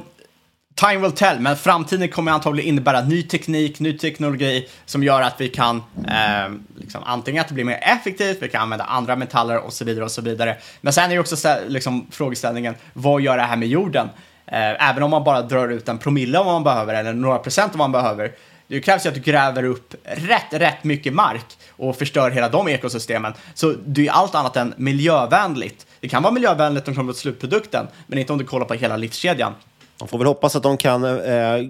time 0.75 0.97
will 0.97 1.11
tell, 1.11 1.39
men 1.39 1.57
framtiden 1.57 2.09
kommer 2.09 2.31
antagligen 2.31 2.69
innebära 2.69 3.01
ny 3.01 3.23
teknik, 3.23 3.79
ny 3.79 3.97
teknologi 3.97 4.67
som 4.85 5.03
gör 5.03 5.21
att 5.21 5.41
vi 5.41 5.49
kan 5.49 5.77
eh, 6.07 6.51
liksom, 6.75 7.03
antingen 7.05 7.41
att 7.41 7.47
det 7.47 7.53
blir 7.53 7.65
mer 7.65 7.79
effektivt, 7.81 8.37
vi 8.41 8.49
kan 8.49 8.61
använda 8.61 8.85
andra 8.85 9.15
metaller 9.15 9.57
och 9.57 9.73
så 9.73 9.85
vidare 9.85 10.05
och 10.05 10.11
så 10.11 10.21
vidare. 10.21 10.57
Men 10.81 10.93
sen 10.93 11.11
är 11.11 11.15
det 11.15 11.19
också 11.19 11.59
liksom, 11.67 12.07
frågeställningen, 12.11 12.75
vad 12.93 13.21
gör 13.21 13.37
det 13.37 13.43
här 13.43 13.55
med 13.55 13.67
jorden? 13.67 14.09
Eh, 14.45 14.89
även 14.89 15.03
om 15.03 15.11
man 15.11 15.23
bara 15.23 15.41
drar 15.41 15.69
ut 15.69 15.89
en 15.89 15.97
promille 15.97 16.37
vad 16.37 16.45
man 16.45 16.63
behöver 16.63 16.93
eller 16.93 17.13
några 17.13 17.37
procent 17.37 17.71
vad 17.71 17.77
man 17.77 17.91
behöver. 17.91 18.31
Det 18.67 18.81
krävs 18.81 19.05
ju 19.05 19.09
att 19.09 19.15
du 19.15 19.21
gräver 19.21 19.63
upp 19.63 19.95
rätt, 20.03 20.47
rätt 20.51 20.83
mycket 20.83 21.13
mark 21.13 21.45
och 21.69 21.95
förstör 21.95 22.31
hela 22.31 22.49
de 22.49 22.67
ekosystemen. 22.67 23.33
Så 23.53 23.73
det 23.85 24.07
är 24.07 24.11
allt 24.11 24.35
annat 24.35 24.57
än 24.57 24.73
miljövänligt. 24.77 25.87
Det 25.99 26.09
kan 26.09 26.23
vara 26.23 26.33
miljövänligt 26.33 26.87
om 26.87 26.93
det 26.93 26.97
kommer 26.97 27.13
till 27.13 27.21
slutprodukten, 27.21 27.87
men 28.07 28.19
inte 28.19 28.33
om 28.33 28.39
du 28.39 28.45
kollar 28.45 28.65
på 28.65 28.73
hela 28.73 28.97
livskedjan. 28.97 29.53
Man 29.99 30.07
får 30.07 30.17
väl 30.17 30.27
hoppas 30.27 30.55
att 30.55 30.63
de 30.63 30.77
kan 30.77 31.03
eh, 31.03 31.69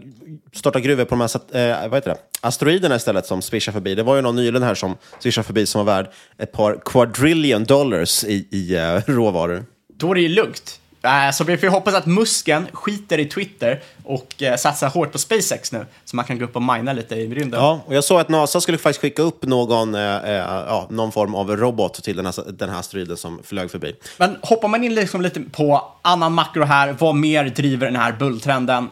starta 0.54 0.80
gruvor 0.80 1.06
på 1.06 1.16
de 1.16 1.22
här 1.22 1.58
eh, 1.58 1.90
vad 1.90 1.98
heter 1.98 2.10
det? 2.10 2.18
asteroiderna 2.42 2.96
istället 2.96 3.26
som 3.26 3.42
svischar 3.42 3.72
förbi. 3.72 3.96
Det 3.96 4.04
var 4.04 4.16
ju 4.16 4.22
någon 4.22 4.36
nyligen 4.36 4.64
här 4.64 4.76
som 4.76 4.98
svischar 5.20 5.44
förbi 5.44 5.66
som 5.66 5.86
var 5.86 5.94
värd 5.94 6.12
ett 6.38 6.52
par 6.52 6.82
quadrillion 6.86 7.64
dollars 7.64 8.24
i, 8.24 8.48
i 8.52 8.76
eh, 8.76 9.02
råvaror. 9.12 9.66
Då 9.94 10.12
är 10.12 10.16
det 10.16 10.22
ju 10.22 10.28
lugnt. 10.28 10.80
Uh, 11.06 11.32
så 11.32 11.44
vi 11.44 11.58
får 11.58 11.68
hoppas 11.68 11.94
att 11.94 12.06
Musken 12.06 12.68
skiter 12.74 13.18
i 13.18 13.26
Twitter 13.26 13.82
och 14.04 14.34
uh, 14.42 14.56
satsar 14.56 14.90
hårt 14.90 15.12
på 15.12 15.18
SpaceX 15.18 15.72
nu, 15.72 15.86
så 16.06 16.16
man 16.16 16.26
kan 16.26 16.40
gå 16.40 16.46
upp 16.46 16.56
och 16.56 16.62
mina 16.62 16.94
lite 16.94 17.16
i 17.16 17.28
rymden. 17.28 17.60
Ja, 17.60 17.82
och 17.86 17.96
jag 17.96 18.04
såg 18.04 18.20
att 18.20 18.30
NASA 18.30 18.62
skulle 18.62 18.78
faktiskt 18.78 19.02
skicka 19.02 19.22
upp 19.22 19.46
någon, 19.46 19.96
uh, 19.96 20.02
ja, 20.02 20.88
någon 20.90 21.12
form 21.12 21.36
av 21.36 21.58
robot 21.58 22.04
till 22.04 22.16
den 22.16 22.26
här, 22.26 22.52
den 22.52 22.70
här 22.70 22.80
asteroiden 22.80 23.18
som 23.18 23.42
flög 23.44 23.72
förbi. 23.72 23.96
Men 24.18 24.38
hoppar 24.42 24.68
man 24.68 24.84
in 24.84 24.96
liksom 24.96 25.22
lite 25.22 25.42
på 25.42 25.92
annan 26.02 26.34
makro 26.34 26.64
här, 26.64 26.96
vad 27.00 27.16
mer 27.16 27.44
driver 27.44 27.86
den 27.86 27.96
här 27.96 28.12
bulltrenden? 28.12 28.90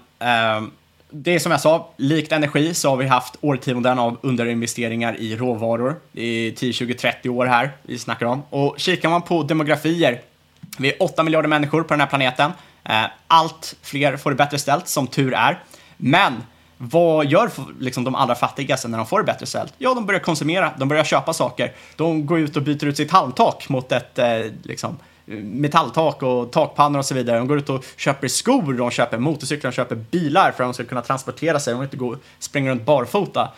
det 1.12 1.36
är 1.36 1.40
som 1.40 1.52
jag 1.52 1.62
sa, 1.62 1.90
likt 1.98 2.32
energi 2.32 2.74
så 2.74 2.90
har 2.90 2.98
vi 2.98 3.08
haft 3.08 3.36
årtionden 3.42 4.00
av 4.00 4.18
underinvesteringar 4.22 5.16
i 5.20 5.36
råvaror. 5.36 5.96
Det 6.12 6.24
är 6.24 6.52
10, 6.52 6.74
20, 6.74 6.94
30 6.94 7.30
år 7.30 7.46
här 7.46 7.72
vi 7.82 7.98
snackar 7.98 8.26
om. 8.26 8.44
Och 8.50 8.80
kikar 8.80 9.10
man 9.10 9.22
på 9.22 9.44
demografier 9.44 10.22
vi 10.78 10.90
är 10.90 11.04
8 11.04 11.24
miljarder 11.24 11.50
människor 11.50 11.84
på 11.84 11.94
den 11.94 12.00
här 12.00 12.08
planeten. 12.08 12.52
Eh, 12.84 13.04
allt 13.28 13.76
fler 13.82 14.18
får 14.18 14.30
det 14.30 14.36
bättre 14.36 14.60
ställt, 14.60 14.88
som 14.88 15.08
tur 15.08 15.34
är. 15.34 15.60
Men 15.98 16.44
vad 16.78 17.26
gör 17.26 17.50
liksom 17.80 18.04
de 18.04 18.16
allra 18.16 18.36
fattigaste 18.36 18.88
när 18.88 18.98
de 18.98 19.08
får 19.08 19.20
det 19.20 19.26
bättre 19.26 19.46
ställt? 19.46 19.74
Ja, 19.78 19.94
de 19.94 20.06
börjar 20.06 20.20
konsumera, 20.20 20.74
de 20.78 20.88
börjar 20.88 21.04
köpa 21.04 21.34
saker. 21.34 21.72
De 21.96 22.26
går 22.26 22.40
ut 22.40 22.58
och 22.58 22.64
byter 22.64 22.86
ut 22.86 22.98
sitt 22.98 23.12
halmtak 23.12 23.70
mot 23.70 23.92
ett 23.92 24.20
eh, 24.20 24.28
liksom, 24.64 24.98
metalltak 25.42 26.24
och 26.24 26.52
takpannor 26.52 27.00
och 27.00 27.06
så 27.06 27.16
vidare. 27.16 27.38
De 27.38 27.48
går 27.48 27.58
ut 27.58 27.70
och 27.70 27.86
köper 27.98 28.28
skor, 28.28 28.74
de 28.74 28.92
köper 28.92 29.18
motorcyklar, 29.18 29.72
de 29.72 29.76
köper 29.76 29.96
bilar 29.96 30.52
för 30.52 30.64
att 30.64 30.68
de 30.68 30.74
ska 30.74 30.84
kunna 30.84 31.02
transportera 31.02 31.60
sig. 31.60 31.74
De 31.74 31.80
vill 31.80 31.88
inte 31.88 31.98
gå 31.98 32.16
springa 32.40 32.72
runt 32.72 32.86
barfota. 32.86 33.50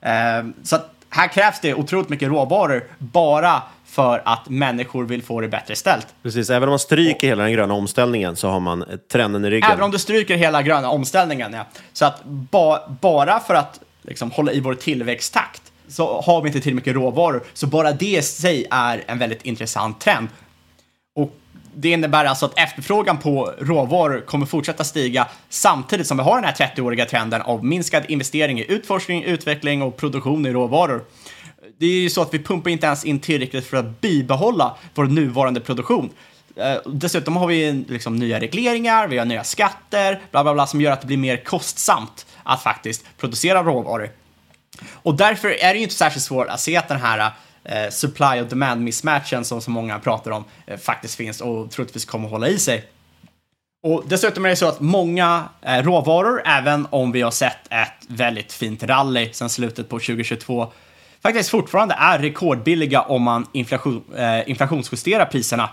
Eh, 0.00 0.46
så 0.62 0.78
här 1.10 1.28
krävs 1.28 1.60
det 1.60 1.74
otroligt 1.74 2.08
mycket 2.08 2.28
råvaror 2.28 2.84
bara 2.98 3.62
för 3.98 4.22
att 4.24 4.48
människor 4.48 5.04
vill 5.04 5.22
få 5.22 5.40
det 5.40 5.48
bättre 5.48 5.76
ställt. 5.76 6.06
Precis, 6.22 6.50
även 6.50 6.68
om 6.68 6.70
man 6.70 6.78
stryker 6.78 7.28
hela 7.28 7.42
den 7.42 7.52
gröna 7.52 7.74
omställningen 7.74 8.36
så 8.36 8.48
har 8.48 8.60
man 8.60 8.84
trenden 9.12 9.44
i 9.44 9.50
ryggen. 9.50 9.70
Även 9.70 9.84
om 9.84 9.90
du 9.90 9.98
stryker 9.98 10.36
hela 10.36 10.62
gröna 10.62 10.90
omställningen, 10.90 11.52
ja. 11.52 11.66
Så 11.92 12.04
att 12.04 12.24
ba 12.24 12.78
bara 13.00 13.40
för 13.40 13.54
att 13.54 13.80
liksom, 14.02 14.30
hålla 14.30 14.52
i 14.52 14.60
vår 14.60 14.74
tillväxttakt 14.74 15.62
så 15.88 16.20
har 16.20 16.42
vi 16.42 16.48
inte 16.48 16.60
tillräckligt 16.60 16.74
mycket 16.74 16.94
råvaror. 16.94 17.42
Så 17.52 17.66
bara 17.66 17.92
det 17.92 18.06
i 18.06 18.22
sig 18.22 18.66
är 18.70 19.04
en 19.06 19.18
väldigt 19.18 19.42
intressant 19.42 20.00
trend. 20.00 20.28
Och 21.14 21.32
det 21.74 21.90
innebär 21.90 22.24
alltså 22.24 22.46
att 22.46 22.58
efterfrågan 22.58 23.18
på 23.18 23.52
råvaror 23.58 24.20
kommer 24.20 24.46
fortsätta 24.46 24.84
stiga 24.84 25.28
samtidigt 25.48 26.06
som 26.06 26.16
vi 26.16 26.22
har 26.22 26.34
den 26.34 26.44
här 26.44 26.54
30-åriga 26.54 27.04
trenden 27.04 27.42
av 27.42 27.64
minskad 27.64 28.02
investering 28.08 28.60
i 28.60 28.72
utforskning, 28.72 29.24
utveckling 29.24 29.82
och 29.82 29.96
produktion 29.96 30.46
i 30.46 30.52
råvaror. 30.52 31.04
Det 31.78 31.86
är 31.86 32.00
ju 32.00 32.10
så 32.10 32.22
att 32.22 32.34
vi 32.34 32.38
pumpar 32.38 32.70
inte 32.70 32.86
ens 32.86 33.04
in 33.04 33.20
tillräckligt 33.20 33.66
för 33.66 33.76
att 33.76 34.00
bibehålla 34.00 34.76
vår 34.94 35.04
nuvarande 35.04 35.60
produktion. 35.60 36.10
Eh, 36.56 36.76
dessutom 36.86 37.36
har 37.36 37.46
vi 37.46 37.84
liksom 37.88 38.16
nya 38.16 38.40
regleringar, 38.40 39.08
vi 39.08 39.18
har 39.18 39.24
nya 39.24 39.44
skatter, 39.44 40.20
bla 40.30 40.42
bla 40.42 40.54
bla, 40.54 40.66
som 40.66 40.80
gör 40.80 40.92
att 40.92 41.00
det 41.00 41.06
blir 41.06 41.16
mer 41.16 41.44
kostsamt 41.44 42.26
att 42.42 42.62
faktiskt 42.62 43.04
producera 43.18 43.62
råvaror. 43.62 44.10
Och 44.92 45.14
därför 45.14 45.48
är 45.48 45.72
det 45.72 45.76
ju 45.76 45.82
inte 45.82 45.94
särskilt 45.94 46.24
svårt 46.24 46.48
att 46.48 46.60
se 46.60 46.76
att 46.76 46.88
den 46.88 47.00
här 47.00 47.32
eh, 47.64 47.90
supply 47.90 48.40
och 48.40 48.46
demand 48.46 48.80
mismatchen 48.80 49.44
som 49.44 49.60
så 49.60 49.70
många 49.70 49.98
pratar 49.98 50.30
om 50.30 50.44
eh, 50.66 50.78
faktiskt 50.78 51.14
finns 51.14 51.40
och 51.40 51.70
troligtvis 51.70 52.04
kommer 52.04 52.24
att 52.24 52.32
hålla 52.32 52.48
i 52.48 52.58
sig. 52.58 52.84
Och 53.82 54.04
dessutom 54.06 54.44
är 54.44 54.48
det 54.48 54.56
så 54.56 54.68
att 54.68 54.80
många 54.80 55.48
eh, 55.62 55.82
råvaror, 55.82 56.42
även 56.44 56.86
om 56.90 57.12
vi 57.12 57.22
har 57.22 57.30
sett 57.30 57.66
ett 57.70 58.06
väldigt 58.08 58.52
fint 58.52 58.82
rally 58.82 59.32
sedan 59.32 59.50
slutet 59.50 59.88
på 59.88 59.98
2022, 59.98 60.72
faktiskt 61.22 61.50
fortfarande 61.50 61.94
är 61.94 62.18
rekordbilliga 62.18 63.02
om 63.02 63.22
man 63.22 63.46
inflation, 63.52 64.04
eh, 64.16 64.50
inflationsjusterar 64.50 65.24
priserna. 65.24 65.70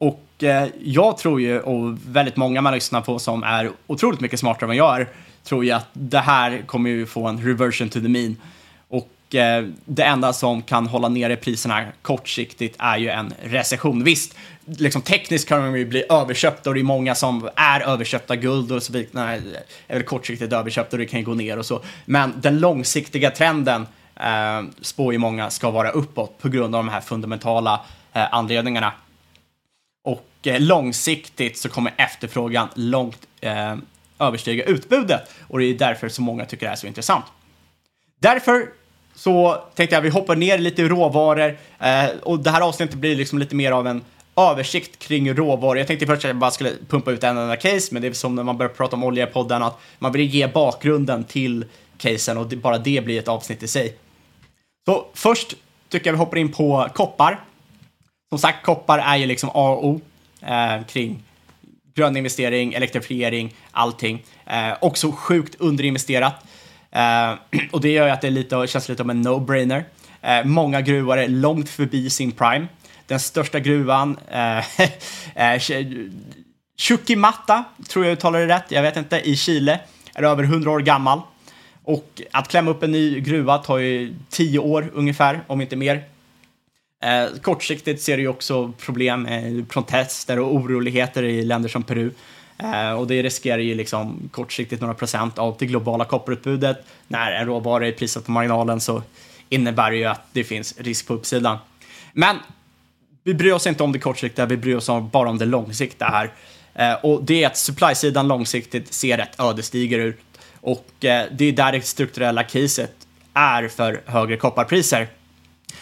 Och 0.00 0.44
eh, 0.44 0.68
jag 0.82 1.18
tror 1.18 1.40
ju, 1.40 1.60
och 1.60 1.98
väldigt 2.06 2.36
många 2.36 2.60
man 2.60 2.74
lyssnar 2.74 3.00
på 3.00 3.18
som 3.18 3.42
är 3.42 3.70
otroligt 3.86 4.20
mycket 4.20 4.40
smartare 4.40 4.64
än 4.64 4.68
vad 4.68 4.76
jag 4.76 5.00
är, 5.00 5.08
tror 5.44 5.64
ju 5.64 5.70
att 5.70 5.88
det 5.92 6.18
här 6.18 6.62
kommer 6.66 6.90
ju 6.90 7.06
få 7.06 7.26
en 7.26 7.46
reversion 7.46 7.88
to 7.88 8.00
the 8.00 8.08
mean. 8.08 8.36
Och 8.88 9.34
eh, 9.34 9.66
det 9.84 10.02
enda 10.02 10.32
som 10.32 10.62
kan 10.62 10.86
hålla 10.86 11.08
nere 11.08 11.36
priserna 11.36 11.84
kortsiktigt 12.02 12.76
är 12.78 12.96
ju 12.96 13.08
en 13.08 13.34
recession. 13.42 14.04
Visst, 14.04 14.36
liksom 14.64 15.02
tekniskt 15.02 15.48
kan 15.48 15.62
de 15.62 15.78
ju 15.78 15.86
bli 15.86 16.04
överköpta 16.10 16.70
och 16.70 16.74
det 16.74 16.80
är 16.80 16.84
många 16.84 17.14
som 17.14 17.48
är 17.56 17.80
överköpta 17.80 18.36
guld 18.36 18.72
och 18.72 18.82
så 18.82 18.92
vidare, 18.92 19.40
är 19.88 19.94
väl 19.94 20.02
kortsiktigt 20.02 20.52
överköpta 20.52 20.96
och 20.96 20.98
det 20.98 21.06
kan 21.06 21.20
ju 21.20 21.26
gå 21.26 21.34
ner 21.34 21.58
och 21.58 21.66
så. 21.66 21.82
Men 22.04 22.34
den 22.36 22.58
långsiktiga 22.58 23.30
trenden 23.30 23.86
eh, 24.20 24.62
spår 24.80 25.12
ju 25.12 25.18
många 25.18 25.50
ska 25.50 25.70
vara 25.70 25.90
uppåt 25.90 26.38
på 26.38 26.48
grund 26.48 26.74
av 26.74 26.84
de 26.84 26.88
här 26.88 27.00
fundamentala 27.00 27.80
eh, 28.12 28.34
anledningarna. 28.34 28.92
Och 30.04 30.28
eh, 30.42 30.60
långsiktigt 30.60 31.58
så 31.58 31.68
kommer 31.68 31.94
efterfrågan 31.96 32.68
långt 32.74 33.26
eh, 33.40 33.76
överstiga 34.18 34.64
utbudet 34.64 35.30
och 35.48 35.58
det 35.58 35.64
är 35.64 35.74
därför 35.74 36.08
så 36.08 36.22
många 36.22 36.44
tycker 36.44 36.66
det 36.66 36.72
är 36.72 36.76
så 36.76 36.86
intressant. 36.86 37.24
Därför 38.20 38.68
så 39.14 39.62
tänkte 39.74 39.94
jag 39.96 40.00
att 40.00 40.04
vi 40.06 40.10
hoppar 40.10 40.36
ner 40.36 40.58
lite 40.58 40.82
i 40.82 40.88
råvaror 40.88 41.58
eh, 41.78 42.06
och 42.22 42.38
det 42.38 42.50
här 42.50 42.60
avsnittet 42.60 42.96
blir 42.96 43.16
liksom 43.16 43.38
lite 43.38 43.54
mer 43.54 43.72
av 43.72 43.86
en 43.86 44.04
översikt 44.36 44.98
kring 44.98 45.34
råvaror. 45.34 45.78
Jag 45.78 45.86
tänkte 45.86 46.06
först 46.06 46.24
att 46.24 46.28
jag 46.28 46.36
bara 46.36 46.50
skulle 46.50 46.72
pumpa 46.88 47.10
ut 47.10 47.24
en 47.24 47.38
enda 47.38 47.56
case, 47.56 47.88
men 47.92 48.02
det 48.02 48.08
är 48.08 48.12
som 48.12 48.34
när 48.34 48.42
man 48.42 48.56
börjar 48.56 48.70
prata 48.72 48.96
om 48.96 49.04
olja 49.04 49.28
i 49.28 49.32
podden 49.32 49.62
att 49.62 49.78
man 49.98 50.12
vill 50.12 50.34
ge 50.34 50.46
bakgrunden 50.46 51.24
till 51.24 51.64
casen 51.98 52.38
och 52.38 52.46
det, 52.46 52.56
bara 52.56 52.78
det 52.78 53.04
blir 53.04 53.18
ett 53.18 53.28
avsnitt 53.28 53.62
i 53.62 53.68
sig. 53.68 53.96
Så 54.88 55.06
först 55.14 55.54
tycker 55.88 56.06
jag 56.06 56.12
vi 56.12 56.18
hoppar 56.18 56.36
in 56.36 56.52
på 56.52 56.88
koppar. 56.94 57.40
Som 58.28 58.38
sagt, 58.38 58.64
koppar 58.64 58.98
är 58.98 59.16
ju 59.16 59.26
liksom 59.26 59.48
A 59.48 59.68
och 59.70 59.86
O 59.86 60.00
eh, 60.40 60.86
kring 60.86 61.22
grön 61.94 62.16
investering, 62.16 62.72
elektrifiering, 62.72 63.54
allting. 63.70 64.22
Eh, 64.46 64.74
också 64.80 65.12
sjukt 65.12 65.54
underinvesterat. 65.58 66.34
Eh, 66.90 67.34
och 67.72 67.80
det 67.80 67.92
gör 67.92 68.06
ju 68.06 68.12
att 68.12 68.20
det 68.20 68.26
är 68.26 68.30
lite, 68.30 68.66
känns 68.66 68.88
lite 68.88 69.02
som 69.02 69.10
en 69.10 69.26
no-brainer. 69.26 69.84
Eh, 70.22 70.44
många 70.44 70.80
gruvor 70.80 71.18
är 71.18 71.28
långt 71.28 71.68
förbi 71.68 72.10
sin 72.10 72.32
prime. 72.32 72.66
Den 73.06 73.20
största 73.20 73.60
gruvan, 73.60 74.18
eh, 74.30 74.58
eh 75.54 75.60
tror 77.88 78.04
jag 78.04 78.12
uttalar 78.12 78.40
det 78.40 78.46
rätt, 78.46 78.64
jag 78.68 78.82
vet 78.82 78.96
inte, 78.96 79.20
i 79.20 79.36
Chile, 79.36 79.80
är 80.14 80.22
över 80.22 80.44
100 80.44 80.70
år 80.70 80.80
gammal. 80.80 81.20
Och 81.86 82.22
att 82.30 82.48
klämma 82.48 82.70
upp 82.70 82.82
en 82.82 82.92
ny 82.92 83.20
gruva 83.20 83.58
tar 83.58 83.78
ju 83.78 84.14
tio 84.28 84.58
år 84.58 84.90
ungefär, 84.94 85.40
om 85.46 85.60
inte 85.60 85.76
mer. 85.76 86.04
Eh, 87.02 87.40
kortsiktigt 87.42 88.02
ser 88.02 88.16
du 88.16 88.22
ju 88.22 88.28
också 88.28 88.72
problem 88.78 89.22
med 89.22 89.68
protester 89.68 90.38
och 90.38 90.54
oroligheter 90.54 91.22
i 91.22 91.44
länder 91.44 91.68
som 91.68 91.82
Peru. 91.82 92.10
Eh, 92.58 92.92
och 92.92 93.06
det 93.06 93.22
riskerar 93.22 93.58
ju 93.58 93.74
liksom 93.74 94.28
kortsiktigt 94.32 94.80
några 94.80 94.94
procent 94.94 95.38
av 95.38 95.56
det 95.58 95.66
globala 95.66 96.04
kopparutbudet. 96.04 96.76
När 97.08 97.32
en 97.32 97.46
råvara 97.46 97.86
är 97.86 97.92
prissatt 97.92 98.24
på 98.24 98.30
marginalen 98.30 98.80
så 98.80 99.02
innebär 99.48 99.90
det 99.90 99.96
ju 99.96 100.04
att 100.04 100.26
det 100.32 100.44
finns 100.44 100.78
risk 100.78 101.06
på 101.06 101.14
uppsidan. 101.14 101.58
Men 102.12 102.36
vi 103.24 103.34
bryr 103.34 103.52
oss 103.52 103.66
inte 103.66 103.82
om 103.82 103.92
det 103.92 103.98
kortsiktiga, 103.98 104.46
vi 104.46 104.56
bryr 104.56 104.76
oss 104.76 104.90
bara 105.12 105.30
om 105.30 105.38
det 105.38 105.44
långsiktiga 105.44 106.08
här. 106.08 106.32
Eh, 106.74 106.94
och 107.04 107.24
det 107.24 107.42
är 107.42 107.46
att 107.46 107.56
supply-sidan 107.56 108.28
långsiktigt 108.28 108.94
ser 108.94 109.16
rätt 109.16 109.40
ödesdiger 109.40 109.98
ut. 109.98 110.18
Och 110.66 111.04
eh, 111.04 111.26
det 111.32 111.44
är 111.44 111.52
där 111.52 111.72
det 111.72 111.86
strukturella 111.86 112.42
caset 112.42 112.92
är 113.34 113.68
för 113.68 114.02
högre 114.06 114.36
kopparpriser. 114.36 115.08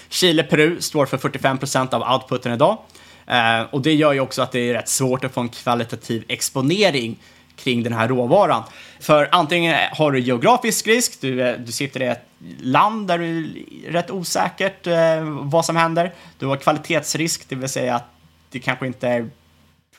Chile-Peru 0.08 0.80
står 0.80 1.06
för 1.06 1.18
45 1.18 1.58
procent 1.58 1.94
av 1.94 2.12
outputen 2.12 2.52
idag. 2.52 2.78
Eh, 3.26 3.60
och 3.70 3.82
det 3.82 3.94
gör 3.94 4.12
ju 4.12 4.20
också 4.20 4.42
att 4.42 4.52
det 4.52 4.70
är 4.70 4.72
rätt 4.72 4.88
svårt 4.88 5.24
att 5.24 5.34
få 5.34 5.40
en 5.40 5.48
kvalitativ 5.48 6.24
exponering 6.28 7.16
kring 7.56 7.82
den 7.82 7.92
här 7.92 8.08
råvaran. 8.08 8.62
För 9.00 9.28
antingen 9.32 9.76
har 9.92 10.12
du 10.12 10.20
geografisk 10.20 10.86
risk, 10.86 11.20
du, 11.20 11.42
eh, 11.42 11.58
du 11.58 11.72
sitter 11.72 12.02
i 12.02 12.06
ett 12.06 12.26
land 12.60 13.08
där 13.08 13.18
det 13.18 13.26
är 13.26 13.92
rätt 13.92 14.10
osäkert 14.10 14.86
eh, 14.86 15.20
vad 15.24 15.64
som 15.64 15.76
händer. 15.76 16.12
Du 16.38 16.46
har 16.46 16.56
kvalitetsrisk, 16.56 17.48
det 17.48 17.54
vill 17.54 17.68
säga 17.68 17.94
att 17.94 18.08
det 18.50 18.58
kanske 18.58 18.86
inte 18.86 19.08
är 19.08 19.30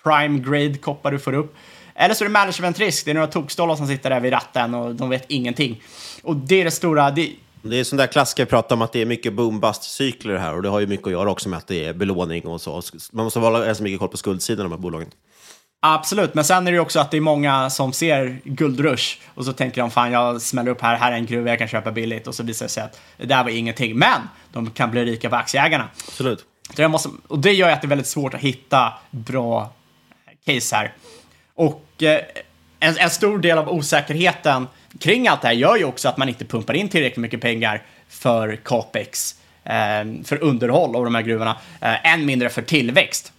prime 0.04 0.40
grade 0.40 0.78
koppar 0.78 1.12
du 1.12 1.20
får 1.20 1.34
upp. 1.34 1.56
Eller 1.96 2.16
så 2.16 2.24
är 2.24 2.28
det 2.28 2.34
managementrisk, 2.34 3.06
det 3.06 3.12
är 3.12 3.16
några 3.16 3.28
tokstollar 3.28 3.76
som 3.76 3.88
sitter 3.88 4.10
där 4.10 4.20
vid 4.20 4.34
ratten 4.34 4.74
och 4.74 4.96
de 4.96 5.10
vet 5.10 5.26
ingenting. 5.28 5.82
Och 6.24 6.36
det 6.36 6.62
är 6.62 6.66
det 6.66 6.72
stora, 6.72 7.12
det, 7.12 7.32
det 7.62 7.80
är 7.80 7.84
sån 7.84 7.98
där 7.98 8.08
klassiker 8.08 8.46
prata 8.46 8.74
om 8.74 8.82
att 8.82 8.91
det 8.91 9.02
är 9.02 9.06
mycket 9.06 9.34
boom-bust-cykler 9.34 10.38
här 10.38 10.56
och 10.56 10.62
det 10.62 10.70
har 10.70 10.80
ju 10.80 10.88
mycket 10.88 11.08
att 11.08 11.12
göra 11.12 11.32
också 11.32 11.50
med 11.50 11.58
att 11.58 11.68
det 11.68 11.86
är 11.86 11.93
belåning 11.93 12.46
och 12.46 12.62
så. 12.62 12.82
Man 13.12 13.24
måste 13.24 13.39
ha 13.39 13.76
så 13.76 13.84
mycket 13.84 14.00
koll 14.00 14.10
på 14.10 14.18
skuldsidan 14.18 14.66
av 14.66 14.70
de 14.70 14.76
här 14.76 14.82
bolagen. 14.82 15.10
Absolut, 15.80 16.34
men 16.34 16.43
sen 16.43 16.68
är 16.68 16.72
det 16.72 16.76
ju 16.76 16.82
också 16.82 17.00
att 17.00 17.12
det 17.12 17.18
är 17.18 17.22
många 17.22 17.70
som 17.70 17.93
ser 17.93 18.39
guldrush 18.43 19.18
och 19.36 19.46
så 19.46 19.54
tänker 19.54 19.82
de 19.82 19.91
fan 19.91 20.12
jag 20.12 20.41
smäller 20.41 20.72
upp 20.72 20.82
här, 20.82 20.96
här 20.96 21.12
är 21.12 21.16
en 21.16 21.26
gruva 21.26 21.50
jag 21.50 21.60
kan 21.60 21.68
köpa 21.68 21.91
billigt 21.91 22.28
och 22.28 22.36
så 22.36 22.43
visar 22.43 22.66
det 22.66 22.70
sig 22.70 22.84
att 22.84 23.00
det 23.18 23.26
där 23.26 23.43
var 23.43 23.50
ingenting. 23.50 23.98
Men 23.98 24.22
de 24.52 24.72
kan 24.72 24.91
bli 24.91 25.06
rika 25.06 25.30
på 25.30 25.36
aktieägarna. 25.36 25.89
Absolut. 26.08 26.46
Det 26.76 26.88
måste, 26.88 27.10
och 27.28 27.39
det 27.39 27.52
gör 27.52 27.68
ju 27.68 27.74
att 27.74 27.82
det 27.82 27.86
är 27.86 27.89
väldigt 27.89 28.08
svårt 28.08 28.34
att 28.34 28.39
hitta 28.39 28.93
bra 29.12 29.74
case 30.46 30.76
här. 30.76 30.93
Och 31.56 31.85
Eh, 32.02 32.20
en, 32.80 32.98
en 32.98 33.10
stor 33.10 33.39
del 33.39 33.58
av 33.58 33.70
osäkerheten 33.70 34.68
kring 35.00 35.28
allt 35.28 35.41
det 35.41 35.48
här 35.48 35.56
gör 35.56 35.78
ju 35.78 35.86
också 35.86 36.10
att 36.10 36.18
man 36.18 36.30
inte 36.30 36.46
pumpar 36.46 36.74
in 36.74 36.89
tillräckligt 36.89 37.18
mycket 37.18 37.41
pengar 37.41 37.82
för 38.10 38.56
capex, 38.56 39.36
eh, 39.64 39.74
för 40.24 40.43
underhåll 40.43 40.96
av 40.96 41.04
de 41.04 41.16
här 41.16 41.22
gruvorna, 41.22 41.58
eh, 41.82 42.14
än 42.14 42.26
mindre 42.26 42.50
för 42.50 42.62
tillväxt. 42.62 43.32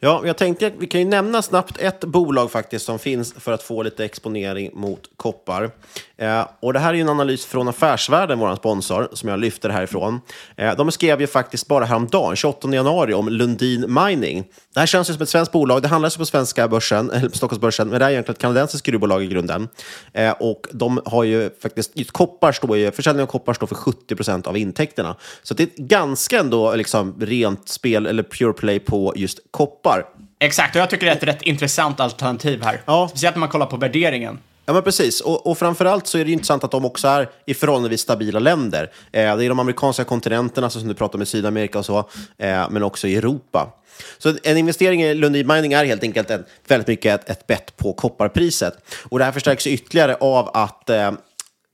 Ja, 0.00 0.22
jag 0.24 0.36
tänkte 0.36 0.66
att 0.66 0.72
vi 0.78 0.86
kan 0.86 1.00
ju 1.00 1.06
nämna 1.06 1.42
snabbt 1.42 1.78
ett 1.78 2.04
bolag 2.04 2.50
faktiskt 2.50 2.86
som 2.86 2.98
finns 2.98 3.34
för 3.38 3.52
att 3.52 3.62
få 3.62 3.82
lite 3.82 4.04
exponering 4.04 4.70
mot 4.74 5.10
koppar. 5.16 5.70
Eh, 6.16 6.46
och 6.60 6.72
det 6.72 6.78
här 6.78 6.90
är 6.90 6.94
ju 6.94 7.00
en 7.00 7.08
analys 7.08 7.46
från 7.46 7.68
Affärsvärlden, 7.68 8.38
vår 8.38 8.56
sponsor, 8.56 9.08
som 9.12 9.28
jag 9.28 9.38
lyfter 9.38 9.68
härifrån. 9.68 10.20
Eh, 10.56 10.76
de 10.76 10.90
skrev 10.90 11.20
ju 11.20 11.26
faktiskt 11.26 11.66
bara 11.66 11.84
häromdagen, 11.84 12.36
28 12.36 12.74
januari, 12.74 13.14
om 13.14 13.28
Lundin 13.28 13.94
Mining. 14.04 14.44
Det 14.74 14.80
här 14.80 14.86
känns 14.86 15.10
ju 15.10 15.14
som 15.14 15.22
ett 15.22 15.28
svenskt 15.28 15.52
bolag. 15.52 15.82
Det 15.82 15.88
handlas 15.88 16.16
på 16.16 16.26
svenska 16.26 16.68
börsen, 16.68 17.10
eller 17.10 17.28
på 17.28 17.36
Stockholmsbörsen, 17.36 17.88
men 17.88 17.98
det 17.98 18.04
är 18.04 18.10
egentligen 18.10 18.34
ett 18.34 18.40
kanadensiskt 18.40 18.86
gruvbolag 18.86 19.22
i 19.22 19.26
grunden. 19.26 19.68
Eh, 20.12 20.30
och 20.30 20.66
de 20.72 21.00
har 21.04 21.24
ju 21.24 21.50
faktiskt, 21.62 21.90
just 21.94 22.10
koppar 22.10 22.52
står 22.52 22.76
ju, 22.76 22.90
försäljningen 22.90 23.28
av 23.28 23.30
koppar 23.30 23.54
står 23.54 23.66
för 23.66 23.74
70 23.74 24.16
procent 24.16 24.46
av 24.46 24.56
intäkterna. 24.56 25.16
Så 25.42 25.54
det 25.54 25.62
är 25.62 25.66
ett 25.66 25.76
ganska 25.76 26.40
ändå 26.40 26.74
liksom 26.74 27.14
rent 27.20 27.68
spel, 27.68 28.06
eller 28.06 28.22
pure 28.22 28.52
play 28.52 28.78
på 28.78 29.12
just 29.16 29.38
koppar 29.50 29.83
koppar. 29.84 30.04
Exakt, 30.38 30.76
och 30.76 30.80
jag 30.80 30.90
tycker 30.90 31.06
det 31.06 31.12
är 31.12 31.16
ett 31.16 31.22
rätt 31.22 31.42
intressant 31.42 32.00
alternativ 32.00 32.62
här. 32.62 32.80
Ja. 32.86 33.08
Speciellt 33.08 33.36
när 33.36 33.40
man 33.40 33.48
kollar 33.48 33.66
på 33.66 33.76
värderingen. 33.76 34.38
Ja, 34.66 34.72
men 34.72 34.82
precis. 34.82 35.20
Och, 35.20 35.46
och 35.46 35.58
framförallt 35.58 36.06
så 36.06 36.18
är 36.18 36.24
det 36.24 36.28
ju 36.28 36.32
intressant 36.32 36.64
att 36.64 36.70
de 36.70 36.84
också 36.84 37.08
är 37.08 37.28
i 37.46 37.54
förhållandevis 37.54 38.00
stabila 38.00 38.38
länder. 38.38 38.90
Eh, 39.12 39.36
det 39.36 39.44
är 39.44 39.48
de 39.48 39.58
amerikanska 39.58 40.04
kontinenterna, 40.04 40.70
som 40.70 40.88
du 40.88 40.94
pratar 40.94 41.22
i 41.22 41.26
Sydamerika 41.26 41.78
och 41.78 41.86
så, 41.86 41.98
eh, 42.38 42.70
men 42.70 42.82
också 42.82 43.08
i 43.08 43.16
Europa. 43.16 43.72
Så 44.18 44.34
en 44.42 44.56
investering 44.56 45.02
i 45.02 45.14
Lundin 45.14 45.46
Mining 45.46 45.72
är 45.72 45.84
helt 45.84 46.02
enkelt 46.02 46.30
en, 46.30 46.44
väldigt 46.68 46.88
mycket 46.88 47.20
ett, 47.20 47.30
ett 47.30 47.46
bett 47.46 47.76
på 47.76 47.92
kopparpriset. 47.92 48.74
Och 49.08 49.18
det 49.18 49.24
här 49.24 49.32
förstärks 49.32 49.66
ytterligare 49.66 50.14
av 50.14 50.50
att 50.54 50.90
eh, 50.90 51.12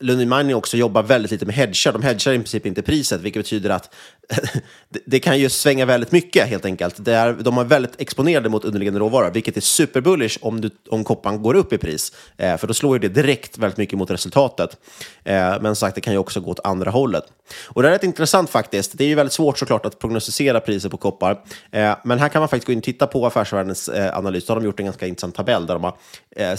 Lundin 0.01 0.29
Mining 0.29 0.55
också 0.55 0.77
jobbar 0.77 1.03
väldigt 1.03 1.31
lite 1.31 1.45
med 1.45 1.55
hedgar. 1.55 1.93
De 1.93 2.03
hedgar 2.03 2.33
i 2.33 2.37
princip 2.37 2.65
inte 2.65 2.81
priset, 2.81 3.21
vilket 3.21 3.43
betyder 3.43 3.69
att 3.69 3.93
det 5.05 5.19
kan 5.19 5.39
ju 5.39 5.49
svänga 5.49 5.85
väldigt 5.85 6.11
mycket 6.11 6.47
helt 6.47 6.65
enkelt. 6.65 7.05
Det 7.05 7.13
är, 7.13 7.33
de 7.33 7.57
är 7.57 7.63
väldigt 7.63 8.01
exponerade 8.01 8.49
mot 8.49 8.65
underliggande 8.65 8.99
råvaror, 8.99 9.31
vilket 9.31 9.57
är 9.57 9.61
superbullish 9.61 10.37
om, 10.41 10.61
du, 10.61 10.69
om 10.89 11.03
kopparn 11.03 11.41
går 11.41 11.55
upp 11.55 11.73
i 11.73 11.77
pris. 11.77 12.13
Eh, 12.37 12.57
för 12.57 12.67
då 12.67 12.73
slår 12.73 12.95
ju 12.95 12.99
det 12.99 13.21
direkt 13.21 13.57
väldigt 13.57 13.77
mycket 13.77 13.99
mot 13.99 14.11
resultatet. 14.11 14.77
Eh, 15.23 15.61
men 15.61 15.75
sagt, 15.75 15.95
det 15.95 16.01
kan 16.01 16.13
ju 16.13 16.19
också 16.19 16.41
gå 16.41 16.51
åt 16.51 16.59
andra 16.63 16.91
hållet. 16.91 17.23
Och 17.67 17.81
det 17.81 17.87
är 17.87 17.91
rätt 17.91 18.03
intressant 18.03 18.49
faktiskt. 18.49 18.97
Det 18.97 19.03
är 19.03 19.07
ju 19.07 19.15
väldigt 19.15 19.33
svårt 19.33 19.57
såklart 19.57 19.85
att 19.85 19.99
prognostisera 19.99 20.59
priser 20.59 20.89
på 20.89 20.97
koppar. 20.97 21.41
Eh, 21.71 21.95
men 22.03 22.19
här 22.19 22.29
kan 22.29 22.39
man 22.39 22.49
faktiskt 22.49 22.67
gå 22.67 22.73
in 22.73 22.79
och 22.79 22.83
titta 22.83 23.07
på 23.07 23.25
Affärsvärldens 23.25 23.89
eh, 23.89 24.17
analys. 24.17 24.45
Då 24.45 24.53
har 24.53 24.59
de 24.59 24.65
gjort 24.65 24.79
en 24.79 24.85
ganska 24.85 25.07
intressant 25.07 25.35
tabell 25.35 25.65
där 25.65 25.73
de 25.73 25.83
har 25.83 25.97
eh, 26.35 26.57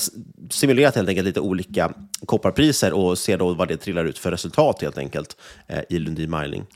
simulerat 0.51 0.95
helt 0.95 1.09
enkelt 1.09 1.27
lite 1.27 1.41
olika 1.41 1.93
kopparpriser 2.27 2.93
och 2.93 3.19
ser 3.19 3.39
då 3.39 3.55
vad 3.55 3.69
det 3.69 3.77
trillar 3.77 4.05
ut 4.05 4.19
för 4.19 4.31
resultat 4.31 4.83
helt 4.83 4.99
enkelt 4.99 5.37
eh, 5.67 5.81
i 5.89 5.99
Lundin 5.99 6.31
Mining. 6.31 6.67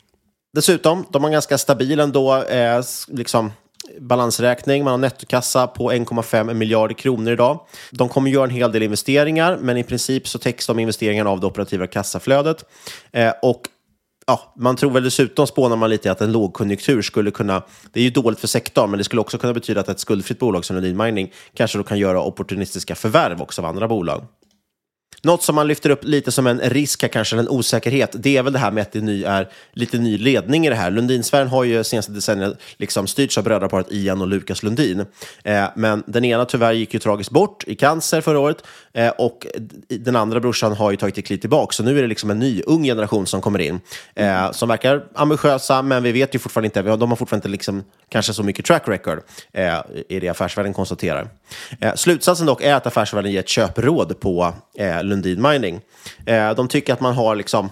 Dessutom, 0.57 1.07
de 1.11 1.25
har 1.25 1.31
ganska 1.31 1.59
stabil 1.59 2.01
ändå, 2.01 2.43
eh, 2.43 2.83
liksom, 3.09 3.53
balansräkning. 4.01 4.85
Man 4.85 4.91
har 4.91 4.99
nettokassa 4.99 5.67
på 5.67 5.93
1,5 5.93 6.55
miljarder 6.55 6.95
kronor 6.95 7.33
idag. 7.33 7.61
De 7.91 8.09
kommer 8.09 8.31
göra 8.31 8.45
en 8.45 8.51
hel 8.51 8.73
del 8.73 8.83
investeringar, 8.83 9.59
men 9.61 9.77
i 9.77 9.85
princip 9.85 10.29
så 10.29 10.39
täcks 10.39 10.67
de 10.67 10.79
investeringarna 10.79 11.31
av 11.31 11.41
det 11.41 11.47
operativa 11.47 11.87
kassaflödet. 11.87 12.65
Eh, 13.13 13.33
och 13.43 13.63
ja, 14.27 14.55
man 14.57 14.77
tror 14.77 14.91
väl 14.91 15.05
dessutom, 15.05 15.47
spånar 15.47 15.77
man 15.77 15.91
lite, 15.91 16.13
att 16.13 16.21
en 16.21 16.33
lågkonjunktur 16.33 17.03
skulle 17.03 17.31
kunna... 17.31 17.63
Det 17.93 18.01
är 18.01 18.05
ju 18.05 18.11
dåligt 18.11 18.41
för 18.41 18.49
sektorn, 18.49 18.91
men 18.91 18.99
det 18.99 19.05
skulle 19.05 19.21
också 19.21 19.39
kunna 19.39 19.53
betyda 19.53 19.81
att 19.81 19.89
ett 19.89 20.01
skuldfritt 20.01 20.39
bolag 20.39 20.65
som 20.65 20.77
Lundin 20.77 20.97
Mining 20.97 21.33
kanske 21.55 21.79
då 21.79 21.85
kan 21.85 21.99
göra 21.99 22.23
opportunistiska 22.23 22.95
förvärv 22.95 23.43
också 23.43 23.63
av 23.63 23.67
andra 23.67 23.89
bolag. 23.89 24.25
Något 25.27 25.43
som 25.43 25.55
man 25.55 25.69
lyfter 25.69 25.91
upp 25.91 26.05
lite 26.05 26.33
som 26.33 26.47
en 26.47 26.61
risk, 26.61 27.03
här, 27.03 27.09
kanske 27.09 27.39
en 27.39 27.49
osäkerhet, 27.49 28.11
det 28.19 28.37
är 28.37 28.43
väl 28.43 28.53
det 28.53 28.59
här 28.59 28.71
med 28.71 28.83
att 28.83 28.93
det 28.93 29.01
ny, 29.01 29.25
är 29.25 29.49
lite 29.73 29.99
ny 29.99 30.19
ledning 30.19 30.67
i 30.67 30.69
det 30.69 30.75
här. 30.75 30.91
Lundinsfären 30.91 31.49
har 31.49 31.65
ju 31.65 31.85
senaste 31.85 32.13
decenniet 32.13 32.59
liksom 32.77 33.07
styrts 33.07 33.39
av 33.39 33.45
brödraparet 33.45 33.87
Ian 33.91 34.21
och 34.21 34.27
Lukas 34.27 34.63
Lundin. 34.63 35.07
Eh, 35.45 35.65
men 35.77 36.03
den 36.07 36.25
ena 36.25 36.45
tyvärr 36.45 36.73
gick 36.73 36.95
ju 36.95 37.01
tragiskt 37.01 37.31
bort 37.31 37.65
i 37.67 37.75
cancer 37.75 38.21
förra 38.21 38.39
året 38.39 38.65
eh, 38.93 39.09
och 39.09 39.47
den 39.89 40.17
andra 40.17 40.41
brorsan 40.41 40.73
har 40.73 40.91
ju 40.91 40.97
tagit 40.97 41.19
ett 41.19 41.27
kliv 41.27 41.39
tillbaka. 41.39 41.73
Så 41.73 41.83
nu 41.83 41.99
är 41.99 42.03
det 42.03 42.09
liksom 42.09 42.31
en 42.31 42.39
ny, 42.39 42.63
ung 42.67 42.85
generation 42.85 43.27
som 43.27 43.41
kommer 43.41 43.59
in 43.59 43.81
eh, 44.15 44.53
som 44.53 44.69
verkar 44.69 45.05
ambitiösa, 45.15 45.83
men 45.83 46.03
vi 46.03 46.13
vet 46.13 46.35
ju 46.35 46.39
fortfarande 46.39 46.67
inte, 46.67 46.83
de 46.83 47.11
har 47.11 47.17
fortfarande 47.17 47.37
inte 47.37 47.49
liksom, 47.49 47.85
kanske 48.09 48.33
så 48.33 48.43
mycket 48.43 48.65
track 48.65 48.89
record, 48.89 49.19
eh, 49.53 49.79
det 50.09 50.29
affärsvärlden 50.29 50.75
konstaterar. 50.75 51.29
Eh, 51.81 51.95
slutsatsen 51.95 52.47
dock 52.47 52.63
är 52.63 52.75
att 52.75 52.87
affärsvärlden 52.87 53.33
ger 53.33 53.41
ett 53.41 53.49
köpråd 53.49 54.21
på 54.21 54.55
eh, 54.79 55.03
Lundin 55.17 55.43
Mining. 55.43 55.81
Eh, 56.27 56.55
de 56.55 56.69
tycker 56.69 56.93
att 56.93 57.01
man 57.01 57.15
har 57.15 57.37
liksom 57.37 57.71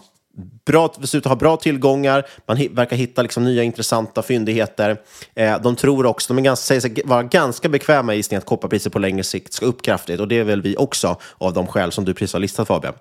bra, 0.66 0.94
dessutom 0.98 1.30
ha 1.30 1.36
bra 1.36 1.56
tillgångar, 1.56 2.26
man 2.46 2.68
verkar 2.70 2.96
hitta 2.96 3.22
liksom 3.22 3.44
nya 3.44 3.62
intressanta 3.62 4.22
fyndigheter. 4.22 5.00
Eh, 5.34 5.60
de 5.60 5.76
tror 5.76 6.06
också, 6.06 6.34
de 6.34 6.38
är 6.38 6.42
ganska, 6.42 6.64
säger 6.64 6.80
sig 6.80 7.02
vara 7.04 7.22
ganska 7.22 7.68
bekväma 7.68 8.14
i 8.14 8.36
att 8.36 8.44
kopparpriset 8.44 8.92
på 8.92 8.98
längre 8.98 9.24
sikt 9.24 9.52
ska 9.52 9.66
upp 9.66 9.82
kraftigt 9.82 10.20
och 10.20 10.28
det 10.28 10.38
är 10.38 10.44
väl 10.44 10.62
vi 10.62 10.76
också 10.76 11.16
av 11.38 11.52
de 11.52 11.66
skäl 11.66 11.92
som 11.92 12.04
du 12.04 12.14
precis 12.14 12.32
har 12.32 12.40
listat 12.40 12.68
Fabian. 12.68 12.94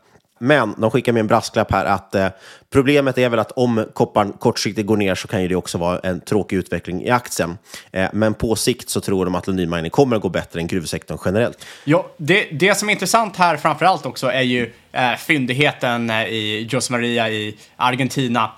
Men 0.44 0.76
de 0.78 0.92
skickar 0.92 1.14
med 1.14 1.20
en 1.20 1.28
brasklapp 1.28 1.72
här 1.72 1.86
att 1.86 2.16
eh, 2.16 2.28
problemet 2.70 3.18
är 3.18 3.30
väl 3.30 3.40
att 3.40 3.52
om 3.52 3.86
kopparn 3.94 4.34
kortsiktigt 4.34 4.88
går 4.88 4.98
ner 4.98 5.16
så 5.16 5.28
kan 5.28 5.42
ju 5.42 5.48
det 5.48 5.56
också 5.56 5.78
vara 5.78 6.00
en 6.00 6.22
tråkig 6.22 6.58
utveckling 6.58 7.04
i 7.04 7.10
aktien. 7.10 7.58
Eh, 7.92 8.10
men 8.14 8.34
på 8.34 8.56
sikt 8.56 8.90
så 8.90 9.02
tror 9.02 9.26
de 9.26 9.36
att 9.36 9.48
Lundin 9.48 9.70
Mining 9.70 9.92
kommer 9.92 10.16
att 10.16 10.22
gå 10.22 10.30
bättre 10.30 10.60
än 10.60 10.68
gruvsektorn 10.68 11.18
generellt. 11.26 11.66
Ja, 11.84 12.08
det, 12.18 12.44
det 12.52 12.76
som 12.76 12.90
är 12.90 12.94
intressant 12.94 13.38
här 13.38 13.58
framför 13.58 13.86
allt 13.86 14.06
också 14.06 14.28
är 14.28 14.42
ju 14.42 14.74
eh, 14.92 15.16
fyndigheten 15.16 16.10
eh, 16.10 16.24
i 16.24 16.68
Jose 16.70 16.92
Maria 16.92 17.30
i 17.30 17.58
Argentina 17.76 18.52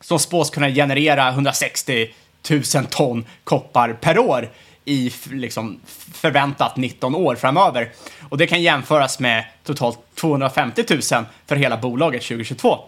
som 0.00 0.18
spås 0.18 0.50
kunna 0.50 0.68
generera 0.70 1.28
160 1.28 2.08
000 2.50 2.62
ton 2.90 3.24
koppar 3.44 3.92
per 3.92 4.18
år 4.18 4.48
i 4.84 5.12
liksom 5.30 5.80
förväntat 6.12 6.76
19 6.76 7.14
år 7.14 7.34
framöver. 7.34 7.92
Och 8.28 8.38
det 8.38 8.46
kan 8.46 8.62
jämföras 8.62 9.20
med 9.20 9.44
totalt 9.64 9.98
250 10.14 10.84
000 10.90 11.02
för 11.46 11.56
hela 11.56 11.76
bolaget 11.76 12.22
2022. 12.22 12.78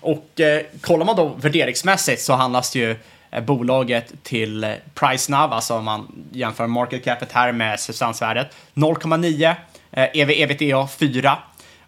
Och 0.00 0.40
eh, 0.40 0.62
kollar 0.80 1.06
man 1.06 1.16
då 1.16 1.28
värderingsmässigt 1.28 2.22
så 2.22 2.32
handlas 2.32 2.70
det 2.70 2.78
ju 2.78 2.96
eh, 3.30 3.44
bolaget 3.44 4.12
till 4.22 4.64
eh, 4.64 4.72
price 4.94 5.32
nav, 5.32 5.52
alltså 5.52 5.74
om 5.74 5.84
man 5.84 6.24
jämför 6.32 6.66
market 6.66 7.04
capet 7.04 7.32
här 7.32 7.52
med 7.52 7.80
substansvärdet, 7.80 8.56
0,9, 8.74 9.54
eh, 9.90 10.08
ev 10.14 10.30
ebitda 10.30 10.88
4 10.88 11.38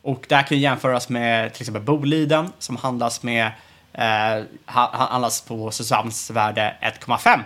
och 0.03 0.25
det 0.29 0.35
här 0.35 0.43
kan 0.43 0.59
jämföras 0.59 1.09
med 1.09 1.53
till 1.53 1.63
exempel 1.63 1.83
Boliden 1.83 2.53
som 2.59 2.77
handlas 2.77 3.23
med 3.23 3.51
eh, 3.93 4.45
handlas 4.65 5.41
på 5.41 5.71
substansvärde 5.71 6.75
1,5. 6.83 7.41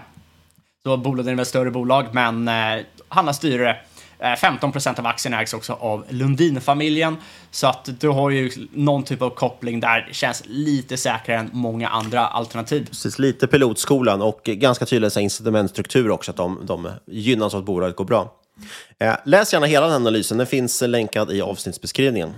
Då 0.84 0.96
Boliden 0.96 1.32
är 1.32 1.34
väl 1.34 1.42
ett 1.42 1.48
större 1.48 1.70
bolag, 1.70 2.06
men 2.12 2.48
eh, 2.48 2.84
handlas 3.08 3.38
dyrare. 3.38 3.76
Eh, 4.18 4.34
15 4.34 4.72
procent 4.72 4.98
av 4.98 5.06
aktierna 5.06 5.40
ägs 5.40 5.54
också 5.54 5.72
av 5.72 6.04
Lundin-familjen, 6.08 7.16
så 7.50 7.66
att 7.66 7.88
du 8.00 8.08
har 8.08 8.30
ju 8.30 8.50
någon 8.72 9.02
typ 9.02 9.22
av 9.22 9.30
koppling 9.30 9.80
där 9.80 10.04
det 10.08 10.14
känns 10.14 10.42
lite 10.46 10.96
säkrare 10.96 11.38
än 11.38 11.50
många 11.52 11.88
andra 11.88 12.26
alternativ. 12.26 12.86
Precis, 12.86 13.18
lite 13.18 13.46
pilotskolan 13.46 14.22
och 14.22 14.40
ganska 14.44 14.86
tydlig 14.86 15.10
incitamentstruktur 15.18 16.10
också, 16.10 16.30
att 16.30 16.36
de, 16.36 16.60
de 16.66 16.90
gynnas 17.06 17.54
av 17.54 17.60
att 17.60 17.66
bolaget 17.66 17.96
går 17.96 18.04
bra. 18.04 18.34
Eh, 18.98 19.14
läs 19.24 19.52
gärna 19.52 19.66
hela 19.66 19.86
den 19.86 19.96
analysen, 19.96 20.38
den 20.38 20.46
finns 20.46 20.80
länkad 20.80 21.32
i 21.32 21.42
avsnittsbeskrivningen. 21.42 22.34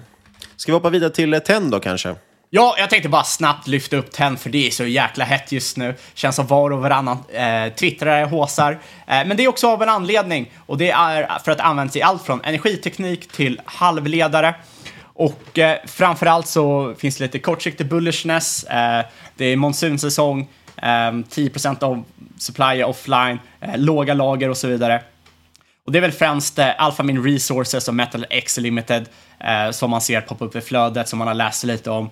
Ska 0.56 0.72
vi 0.72 0.76
hoppa 0.76 0.90
vidare 0.90 1.10
till 1.10 1.40
TEN 1.40 1.70
då 1.70 1.80
kanske? 1.80 2.14
Ja, 2.52 2.74
jag 2.78 2.90
tänkte 2.90 3.08
bara 3.08 3.24
snabbt 3.24 3.66
lyfta 3.68 3.96
upp 3.96 4.10
TEN 4.10 4.36
för 4.36 4.50
det 4.50 4.66
är 4.66 4.70
så 4.70 4.86
jäkla 4.86 5.24
hett 5.24 5.52
just 5.52 5.76
nu. 5.76 5.94
Känns 6.14 6.36
som 6.36 6.46
var 6.46 6.70
och 6.70 6.80
varannan 6.80 7.18
eh, 7.32 7.72
twittrare 7.74 8.24
håsar. 8.24 8.72
Eh, 9.06 9.26
men 9.26 9.36
det 9.36 9.44
är 9.44 9.48
också 9.48 9.68
av 9.68 9.82
en 9.82 9.88
anledning 9.88 10.52
och 10.66 10.78
det 10.78 10.90
är 10.90 11.38
för 11.44 11.52
att 11.52 11.58
det 11.58 11.64
används 11.64 11.96
i 11.96 12.02
allt 12.02 12.22
från 12.22 12.40
energiteknik 12.44 13.32
till 13.32 13.60
halvledare. 13.64 14.54
Och 15.02 15.58
eh, 15.58 15.78
framförallt 15.86 16.46
så 16.46 16.94
finns 16.98 17.16
det 17.16 17.24
lite 17.24 17.38
kortsiktig 17.38 17.88
bullishness. 17.88 18.64
Eh, 18.64 19.04
det 19.36 19.44
är 19.44 19.56
monsunsäsong, 19.56 20.48
eh, 20.76 20.86
10% 20.86 21.82
av 21.82 22.04
supply 22.38 22.64
är 22.64 22.84
offline, 22.84 23.38
eh, 23.60 23.76
låga 23.76 24.14
lager 24.14 24.48
och 24.48 24.56
så 24.56 24.68
vidare. 24.68 25.02
Och 25.86 25.92
det 25.92 25.98
är 25.98 26.02
väl 26.02 26.12
främst 26.12 26.58
eh, 26.58 26.68
Alphamin 26.78 27.24
Resources 27.24 27.88
och 27.88 27.94
Metal 27.94 28.26
X 28.30 28.58
Limited 28.58 29.08
eh, 29.40 29.70
som 29.70 29.90
man 29.90 30.00
ser 30.00 30.20
poppa 30.20 30.44
upp 30.44 30.56
i 30.56 30.60
flödet, 30.60 31.08
som 31.08 31.18
man 31.18 31.28
har 31.28 31.34
läst 31.34 31.64
lite 31.64 31.90
om. 31.90 32.10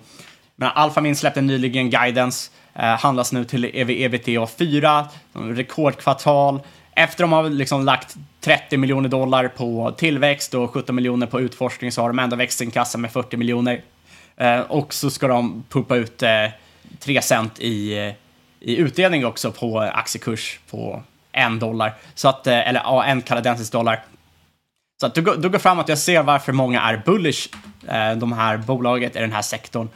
Men 0.59 0.69
Alphamin 0.75 1.15
släppte 1.15 1.41
nyligen 1.41 1.89
guidance, 1.89 2.51
eh, 2.73 2.83
handlas 2.83 3.31
nu 3.31 3.45
till 3.45 3.65
ev 3.65 3.89
ebitda 3.89 4.47
4, 4.47 5.07
rekordkvartal. 5.33 6.59
Efter 6.95 7.23
de 7.23 7.31
har 7.31 7.49
liksom 7.49 7.85
lagt 7.85 8.15
30 8.41 8.77
miljoner 8.77 9.09
dollar 9.09 9.47
på 9.47 9.91
tillväxt 9.97 10.53
och 10.53 10.73
17 10.73 10.95
miljoner 10.95 11.27
på 11.27 11.41
utforskning 11.41 11.91
så 11.91 12.01
har 12.01 12.09
de 12.09 12.19
ändå 12.19 12.35
växt 12.35 12.57
sin 12.57 12.71
kassa 12.71 12.97
med 12.97 13.11
40 13.11 13.37
miljoner. 13.37 13.81
Eh, 14.37 14.59
och 14.59 14.93
så 14.93 15.09
ska 15.09 15.27
de 15.27 15.63
pumpa 15.69 15.95
ut 15.95 16.23
eh, 16.23 16.29
3 16.99 17.21
cent 17.21 17.59
i, 17.59 17.97
eh, 17.97 18.13
i 18.59 18.77
utdelning 18.77 19.25
också 19.25 19.51
på 19.51 19.79
aktiekurs 19.79 20.59
på 20.69 21.03
en 21.31 21.59
dollar, 21.59 21.93
så 22.15 22.29
att, 22.29 22.47
eh, 22.47 22.67
eller 22.67 22.79
ja, 22.79 23.05
en 23.05 23.21
kanadensisk 23.21 23.71
dollar. 23.71 24.03
Så 25.01 25.05
att 25.05 25.15
då, 25.15 25.35
då 25.35 25.49
går 25.49 25.59
framåt, 25.59 25.89
jag 25.89 25.97
ser 25.97 26.23
varför 26.23 26.53
många 26.53 26.81
är 26.81 27.01
bullish, 27.05 27.49
eh, 27.87 28.15
de 28.15 28.33
här 28.33 28.57
bolaget 28.57 29.15
i 29.15 29.19
den 29.19 29.31
här 29.31 29.41
sektorn. 29.41 29.89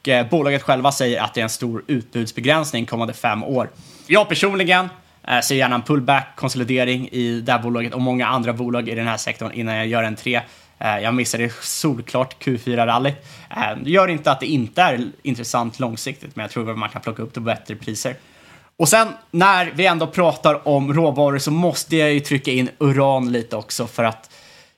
Och 0.00 0.08
eh, 0.08 0.28
bolaget 0.28 0.62
själva 0.62 0.92
säger 0.92 1.20
att 1.20 1.34
det 1.34 1.40
är 1.40 1.42
en 1.42 1.50
stor 1.50 1.84
utbudsbegränsning 1.86 2.86
kommande 2.86 3.14
fem 3.14 3.44
år. 3.44 3.70
Jag 4.06 4.28
personligen 4.28 4.88
eh, 5.28 5.40
ser 5.40 5.54
gärna 5.54 5.74
en 5.74 5.82
pullback, 5.82 6.36
konsolidering 6.36 7.08
i 7.12 7.40
det 7.40 7.52
här 7.52 7.58
bolaget 7.58 7.94
och 7.94 8.00
många 8.00 8.26
andra 8.26 8.52
bolag 8.52 8.88
i 8.88 8.94
den 8.94 9.06
här 9.06 9.16
sektorn 9.16 9.52
innan 9.52 9.76
jag 9.76 9.86
gör 9.86 10.02
en 10.02 10.16
tre. 10.16 10.40
Eh, 10.78 10.98
jag 10.98 11.14
missade 11.14 11.50
solklart 11.60 12.44
Q4-rallyt. 12.44 13.14
Eh, 13.50 13.76
det 13.82 13.90
gör 13.90 14.08
inte 14.08 14.30
att 14.30 14.40
det 14.40 14.46
inte 14.46 14.82
är 14.82 15.10
intressant 15.22 15.80
långsiktigt, 15.80 16.36
men 16.36 16.42
jag 16.42 16.50
tror 16.50 16.70
att 16.70 16.78
man 16.78 16.88
kan 16.88 17.02
plocka 17.02 17.22
upp 17.22 17.34
det 17.34 17.40
på 17.40 17.44
bättre 17.44 17.74
priser. 17.74 18.14
Och 18.76 18.88
sen 18.88 19.08
när 19.30 19.72
vi 19.74 19.86
ändå 19.86 20.06
pratar 20.06 20.68
om 20.68 20.94
råvaror 20.94 21.38
så 21.38 21.50
måste 21.50 21.96
jag 21.96 22.12
ju 22.12 22.20
trycka 22.20 22.50
in 22.50 22.70
uran 22.78 23.32
lite 23.32 23.56
också 23.56 23.86
för 23.86 24.04
att 24.04 24.29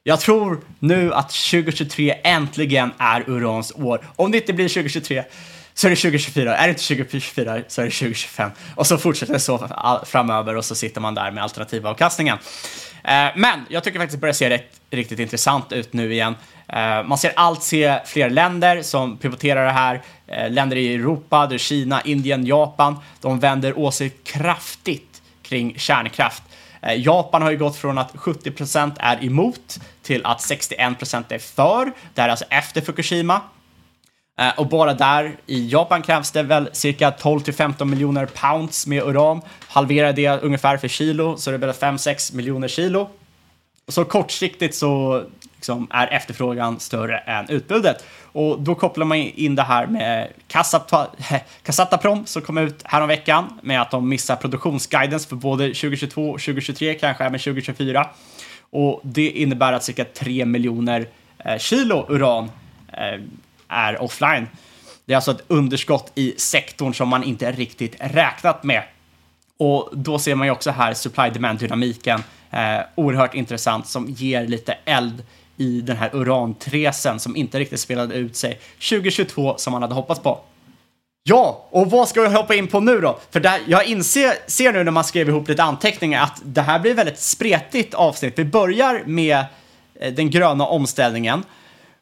jag 0.04 0.20
tror 0.20 0.60
nu 0.78 1.14
att 1.14 1.28
2023 1.28 2.20
äntligen 2.24 2.92
är 2.98 3.30
urans 3.30 3.72
år. 3.72 4.06
Om 4.16 4.30
det 4.30 4.38
inte 4.38 4.52
blir 4.52 4.68
2023 4.68 5.24
så 5.74 5.86
är 5.86 5.90
det 5.90 5.96
2024. 5.96 6.56
Är 6.56 6.66
det 6.66 6.70
inte 6.70 6.82
2024 6.82 7.62
så 7.68 7.80
är 7.80 7.84
det 7.84 7.90
2025. 7.90 8.50
Och 8.74 8.86
så 8.86 8.98
fortsätter 8.98 9.32
det 9.32 9.40
så 9.40 9.68
framöver 10.06 10.56
och 10.56 10.64
så 10.64 10.74
sitter 10.74 11.00
man 11.00 11.14
där 11.14 11.30
med 11.30 11.42
alternativavkastningen. 11.42 12.38
Eh, 13.04 13.28
men 13.36 13.66
jag 13.68 13.84
tycker 13.84 13.98
faktiskt 13.98 14.16
det 14.16 14.20
börjar 14.20 14.32
se 14.32 14.50
rätt, 14.50 14.80
riktigt 14.90 15.18
intressant 15.18 15.72
ut 15.72 15.92
nu 15.92 16.12
igen. 16.12 16.34
Eh, 16.68 17.04
man 17.04 17.18
ser 17.18 17.32
allt 17.36 17.62
se 17.62 17.98
fler 18.06 18.30
länder 18.30 18.82
som 18.82 19.16
pivoterar 19.16 19.64
det 19.64 19.72
här. 19.72 20.02
Eh, 20.26 20.50
länder 20.50 20.76
i 20.76 20.94
Europa, 20.94 21.46
det 21.46 21.56
är 21.56 21.58
Kina, 21.58 22.02
Indien, 22.02 22.46
Japan. 22.46 22.96
De 23.20 23.40
vänder 23.40 23.78
åsikt 23.78 24.26
kraftigt 24.26 25.22
kring 25.42 25.78
kärnkraft. 25.78 26.42
Japan 26.96 27.42
har 27.42 27.50
ju 27.50 27.56
gått 27.56 27.76
från 27.76 27.98
att 27.98 28.14
70% 28.14 28.92
är 28.98 29.24
emot 29.24 29.80
till 30.02 30.26
att 30.26 30.38
61% 30.38 31.24
är 31.28 31.38
för. 31.38 31.92
Det 32.14 32.20
här 32.20 32.28
är 32.28 32.30
alltså 32.30 32.44
efter 32.50 32.80
Fukushima. 32.80 33.40
Eh, 34.38 34.58
och 34.58 34.66
bara 34.66 34.94
där 34.94 35.36
i 35.46 35.68
Japan 35.68 36.02
krävs 36.02 36.30
det 36.30 36.42
väl 36.42 36.68
cirka 36.72 37.10
12 37.10 37.40
till 37.40 37.54
15 37.54 37.90
miljoner 37.90 38.26
pounds 38.26 38.86
med 38.86 39.02
uran. 39.02 39.40
Halvera 39.68 40.12
det 40.12 40.42
ungefär 40.42 40.76
för 40.76 40.88
kilo 40.88 41.36
så 41.36 41.50
det 41.50 41.56
är 41.56 41.58
väl 41.58 41.72
5-6 41.72 42.34
miljoner 42.34 42.68
kilo. 42.68 43.08
Så 43.88 44.04
kortsiktigt 44.04 44.74
så 44.74 45.22
liksom 45.62 45.86
är 45.90 46.06
efterfrågan 46.06 46.80
större 46.80 47.18
än 47.18 47.48
utbudet. 47.48 48.04
Och 48.32 48.60
då 48.60 48.74
kopplar 48.74 49.06
man 49.06 49.18
in 49.18 49.54
det 49.54 49.62
här 49.62 49.86
med 49.86 50.28
Kasataprom 51.62 52.26
som 52.26 52.42
kom 52.42 52.58
ut 52.58 52.82
häromveckan 52.84 53.60
med 53.62 53.82
att 53.82 53.90
de 53.90 54.08
missar 54.08 54.36
produktionsguidance 54.36 55.28
för 55.28 55.36
både 55.36 55.64
2022 55.66 56.30
och 56.30 56.40
2023, 56.40 56.94
kanske 56.94 57.24
även 57.24 57.40
2024. 57.40 58.06
Och 58.72 59.00
det 59.02 59.30
innebär 59.30 59.72
att 59.72 59.84
cirka 59.84 60.04
3 60.04 60.44
miljoner 60.44 61.08
eh, 61.38 61.58
kilo 61.58 62.06
uran 62.08 62.50
eh, 62.92 63.20
är 63.68 64.02
offline. 64.02 64.48
Det 65.04 65.12
är 65.12 65.16
alltså 65.16 65.30
ett 65.30 65.44
underskott 65.48 66.12
i 66.14 66.34
sektorn 66.36 66.94
som 66.94 67.08
man 67.08 67.24
inte 67.24 67.52
riktigt 67.52 67.96
räknat 67.98 68.62
med. 68.62 68.82
Och 69.56 69.90
då 69.92 70.18
ser 70.18 70.34
man 70.34 70.46
ju 70.46 70.50
också 70.50 70.70
här 70.70 70.94
supply-demand-dynamiken, 70.94 72.22
eh, 72.50 72.80
oerhört 72.94 73.34
intressant, 73.34 73.86
som 73.86 74.10
ger 74.10 74.46
lite 74.46 74.78
eld 74.84 75.22
i 75.56 75.80
den 75.80 75.96
här 75.96 76.10
urantresen 76.12 77.20
som 77.20 77.36
inte 77.36 77.58
riktigt 77.58 77.80
spelade 77.80 78.14
ut 78.14 78.36
sig 78.36 78.60
2022 78.78 79.54
som 79.58 79.72
man 79.72 79.82
hade 79.82 79.94
hoppats 79.94 80.20
på. 80.20 80.40
Ja, 81.24 81.68
och 81.70 81.90
vad 81.90 82.08
ska 82.08 82.22
jag 82.22 82.30
hoppa 82.30 82.54
in 82.54 82.68
på 82.68 82.80
nu 82.80 83.00
då? 83.00 83.18
För 83.30 83.40
där, 83.40 83.60
jag 83.66 83.86
inser 83.86 84.34
ser 84.46 84.72
nu 84.72 84.84
när 84.84 84.92
man 84.92 85.04
skrev 85.04 85.28
ihop 85.28 85.48
lite 85.48 85.62
anteckningar 85.62 86.22
att 86.22 86.40
det 86.44 86.62
här 86.62 86.78
blir 86.78 86.94
väldigt 86.94 87.20
spretigt 87.20 87.94
avsnitt. 87.94 88.38
Vi 88.38 88.44
börjar 88.44 89.02
med 89.06 89.44
eh, 89.94 90.12
den 90.12 90.30
gröna 90.30 90.66
omställningen 90.66 91.44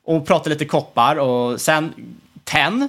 och 0.05 0.27
pratar 0.27 0.51
lite 0.51 0.65
koppar 0.65 1.17
och 1.17 1.61
sen 1.61 1.95
tenn 2.45 2.89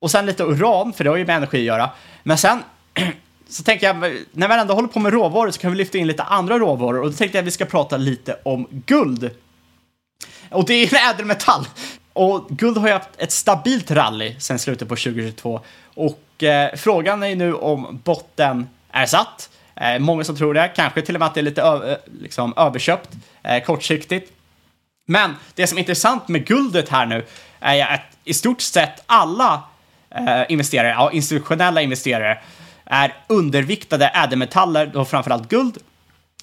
och 0.00 0.10
sen 0.10 0.26
lite 0.26 0.42
uran, 0.42 0.92
för 0.92 1.04
det 1.04 1.10
har 1.10 1.16
ju 1.16 1.26
med 1.26 1.36
energi 1.36 1.58
att 1.58 1.64
göra. 1.64 1.90
Men 2.22 2.38
sen 2.38 2.62
så 3.48 3.62
tänker 3.62 3.86
jag, 3.86 3.96
när 4.32 4.48
vi 4.48 4.54
ändå 4.54 4.74
håller 4.74 4.88
på 4.88 4.98
med 4.98 5.12
råvaror 5.12 5.50
så 5.50 5.60
kan 5.60 5.70
vi 5.70 5.76
lyfta 5.76 5.98
in 5.98 6.06
lite 6.06 6.22
andra 6.22 6.58
råvaror 6.58 7.00
och 7.00 7.10
då 7.10 7.16
tänkte 7.16 7.38
jag 7.38 7.42
att 7.42 7.46
vi 7.46 7.50
ska 7.50 7.64
prata 7.64 7.96
lite 7.96 8.36
om 8.42 8.66
guld. 8.70 9.30
Och 10.50 10.64
det 10.66 10.74
är 10.74 10.94
en 10.94 11.14
ädelmetall. 11.14 11.66
Och 12.12 12.48
guld 12.48 12.78
har 12.78 12.86
ju 12.86 12.92
haft 12.92 13.08
ett 13.18 13.32
stabilt 13.32 13.90
rally 13.90 14.34
sedan 14.40 14.58
slutet 14.58 14.88
på 14.88 14.96
2022 14.96 15.60
och 15.94 16.42
eh, 16.42 16.76
frågan 16.76 17.22
är 17.22 17.36
nu 17.36 17.54
om 17.54 18.00
botten 18.04 18.68
är 18.90 19.06
satt. 19.06 19.50
Eh, 19.76 19.98
många 19.98 20.24
som 20.24 20.36
tror 20.36 20.54
det, 20.54 20.72
kanske 20.76 21.02
till 21.02 21.14
och 21.16 21.18
med 21.18 21.26
att 21.26 21.34
det 21.34 21.40
är 21.40 21.42
lite 21.42 21.62
ö- 21.62 21.96
liksom, 22.20 22.54
överköpt 22.56 23.10
eh, 23.42 23.64
kortsiktigt. 23.64 24.32
Men 25.06 25.36
det 25.54 25.66
som 25.66 25.78
är 25.78 25.80
intressant 25.80 26.28
med 26.28 26.46
guldet 26.46 26.88
här 26.88 27.06
nu 27.06 27.24
är 27.60 27.94
att 27.94 28.16
i 28.24 28.34
stort 28.34 28.60
sett 28.60 29.02
alla 29.06 29.62
eh, 30.10 30.42
investerare, 30.48 30.88
ja, 30.88 31.10
institutionella 31.12 31.82
investerare, 31.82 32.38
är 32.84 33.14
underviktade 33.26 34.08
ädelmetaller, 34.08 34.86
då 34.86 35.04
framförallt 35.04 35.48
guld, 35.48 35.78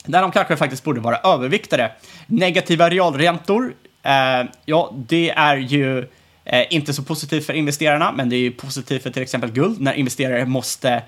där 0.05 0.21
de 0.21 0.31
kanske 0.31 0.57
faktiskt 0.57 0.83
borde 0.83 0.99
vara 0.99 1.17
överviktade. 1.17 1.91
Negativa 2.25 2.89
realräntor, 2.89 3.73
Eh, 4.07 4.45
ja, 4.65 4.93
det 4.95 5.29
är 5.29 5.57
ju 5.57 6.07
eh, 6.45 6.65
inte 6.69 6.93
så 6.93 7.03
positivt 7.03 7.45
för 7.45 7.53
investerarna, 7.53 8.11
men 8.11 8.29
det 8.29 8.35
är 8.35 8.39
ju 8.39 8.51
positivt 8.51 9.03
för 9.03 9.09
till 9.09 9.21
exempel 9.21 9.51
guld 9.51 9.81
när 9.81 9.93
investerare 9.93 10.45
måste 10.45 11.03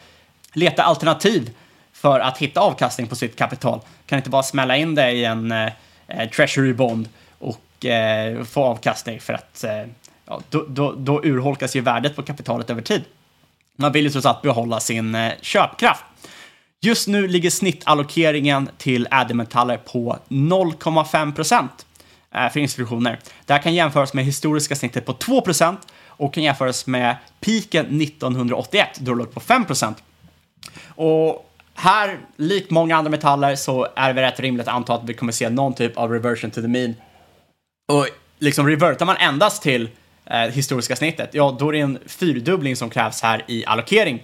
leta 0.53 0.83
alternativ 0.83 1.49
för 1.93 2.19
att 2.19 2.37
hitta 2.37 2.61
avkastning 2.61 3.07
på 3.07 3.15
sitt 3.15 3.35
kapital. 3.35 3.79
Kan 4.05 4.19
inte 4.19 4.29
bara 4.29 4.43
smälla 4.43 4.77
in 4.77 4.95
det 4.95 5.11
i 5.11 5.25
en 5.25 5.51
eh, 5.51 5.71
eh 6.07 6.29
treasury 6.29 6.73
bond 6.73 7.09
och 7.39 7.85
eh, 7.85 8.43
få 8.43 8.63
avkastning 8.63 9.19
för 9.19 9.33
att 9.33 9.63
eh, 9.63 9.85
ja, 10.25 10.41
då, 10.49 10.65
då, 10.67 10.91
då 10.91 11.23
urholkas 11.23 11.75
ju 11.75 11.81
värdet 11.81 12.15
på 12.15 12.23
kapitalet 12.23 12.69
över 12.69 12.81
tid. 12.81 13.03
Man 13.75 13.91
vill 13.91 14.03
ju 14.03 14.09
trots 14.09 14.25
allt 14.25 14.41
behålla 14.41 14.79
sin 14.79 15.15
eh, 15.15 15.33
köpkraft. 15.41 16.03
Just 16.81 17.07
nu 17.07 17.27
ligger 17.27 17.49
snittallokeringen 17.49 18.69
till 18.77 19.07
ädelmetaller 19.11 19.77
på 19.77 20.17
0,5 20.29 21.35
procent 21.35 21.85
Eh, 22.35 22.49
för 22.49 22.59
institutioner. 22.59 23.19
Det 23.45 23.53
här 23.53 23.61
kan 23.61 23.73
jämföras 23.73 24.13
med 24.13 24.25
historiska 24.25 24.75
snittet 24.75 25.05
på 25.05 25.13
2 25.13 25.43
och 26.07 26.33
kan 26.33 26.43
jämföras 26.43 26.87
med 26.87 27.15
piken 27.39 28.01
1981 28.01 28.87
då 28.99 29.11
det 29.11 29.17
låg 29.17 29.33
på 29.33 29.39
5. 29.39 29.65
Och 30.87 31.51
här, 31.73 32.19
likt 32.35 32.71
många 32.71 32.97
andra 32.97 33.11
metaller, 33.11 33.55
så 33.55 33.87
är 33.95 34.13
det 34.13 34.21
rätt 34.21 34.39
rimligt 34.39 34.67
att 34.67 34.73
anta 34.73 34.93
att 34.93 35.03
vi 35.03 35.13
kommer 35.13 35.31
se 35.31 35.49
någon 35.49 35.73
typ 35.73 35.97
av 35.97 36.11
reversion 36.11 36.51
to 36.51 36.61
the 36.61 36.67
mean. 36.67 36.95
Och 37.91 38.07
liksom 38.39 38.67
revertar 38.67 39.05
man 39.05 39.17
endast 39.17 39.61
till 39.61 39.89
eh, 40.25 40.39
historiska 40.39 40.95
snittet, 40.95 41.29
ja, 41.33 41.55
då 41.59 41.67
är 41.67 41.73
det 41.73 41.79
en 41.79 41.99
fyrdubbling 42.05 42.75
som 42.75 42.89
krävs 42.89 43.21
här 43.21 43.43
i 43.47 43.65
allokering. 43.65 44.23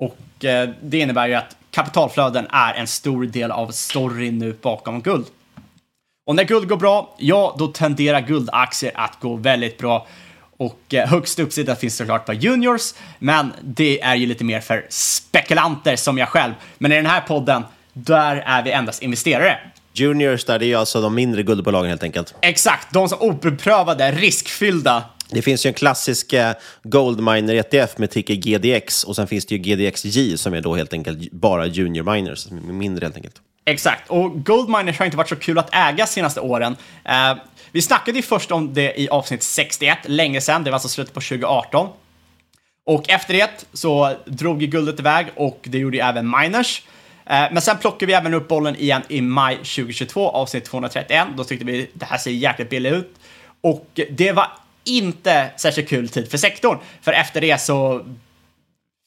Och 0.00 0.44
eh, 0.44 0.70
det 0.82 0.98
innebär 0.98 1.28
ju 1.28 1.34
att 1.34 1.56
kapitalflöden 1.70 2.46
är 2.50 2.74
en 2.74 2.86
stor 2.86 3.24
del 3.26 3.50
av 3.50 3.68
storyn 3.68 4.38
nu 4.38 4.56
bakom 4.62 5.00
guld. 5.00 5.26
Och 6.26 6.34
när 6.34 6.44
guld 6.44 6.68
går 6.68 6.76
bra, 6.76 7.16
ja, 7.18 7.56
då 7.58 7.66
tenderar 7.66 8.20
guldaktier 8.20 8.92
att 8.94 9.20
gå 9.20 9.36
väldigt 9.36 9.78
bra. 9.78 10.06
Och 10.56 10.94
eh, 10.94 11.08
högst 11.08 11.38
uppsida 11.38 11.76
finns 11.76 11.96
såklart 11.96 12.26
på 12.26 12.32
juniors, 12.32 12.94
men 13.18 13.52
det 13.62 14.00
är 14.00 14.14
ju 14.14 14.26
lite 14.26 14.44
mer 14.44 14.60
för 14.60 14.86
spekulanter 14.88 15.96
som 15.96 16.18
jag 16.18 16.28
själv. 16.28 16.52
Men 16.78 16.92
i 16.92 16.94
den 16.94 17.06
här 17.06 17.20
podden, 17.20 17.62
där 17.92 18.36
är 18.36 18.62
vi 18.62 18.70
endast 18.70 19.02
investerare. 19.02 19.58
Juniors 19.92 20.44
där, 20.44 20.58
det 20.58 20.66
är 20.66 20.76
alltså 20.76 21.00
de 21.00 21.14
mindre 21.14 21.42
guldbolagen 21.42 21.88
helt 21.88 22.02
enkelt. 22.02 22.34
Exakt, 22.40 22.92
de 22.92 23.08
som 23.08 23.18
obeprövade, 23.18 24.12
riskfyllda. 24.12 25.04
Det 25.30 25.42
finns 25.42 25.66
ju 25.66 25.68
en 25.68 25.74
klassisk 25.74 26.32
eh, 26.32 26.52
Goldminer 26.82 27.54
ETF 27.54 27.98
med 27.98 28.10
ticker 28.10 28.34
GDX 28.34 29.04
och 29.04 29.16
sen 29.16 29.26
finns 29.26 29.46
det 29.46 29.54
ju 29.54 29.58
GDXJ 29.58 30.36
som 30.38 30.54
är 30.54 30.60
då 30.60 30.74
helt 30.74 30.92
enkelt 30.92 31.32
bara 31.32 31.66
junior 31.66 32.12
miners, 32.14 32.50
mindre 32.50 33.04
helt 33.04 33.16
enkelt. 33.16 33.40
Exakt, 33.66 34.10
och 34.10 34.44
Goldminers 34.44 34.98
har 34.98 35.04
inte 35.04 35.16
varit 35.16 35.28
så 35.28 35.36
kul 35.36 35.58
att 35.58 35.74
äga 35.74 36.06
senaste 36.06 36.40
åren. 36.40 36.76
Eh, 37.04 37.34
vi 37.72 37.82
snackade 37.82 38.18
ju 38.18 38.22
först 38.22 38.50
om 38.50 38.74
det 38.74 39.00
i 39.00 39.08
avsnitt 39.08 39.42
61, 39.42 39.98
länge 40.04 40.40
sedan, 40.40 40.64
det 40.64 40.70
var 40.70 40.74
alltså 40.74 40.88
slutet 40.88 41.14
på 41.14 41.20
2018. 41.20 41.88
Och 42.86 43.10
efter 43.10 43.34
det 43.34 43.66
så 43.72 44.16
drog 44.24 44.62
ju 44.62 44.68
guldet 44.68 45.00
iväg 45.00 45.26
och 45.36 45.60
det 45.62 45.78
gjorde 45.78 45.96
ju 45.96 46.02
även 46.02 46.30
miners. 46.30 46.82
Eh, 47.26 47.44
men 47.52 47.62
sen 47.62 47.78
plockade 47.78 48.06
vi 48.06 48.12
även 48.12 48.34
upp 48.34 48.48
bollen 48.48 48.76
igen 48.76 49.02
i 49.08 49.20
maj 49.20 49.56
2022, 49.56 50.30
avsnitt 50.30 50.64
231. 50.64 51.26
Då 51.36 51.44
tyckte 51.44 51.64
vi 51.64 51.90
det 51.94 52.04
här 52.04 52.18
ser 52.18 52.30
jäkligt 52.30 52.70
billigt 52.70 52.92
ut. 52.92 53.14
Och 53.60 54.00
det 54.10 54.32
var 54.32 54.46
inte 54.84 55.50
särskilt 55.56 55.88
kul 55.88 56.08
tid 56.08 56.30
för 56.30 56.38
sektorn, 56.38 56.78
för 57.02 57.12
efter 57.12 57.40
det 57.40 57.60
så 57.60 58.06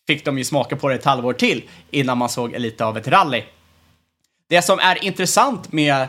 fick 0.08 0.26
de 0.26 0.38
ju 0.38 0.44
smaka 0.44 0.76
på 0.76 0.90
det 0.90 0.96
ett 0.96 1.06
halvår 1.06 1.34
till 1.34 1.64
innan 1.92 2.18
man 2.18 2.30
såg 2.30 2.60
lite 2.60 2.86
av 2.86 2.98
ett 2.98 3.08
rally. 3.08 3.44
Det 4.50 4.62
som 4.62 4.80
är 4.80 5.04
intressant 5.04 5.72
med 5.72 6.08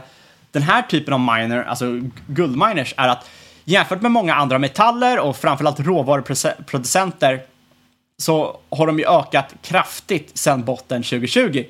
den 0.52 0.62
här 0.62 0.82
typen 0.82 1.14
av 1.14 1.20
miner, 1.20 1.64
alltså 1.64 2.00
guldminers, 2.26 2.94
är 2.96 3.08
att 3.08 3.30
jämfört 3.64 4.02
med 4.02 4.10
många 4.10 4.34
andra 4.34 4.58
metaller 4.58 5.18
och 5.18 5.36
framförallt 5.36 5.80
råvaruproducenter 5.80 7.42
så 8.18 8.60
har 8.70 8.86
de 8.86 8.98
ju 8.98 9.06
ökat 9.06 9.54
kraftigt 9.62 10.38
sedan 10.38 10.64
botten 10.64 11.02
2020. 11.02 11.64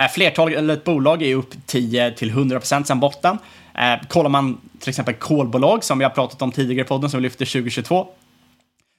Eh, 0.00 0.08
Flertalet 0.08 0.84
bolag 0.84 1.22
är 1.22 1.34
upp 1.34 1.54
10 1.66 2.12
till 2.12 2.30
100 2.30 2.58
procent 2.58 2.86
sedan 2.86 3.00
botten. 3.00 3.38
Eh, 3.74 4.08
kollar 4.08 4.30
man 4.30 4.60
till 4.78 4.88
exempel 4.88 5.14
kolbolag 5.14 5.84
som 5.84 5.98
vi 5.98 6.04
har 6.04 6.10
pratat 6.10 6.42
om 6.42 6.52
tidigare 6.52 6.84
i 6.84 6.88
podden 6.88 7.10
som 7.10 7.18
vi 7.18 7.22
lyfter 7.22 7.46
2022. 7.46 8.08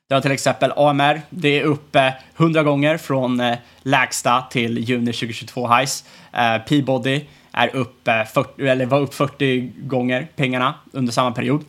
Det 0.08 0.14
har 0.16 0.22
till 0.22 0.32
exempel 0.32 0.74
AMR, 0.76 1.22
det 1.30 1.60
är 1.60 1.64
uppe 1.64 2.14
100 2.38 2.64
gånger 2.64 2.98
från 2.98 3.40
eh, 3.40 3.58
lägsta 3.82 4.42
till 4.42 4.78
juni 4.78 5.14
2022 5.14 5.68
highs. 5.68 6.04
Eh, 6.34 6.58
Peabody 6.58 7.22
är 7.52 7.76
upp 7.76 8.10
40, 8.34 8.68
eller 8.68 8.86
var 8.86 9.00
upp 9.00 9.14
40 9.14 9.72
gånger 9.78 10.28
pengarna 10.36 10.74
under 10.92 11.14
samma 11.14 11.32
period. 11.32 11.64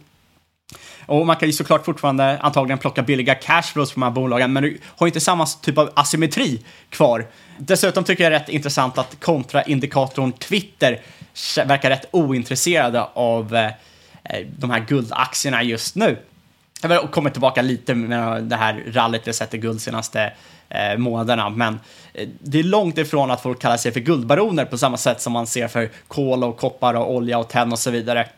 Och 1.06 1.26
man 1.26 1.36
kan 1.36 1.48
ju 1.48 1.52
såklart 1.52 1.84
fortfarande 1.84 2.38
antagligen 2.38 2.78
plocka 2.78 3.02
billiga 3.02 3.34
cashflows 3.34 3.92
från 3.92 4.00
de 4.00 4.06
här 4.06 4.14
bolagen, 4.14 4.52
men 4.52 4.62
du 4.62 4.78
har 4.84 5.06
inte 5.06 5.20
samma 5.20 5.46
typ 5.46 5.78
av 5.78 5.90
asymmetri 5.94 6.64
kvar. 6.90 7.26
Dessutom 7.58 8.04
tycker 8.04 8.24
jag 8.24 8.32
det 8.32 8.36
är 8.36 8.40
rätt 8.40 8.48
intressant 8.48 8.98
att 8.98 9.20
kontraindikatorn 9.20 10.32
Twitter 10.32 11.00
verkar 11.66 11.90
rätt 11.90 12.06
ointresserade 12.10 13.02
av 13.14 13.56
eh, 13.56 13.70
de 14.58 14.70
här 14.70 14.84
guldaktierna 14.88 15.62
just 15.62 15.96
nu. 15.96 16.18
Jag 16.82 16.88
har 16.88 17.06
kommit 17.06 17.34
tillbaka 17.34 17.62
lite 17.62 17.94
med 17.94 18.42
det 18.44 18.56
här 18.56 18.84
rallyt 18.86 19.22
vi 19.24 19.32
sett 19.32 19.54
i 19.54 19.58
guld 19.58 19.80
senaste 19.80 20.32
eh, 20.68 20.98
månaderna, 20.98 21.48
men 21.48 21.80
eh, 22.14 22.28
det 22.40 22.58
är 22.58 22.62
långt 22.62 22.98
ifrån 22.98 23.30
att 23.30 23.42
folk 23.42 23.60
kallar 23.60 23.76
sig 23.76 23.92
för 23.92 24.00
guldbaroner 24.00 24.64
på 24.64 24.78
samma 24.78 24.96
sätt 24.96 25.20
som 25.20 25.32
man 25.32 25.46
ser 25.46 25.68
för 25.68 25.90
kol 26.08 26.44
och 26.44 26.56
koppar 26.56 26.94
och 26.94 27.14
olja 27.14 27.38
och 27.38 27.48
tenn 27.48 27.72
och 27.72 27.78
så 27.78 27.90
vidare. 27.90 28.28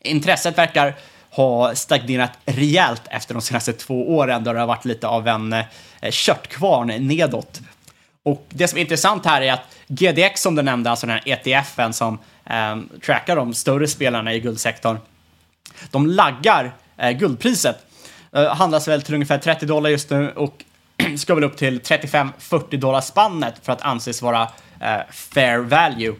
Intresset 0.00 0.58
verkar 0.58 0.94
ha 1.30 1.74
stagnerat 1.74 2.30
rejält 2.44 3.02
efter 3.10 3.34
de 3.34 3.42
senaste 3.42 3.72
två 3.72 4.16
åren 4.16 4.44
då 4.44 4.52
det 4.52 4.58
har 4.58 4.66
varit 4.66 4.84
lite 4.84 5.06
av 5.06 5.28
en 5.28 5.52
eh, 5.52 5.64
körtkvarn 6.10 6.86
nedåt. 6.86 7.60
Och 8.22 8.46
det 8.48 8.68
som 8.68 8.78
är 8.78 8.82
intressant 8.82 9.26
här 9.26 9.42
är 9.42 9.52
att 9.52 9.76
GDX 9.86 10.42
som 10.42 10.54
du 10.54 10.62
nämnde, 10.62 10.90
alltså 10.90 11.06
den 11.06 11.20
här 11.24 11.48
ETFen 11.48 11.92
som 11.92 12.18
eh, 12.44 12.76
trackar 13.06 13.36
de 13.36 13.54
större 13.54 13.88
spelarna 13.88 14.34
i 14.34 14.40
guldsektorn, 14.40 14.98
de 15.90 16.06
laggar 16.06 16.72
Eh, 16.96 17.10
guldpriset. 17.10 17.76
Eh, 18.32 18.54
handlas 18.54 18.88
väl 18.88 19.02
till 19.02 19.14
ungefär 19.14 19.38
30 19.38 19.66
dollar 19.66 19.90
just 19.90 20.10
nu 20.10 20.30
och 20.30 20.64
ska 21.18 21.34
väl 21.34 21.44
upp 21.44 21.56
till 21.56 21.80
35-40 21.80 22.76
dollar 22.76 23.00
spannet 23.00 23.54
för 23.62 23.72
att 23.72 23.82
anses 23.82 24.22
vara 24.22 24.42
eh, 24.80 25.00
fair 25.10 25.58
value. 25.58 26.14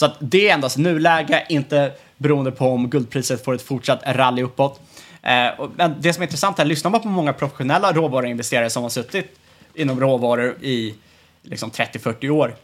Så 0.00 0.06
att 0.06 0.16
det 0.20 0.48
är 0.48 0.54
endast 0.54 0.78
nuläge, 0.78 1.46
inte 1.48 1.92
beroende 2.16 2.50
på 2.50 2.68
om 2.70 2.90
guldpriset 2.90 3.44
får 3.44 3.54
ett 3.54 3.62
fortsatt 3.62 4.02
rally 4.06 4.42
uppåt. 4.42 4.80
Eh, 5.22 5.68
men 5.76 5.94
det 6.00 6.12
som 6.12 6.22
är 6.22 6.26
intressant 6.26 6.58
är, 6.58 6.64
lyssnar 6.64 6.90
man 6.90 7.00
på 7.00 7.08
många 7.08 7.32
professionella 7.32 7.92
råvaruinvesterare 7.92 8.70
som 8.70 8.82
har 8.82 8.90
suttit 8.90 9.38
inom 9.74 10.00
råvaror 10.00 10.56
i 10.60 10.94
liksom 11.42 11.70
30-40 11.70 12.30
år, 12.30 12.54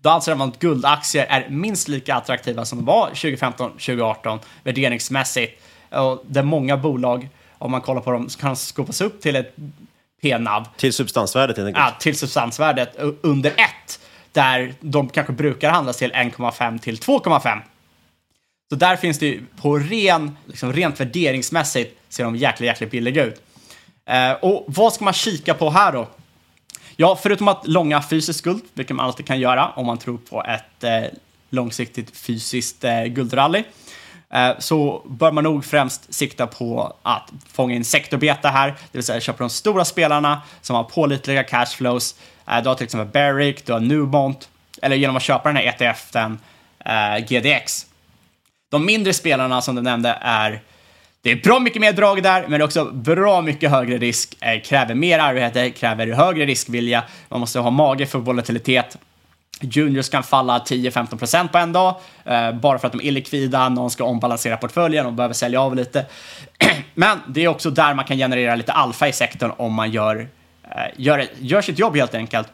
då 0.00 0.10
anser 0.10 0.34
man 0.34 0.48
att 0.48 0.58
guldaktier 0.58 1.26
är 1.28 1.48
minst 1.48 1.88
lika 1.88 2.14
attraktiva 2.14 2.64
som 2.64 2.78
de 2.78 2.84
var 2.84 3.10
2015-2018 3.10 4.38
värderingsmässigt. 4.62 5.62
Där 6.26 6.42
många 6.42 6.76
bolag, 6.76 7.28
om 7.58 7.70
man 7.70 7.80
kollar 7.80 8.00
på 8.00 8.10
dem, 8.10 8.28
kan 8.28 8.56
skopas 8.56 9.00
upp 9.00 9.22
till 9.22 9.36
ett 9.36 9.56
p-nav. 10.22 10.68
Till 10.76 10.92
substansvärdet 10.92 11.56
helt 11.56 11.66
enkelt? 11.66 11.86
Ja, 11.86 11.96
till 12.00 12.18
substansvärdet 12.18 12.96
under 13.20 13.50
ett, 13.50 14.00
där 14.32 14.74
de 14.80 15.08
kanske 15.08 15.32
brukar 15.32 15.70
handlas 15.70 15.96
till 15.96 16.12
1,5 16.12 16.78
till 16.78 16.96
2,5. 16.96 17.60
Så 18.68 18.76
där 18.76 18.96
finns 18.96 19.18
det 19.18 19.26
ju 19.26 19.42
på 19.60 19.78
ren, 19.78 20.36
liksom 20.46 20.72
rent 20.72 21.00
värderingsmässigt 21.00 21.98
ser 22.08 22.24
de 22.24 22.36
jäkligt, 22.36 22.66
jäkligt 22.66 22.90
billiga 22.90 23.24
ut. 23.24 23.42
Eh, 24.06 24.32
och 24.32 24.64
vad 24.68 24.92
ska 24.92 25.04
man 25.04 25.14
kika 25.14 25.54
på 25.54 25.70
här 25.70 25.92
då? 25.92 26.08
Ja, 26.96 27.18
förutom 27.22 27.48
att 27.48 27.68
långa 27.68 28.02
fysiskt 28.02 28.42
guld, 28.42 28.62
vilket 28.74 28.96
man 28.96 29.06
alltid 29.06 29.26
kan 29.26 29.40
göra 29.40 29.68
om 29.68 29.86
man 29.86 29.98
tror 29.98 30.18
på 30.18 30.44
ett 30.44 30.84
eh, 30.84 31.04
långsiktigt 31.50 32.16
fysiskt 32.16 32.84
eh, 32.84 33.04
guldrally, 33.04 33.64
Eh, 34.32 34.50
så 34.58 35.02
bör 35.06 35.32
man 35.32 35.44
nog 35.44 35.64
främst 35.64 36.14
sikta 36.14 36.46
på 36.46 36.96
att 37.02 37.32
fånga 37.52 37.74
in 37.74 37.84
sektorbeta 37.84 38.48
här, 38.48 38.68
det 38.68 38.98
vill 38.98 39.02
säga 39.02 39.20
köpa 39.20 39.38
de 39.38 39.50
stora 39.50 39.84
spelarna 39.84 40.42
som 40.60 40.76
har 40.76 40.84
pålitliga 40.84 41.44
cashflows. 41.44 42.14
Eh, 42.48 42.62
du 42.62 42.68
har 42.68 42.74
till 42.74 42.84
exempel 42.84 43.08
Barrick, 43.12 43.66
du 43.66 43.72
har 43.72 43.80
Newmont, 43.80 44.48
eller 44.82 44.96
genom 44.96 45.16
att 45.16 45.22
köpa 45.22 45.48
den 45.48 45.56
här 45.56 45.64
ETFen 45.64 46.38
eh, 46.84 47.24
GDX. 47.28 47.86
De 48.70 48.86
mindre 48.86 49.12
spelarna 49.12 49.62
som 49.62 49.74
du 49.74 49.82
nämnde 49.82 50.18
är 50.20 50.62
det 51.22 51.32
är 51.32 51.36
bra 51.36 51.60
mycket 51.60 51.80
mer 51.80 51.92
drag 51.92 52.22
där, 52.22 52.42
men 52.42 52.50
det 52.50 52.56
är 52.56 52.64
också 52.64 52.84
bra 52.84 53.40
mycket 53.40 53.70
högre 53.70 53.98
risk, 53.98 54.36
kräver 54.64 54.94
mer 54.94 55.18
arbete, 55.18 55.70
kräver 55.70 56.06
högre 56.06 56.46
riskvilja, 56.46 57.04
man 57.28 57.40
måste 57.40 57.58
ha 57.58 57.70
mage 57.70 58.06
för 58.06 58.18
volatilitet. 58.18 58.98
Juniors 59.60 60.08
kan 60.08 60.22
falla 60.22 60.58
10-15% 60.58 61.48
på 61.48 61.58
en 61.58 61.72
dag, 61.72 61.94
eh, 62.24 62.52
bara 62.52 62.78
för 62.78 62.86
att 62.86 62.92
de 62.92 63.00
är 63.00 63.04
illikvida, 63.04 63.68
någon 63.68 63.90
ska 63.90 64.04
ombalansera 64.04 64.56
portföljen 64.56 65.06
och 65.06 65.12
behöver 65.12 65.34
sälja 65.34 65.60
av 65.60 65.74
lite. 65.74 66.06
men 66.94 67.18
det 67.28 67.44
är 67.44 67.48
också 67.48 67.70
där 67.70 67.94
man 67.94 68.04
kan 68.04 68.16
generera 68.16 68.56
lite 68.56 68.72
alfa 68.72 69.08
i 69.08 69.12
sektorn 69.12 69.52
om 69.56 69.72
man 69.72 69.90
gör, 69.90 70.28
eh, 70.62 70.70
gör, 70.96 71.26
gör 71.38 71.62
sitt 71.62 71.78
jobb 71.78 71.96
helt 71.96 72.14
enkelt. 72.14 72.48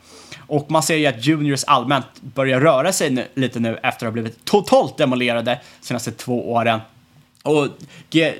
Och 0.46 0.70
man 0.70 0.82
ser 0.82 0.96
ju 0.96 1.06
att 1.06 1.26
juniors 1.26 1.64
allmänt 1.64 2.06
börjar 2.20 2.60
röra 2.60 2.92
sig 2.92 3.10
nu, 3.10 3.28
lite 3.34 3.60
nu 3.60 3.76
efter 3.76 3.86
att 3.86 4.02
ha 4.02 4.10
blivit 4.10 4.44
totalt 4.44 4.96
demolerade 4.96 5.60
de 5.80 5.86
senaste 5.86 6.12
två 6.12 6.52
åren. 6.52 6.80
Och 7.42 7.68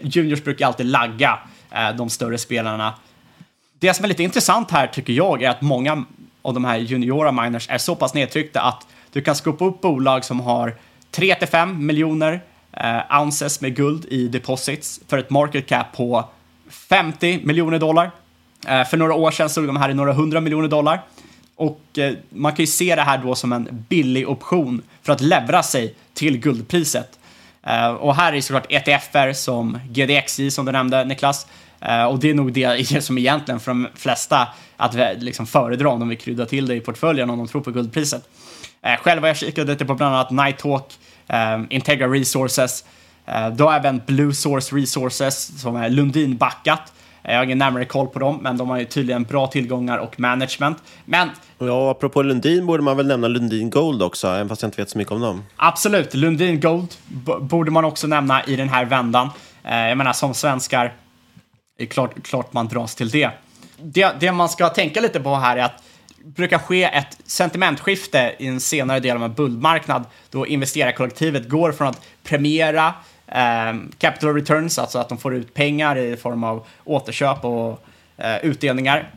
juniors 0.03 0.45
brukar 0.45 0.67
alltid 0.67 0.87
lagga 0.87 1.39
eh, 1.71 1.97
de 1.97 2.11
större 2.11 2.39
spelarna. 2.39 2.95
Det 3.79 3.95
som 3.95 4.05
är 4.05 4.09
lite 4.09 4.23
intressant 4.23 4.71
här 4.71 4.87
tycker 4.87 5.13
jag 5.13 5.43
är 5.43 5.51
att 5.51 5.63
många 5.63 6.05
av 6.43 6.55
de 6.55 6.65
här 6.65 6.79
juniora 6.79 7.33
miners 7.33 7.71
är 7.71 7.79
så 7.79 7.95
pass 7.95 8.15
nedtryckta 8.15 8.61
att 8.61 8.87
du 9.13 9.23
kan 9.23 9.35
skopa 9.35 9.65
upp 9.65 9.81
bolag 9.81 10.25
som 10.25 10.41
har 10.41 10.75
3-5 11.13 11.79
miljoner 11.79 12.41
eh, 12.73 13.21
ounces 13.21 13.61
med 13.61 13.77
guld 13.77 14.05
i 14.05 14.29
deposits 14.29 15.01
för 15.09 15.19
ett 15.19 15.31
market 15.31 15.67
cap 15.67 15.97
på 15.97 16.29
50 16.71 17.41
miljoner 17.45 17.79
dollar. 17.79 18.11
Eh, 18.67 18.85
för 18.85 18.97
några 18.97 19.15
år 19.15 19.31
sedan 19.31 19.51
stod 19.51 19.67
de 19.67 19.77
här 19.77 19.91
i 19.91 19.95
några 19.95 20.13
hundra 20.13 20.41
miljoner 20.41 20.69
dollar. 20.69 21.03
Och 21.57 21.99
eh, 21.99 22.13
man 22.29 22.53
kan 22.53 22.63
ju 22.63 22.67
se 22.67 22.97
det 22.97 23.03
här 23.03 23.19
då 23.19 23.35
som 23.35 23.53
en 23.53 23.85
billig 23.89 24.29
option 24.29 24.83
för 25.03 25.13
att 25.13 25.21
levra 25.21 25.63
sig 25.63 25.95
till 26.15 26.39
guldpriset. 26.39 27.19
Eh, 27.63 27.89
och 27.89 28.15
här 28.15 28.33
är 28.33 28.41
såklart 28.41 28.67
ETFer 28.69 29.33
som 29.33 29.79
GDXJ 29.91 30.51
som 30.51 30.67
du 30.67 30.73
nämnde 30.73 31.05
Niklas. 31.05 31.47
Uh, 31.89 32.05
och 32.05 32.19
det 32.19 32.31
är 32.31 32.35
nog 32.35 32.53
det 32.53 33.05
som 33.05 33.19
egentligen 33.19 33.61
för 33.61 33.71
de 33.71 33.89
flesta 33.95 34.49
att 34.77 34.95
liksom 35.19 35.47
föredra 35.47 35.89
om 35.89 36.01
de 36.01 36.09
vill 36.09 36.19
krydda 36.19 36.47
till 36.47 36.67
det 36.67 36.75
i 36.75 36.81
portföljen 36.81 37.31
om 37.31 37.39
de 37.39 37.49
tror 37.49 37.61
på 37.63 37.71
guldpriset. 37.71 38.29
Uh, 38.87 39.03
själv 39.03 39.21
har 39.21 39.29
jag 39.29 39.37
kikat 39.37 39.67
lite 39.67 39.85
på 39.85 39.95
bland 39.95 40.15
annat 40.15 40.31
Nighthawk, 40.31 40.95
Integra 41.69 42.09
Resources, 42.09 42.85
då 43.57 43.71
även 43.71 44.03
Blue 44.07 44.35
Source 44.35 44.77
Resources 44.77 45.61
som 45.61 45.77
är 45.77 45.89
Lundin-backat. 45.89 46.93
Jag 47.23 47.37
har 47.37 47.45
ingen 47.45 47.59
närmare 47.59 47.85
koll 47.85 48.07
på 48.07 48.19
dem, 48.19 48.39
men 48.43 48.57
de 48.57 48.69
har 48.69 48.79
ju 48.79 48.85
tydligen 48.85 49.23
bra 49.23 49.47
tillgångar 49.47 49.99
och 49.99 50.21
management. 50.21 50.79
Men... 51.05 51.29
Ja, 51.59 51.91
apropå 51.91 52.23
Lundin 52.23 52.67
borde 52.67 52.83
man 52.83 52.97
väl 52.97 53.07
nämna 53.07 53.29
Lundin 53.29 53.71
Gold 53.71 54.03
också, 54.03 54.29
även 54.29 54.49
fast 54.49 54.63
jag 54.63 54.69
inte 54.69 54.83
vet 54.83 54.91
så 54.91 54.99
mycket 54.99 55.13
om 55.13 55.21
dem. 55.21 55.43
Absolut, 55.57 56.15
Lundin 56.15 56.61
Gold 56.61 56.89
borde 57.41 57.71
man 57.71 57.85
också 57.85 58.07
nämna 58.07 58.45
i 58.45 58.57
den 58.57 58.69
här 58.69 58.85
vändan. 58.85 59.31
Eh, 59.65 59.89
jag 59.89 59.99
menar, 59.99 60.13
som 60.13 60.35
svenskar, 60.35 60.93
det 61.83 61.87
är 61.87 61.89
klart, 61.89 62.23
klart 62.23 62.53
man 62.53 62.69
dras 62.69 62.95
till 62.95 63.11
det. 63.11 63.31
det. 63.77 64.15
Det 64.21 64.33
man 64.33 64.49
ska 64.49 64.69
tänka 64.69 65.01
lite 65.01 65.21
på 65.21 65.35
här 65.35 65.57
är 65.57 65.63
att 65.63 65.83
det 66.19 66.31
brukar 66.31 66.59
ske 66.59 66.85
ett 66.85 67.19
sentimentskifte 67.25 68.35
i 68.39 68.47
en 68.47 68.61
senare 68.61 69.01
del 69.01 69.17
av 69.17 69.25
en 69.25 69.33
bullmarknad 69.33 70.05
då 70.31 70.47
investerarkollektivet 70.47 71.49
går 71.49 71.73
från 71.73 71.89
att 71.89 72.01
premiera 72.23 72.95
eh, 73.27 73.75
capital 73.99 74.35
returns, 74.35 74.79
alltså 74.79 74.99
att 74.99 75.09
de 75.09 75.19
får 75.19 75.35
ut 75.35 75.55
pengar 75.55 75.99
i 75.99 76.17
form 76.17 76.45
av 76.45 76.67
återköp 76.85 77.45
och 77.45 77.85
eh, 78.17 78.37
utdelningar 78.37 79.11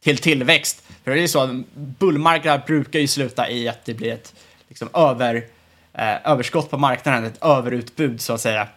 till 0.00 0.18
tillväxt. 0.18 0.82
För 1.04 1.10
det 1.10 1.16
är 1.18 1.22
ju 1.22 1.28
så, 1.28 1.62
bullmarknader 1.74 2.62
brukar 2.66 2.98
ju 2.98 3.06
sluta 3.06 3.50
i 3.50 3.68
att 3.68 3.84
det 3.84 3.94
blir 3.94 4.12
ett 4.12 4.34
liksom, 4.68 4.88
över, 4.94 5.46
eh, 5.92 6.30
överskott 6.30 6.70
på 6.70 6.78
marknaden, 6.78 7.24
ett 7.24 7.44
överutbud 7.44 8.20
så 8.20 8.32
att 8.32 8.40
säga. 8.40 8.68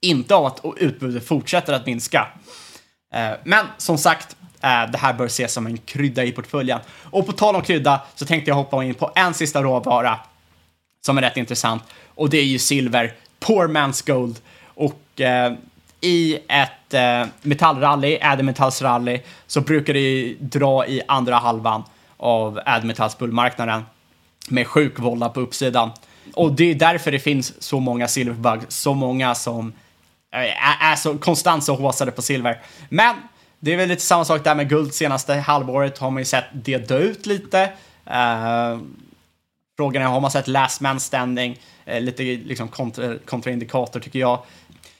Inte 0.00 0.34
av 0.34 0.46
att 0.46 0.60
utbudet 0.76 1.26
fortsätter 1.26 1.72
att 1.72 1.86
minska. 1.86 2.26
Eh, 3.16 3.36
men 3.44 3.66
som 3.78 3.98
sagt, 3.98 4.36
eh, 4.60 4.90
det 4.92 4.98
här 4.98 5.12
bör 5.12 5.26
ses 5.26 5.52
som 5.52 5.66
en 5.66 5.78
krydda 5.78 6.24
i 6.24 6.32
portföljen. 6.32 6.80
Och 7.02 7.26
på 7.26 7.32
tal 7.32 7.56
om 7.56 7.62
krydda 7.62 8.00
så 8.14 8.26
tänkte 8.26 8.50
jag 8.50 8.56
hoppa 8.56 8.84
in 8.84 8.94
på 8.94 9.12
en 9.14 9.34
sista 9.34 9.62
råvara 9.62 10.18
som 11.06 11.18
är 11.18 11.22
rätt 11.22 11.36
intressant 11.36 11.82
och 12.14 12.30
det 12.30 12.38
är 12.38 12.44
ju 12.44 12.58
silver 12.58 13.14
Poor 13.40 13.68
Man's 13.68 14.06
Gold. 14.06 14.38
Och 14.64 15.20
eh, 15.20 15.52
i 16.00 16.38
ett 16.48 16.94
eh, 16.94 17.26
metallrally, 17.42 18.18
ädelmetallsrally, 18.20 19.20
så 19.46 19.60
brukar 19.60 19.92
det 19.92 20.00
ju 20.00 20.36
dra 20.40 20.86
i 20.86 21.02
andra 21.08 21.36
halvan 21.36 21.82
av 22.16 22.60
ädelmetallsbullmarknaden 22.66 23.82
med 24.48 24.66
sjuk 24.66 24.96
på 24.96 25.30
uppsidan. 25.34 25.90
Och 26.34 26.52
det 26.52 26.70
är 26.70 26.74
därför 26.74 27.12
det 27.12 27.18
finns 27.18 27.62
så 27.62 27.80
många 27.80 28.08
silverbugs, 28.08 28.66
så 28.68 28.94
många 28.94 29.34
som 29.34 29.72
är, 30.36 30.96
så 30.96 31.18
konstant 31.18 31.64
så 31.64 31.74
håsade 31.74 32.10
på 32.10 32.22
silver. 32.22 32.62
Men 32.88 33.14
det 33.58 33.72
är 33.72 33.76
väl 33.76 33.88
lite 33.88 34.02
samma 34.02 34.24
sak 34.24 34.44
där 34.44 34.54
med 34.54 34.68
guld 34.68 34.94
senaste 34.94 35.34
halvåret 35.34 35.98
har 35.98 36.10
man 36.10 36.20
ju 36.20 36.24
sett 36.24 36.44
det 36.52 36.78
dö 36.78 36.98
ut 36.98 37.26
lite. 37.26 37.62
Uh, 38.06 38.80
frågan 39.76 40.02
är, 40.02 40.06
har 40.06 40.20
man 40.20 40.30
sett 40.30 40.48
last 40.48 40.80
man 40.80 41.00
standing? 41.00 41.58
Uh, 41.88 42.00
lite 42.00 42.22
liksom 42.22 42.68
kontra, 42.68 43.18
kontraindikator 43.18 44.00
tycker 44.00 44.18
jag. 44.18 44.42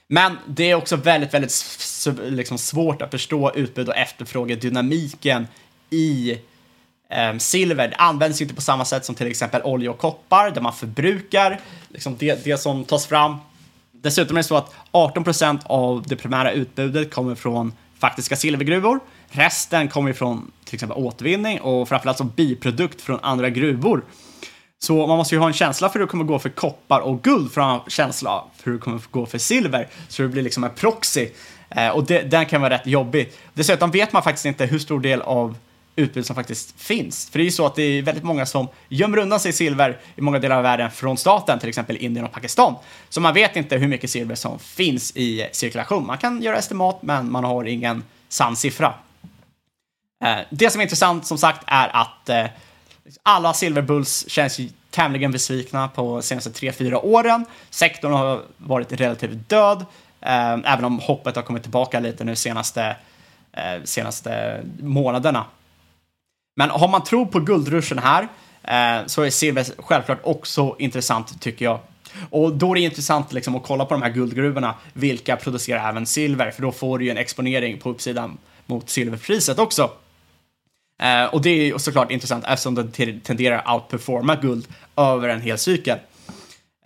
Men 0.09 0.39
det 0.47 0.71
är 0.71 0.75
också 0.75 0.97
väldigt, 0.97 1.35
väldigt 1.35 1.53
liksom 2.23 2.59
svårt 2.59 3.03
att 3.03 3.11
förstå 3.11 3.53
utbud 3.55 3.89
och 3.89 3.97
efterfrågedynamiken 3.97 5.47
i 5.91 6.39
ehm, 7.11 7.41
silver. 7.41 7.89
Det 7.89 7.97
används 7.97 8.41
inte 8.41 8.55
på 8.55 8.61
samma 8.61 8.85
sätt 8.85 9.05
som 9.05 9.15
till 9.15 9.27
exempel 9.27 9.63
olja 9.63 9.91
och 9.91 9.99
koppar 9.99 10.51
där 10.51 10.61
man 10.61 10.73
förbrukar 10.73 11.61
liksom 11.89 12.17
det, 12.17 12.45
det 12.45 12.59
som 12.59 12.85
tas 12.85 13.07
fram. 13.07 13.37
Dessutom 14.07 14.37
är 14.37 14.41
det 14.41 14.45
så 14.45 14.57
att 14.57 14.75
18% 14.93 15.61
av 15.65 16.05
det 16.07 16.17
primära 16.17 16.53
utbudet 16.53 17.15
kommer 17.15 17.35
från 17.35 17.73
faktiska 17.99 18.37
silvergruvor. 18.37 19.01
Resten 19.29 19.89
kommer 19.89 20.13
från 20.13 20.51
till 20.65 20.75
exempel 20.75 20.99
återvinning 20.99 21.61
och 21.61 21.89
framförallt 21.89 22.19
som 22.19 22.33
biprodukt 22.37 23.01
från 23.01 23.19
andra 23.23 23.51
gruvor. 23.51 24.05
Så 24.79 25.07
man 25.07 25.17
måste 25.17 25.35
ju 25.35 25.39
ha 25.39 25.47
en 25.47 25.53
känsla 25.53 25.89
för 25.89 25.99
hur 25.99 26.07
det 26.07 26.11
kommer 26.11 26.25
gå 26.25 26.39
för 26.39 26.49
koppar 26.49 27.01
och 27.01 27.23
guld 27.23 27.53
för 27.53 27.61
att 27.61 27.67
ha 27.67 27.85
en 27.85 27.91
känsla 27.91 28.45
för 28.57 28.71
hur 28.71 28.73
det 28.73 28.79
kommer 28.79 29.01
gå 29.11 29.27
för 29.27 29.39
silver. 29.39 29.89
Så 30.09 30.23
det 30.23 30.29
blir 30.29 30.43
liksom 30.43 30.65
en 30.65 30.71
proxy. 30.71 31.29
Eh, 31.71 31.89
och 31.89 32.05
det, 32.05 32.23
den 32.23 32.47
kan 32.47 32.61
vara 32.61 32.75
rätt 32.75 32.87
jobbig. 32.87 33.33
Dessutom 33.55 33.91
vet 33.91 34.13
man 34.13 34.23
faktiskt 34.23 34.47
inte 34.47 34.67
hur 34.67 34.79
stor 34.79 35.01
del 35.01 35.23
av 35.23 35.57
utbud 35.97 36.27
som 36.27 36.37
faktiskt 36.37 36.81
finns. 36.81 37.31
För 37.31 37.39
det 37.39 37.43
är 37.43 37.45
ju 37.45 37.51
så 37.51 37.67
att 37.67 37.75
det 37.75 37.83
är 37.83 38.03
väldigt 38.03 38.25
många 38.25 38.47
som 38.47 38.69
gömmer 38.89 39.19
undan 39.19 39.41
sig 39.41 39.53
silver 39.53 39.99
i 40.17 40.21
många 40.21 40.39
delar 40.39 40.57
av 40.57 40.63
världen 40.63 40.91
från 40.91 41.17
staten, 41.17 41.59
till 41.59 41.69
exempel 41.69 41.97
Indien 41.97 42.27
och 42.27 42.33
Pakistan. 42.33 42.75
Så 43.09 43.21
man 43.21 43.35
vet 43.35 43.57
inte 43.57 43.77
hur 43.77 43.89
mycket 43.89 44.11
silver 44.11 44.35
som 44.35 44.59
finns 44.59 45.17
i 45.17 45.49
cirkulation. 45.53 46.07
Man 46.07 46.19
kan 46.19 46.43
göra 46.43 46.57
estimat, 46.57 47.03
men 47.03 47.33
man 47.33 47.45
har 47.45 47.65
ingen 47.65 48.03
sann 48.29 48.57
siffra. 48.57 48.95
Eh, 50.25 50.39
det 50.51 50.71
som 50.71 50.81
är 50.81 50.83
intressant, 50.83 51.27
som 51.27 51.39
sagt, 51.39 51.65
är 51.67 51.97
att 51.97 52.29
eh, 52.29 52.47
alla 53.23 53.55
silverbulls 53.55 54.29
känns 54.29 54.59
ju 54.59 54.69
tämligen 54.91 55.33
besvikna 55.33 55.89
på 55.89 56.15
de 56.15 56.23
senaste 56.23 56.51
3-4 56.51 57.05
åren. 57.05 57.45
Sektorn 57.71 58.13
har 58.13 58.43
varit 58.57 58.93
relativt 58.93 59.49
död, 59.49 59.85
eh, 60.21 60.53
även 60.53 60.85
om 60.85 60.99
hoppet 60.99 61.37
har 61.37 61.43
kommit 61.43 61.63
tillbaka 61.63 62.01
lite 62.01 62.25
nu 62.25 62.37
senaste, 62.37 62.97
senaste 63.85 64.61
månaderna. 64.81 65.45
Men 66.57 66.71
har 66.71 66.89
man 66.89 67.05
tro 67.05 67.27
på 67.27 67.41
guldruschen 67.41 67.99
här 67.99 68.29
eh, 68.63 69.07
så 69.07 69.23
är 69.23 69.31
silver 69.31 69.67
självklart 69.79 70.21
också 70.23 70.77
intressant 70.79 71.43
tycker 71.43 71.65
jag. 71.65 71.79
Och 72.31 72.57
då 72.57 72.71
är 72.71 72.75
det 72.75 72.81
intressant 72.81 73.33
liksom, 73.33 73.57
att 73.57 73.63
kolla 73.63 73.85
på 73.85 73.95
de 73.95 74.03
här 74.03 74.11
guldgruvorna, 74.11 74.75
vilka 74.93 75.37
producerar 75.37 75.89
även 75.89 76.07
silver, 76.07 76.51
för 76.51 76.63
då 76.63 76.73
får 76.73 76.99
du 76.99 77.05
ju 77.05 77.11
en 77.11 77.17
exponering 77.17 77.79
på 77.79 77.91
uppsidan 77.91 78.39
mot 78.67 78.91
silverpriset 78.91 79.59
också. 79.59 79.91
Eh, 81.03 81.25
och 81.25 81.43
det 81.43 81.51
är 81.51 81.79
såklart 81.79 82.11
intressant 82.11 82.45
eftersom 82.49 82.75
den 82.75 83.21
tenderar 83.21 83.59
att 83.59 83.75
outperforma 83.75 84.35
guld 84.35 84.69
över 84.97 85.29
en 85.29 85.41
hel 85.41 85.59
cykel. 85.59 85.99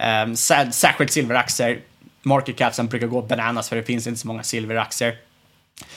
Eh, 0.01 0.35
särskilt 0.71 1.11
silveraktier. 1.11 1.81
Market 2.23 2.57
capsen 2.57 2.87
brukar 2.87 3.07
gå 3.07 3.23
bananas 3.23 3.69
för 3.69 3.77
det 3.77 3.83
finns 3.83 4.07
inte 4.07 4.21
så 4.21 4.27
många 4.27 4.43
silveraktier. 4.43 5.17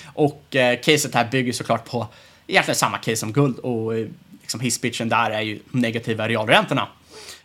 Och 0.05 0.55
eh, 0.55 0.79
caset 0.79 1.15
här 1.15 1.27
bygger 1.31 1.53
såklart 1.53 1.85
på 1.85 2.07
egentligen 2.47 2.75
samma 2.75 2.97
case 2.97 3.15
som 3.15 3.31
guld 3.31 3.59
och 3.59 3.95
eh, 3.97 4.07
liksom 4.41 4.59
hisspitchen 4.59 5.09
där 5.09 5.31
är 5.31 5.41
ju 5.41 5.59
negativa 5.71 6.27
realräntorna. 6.27 6.87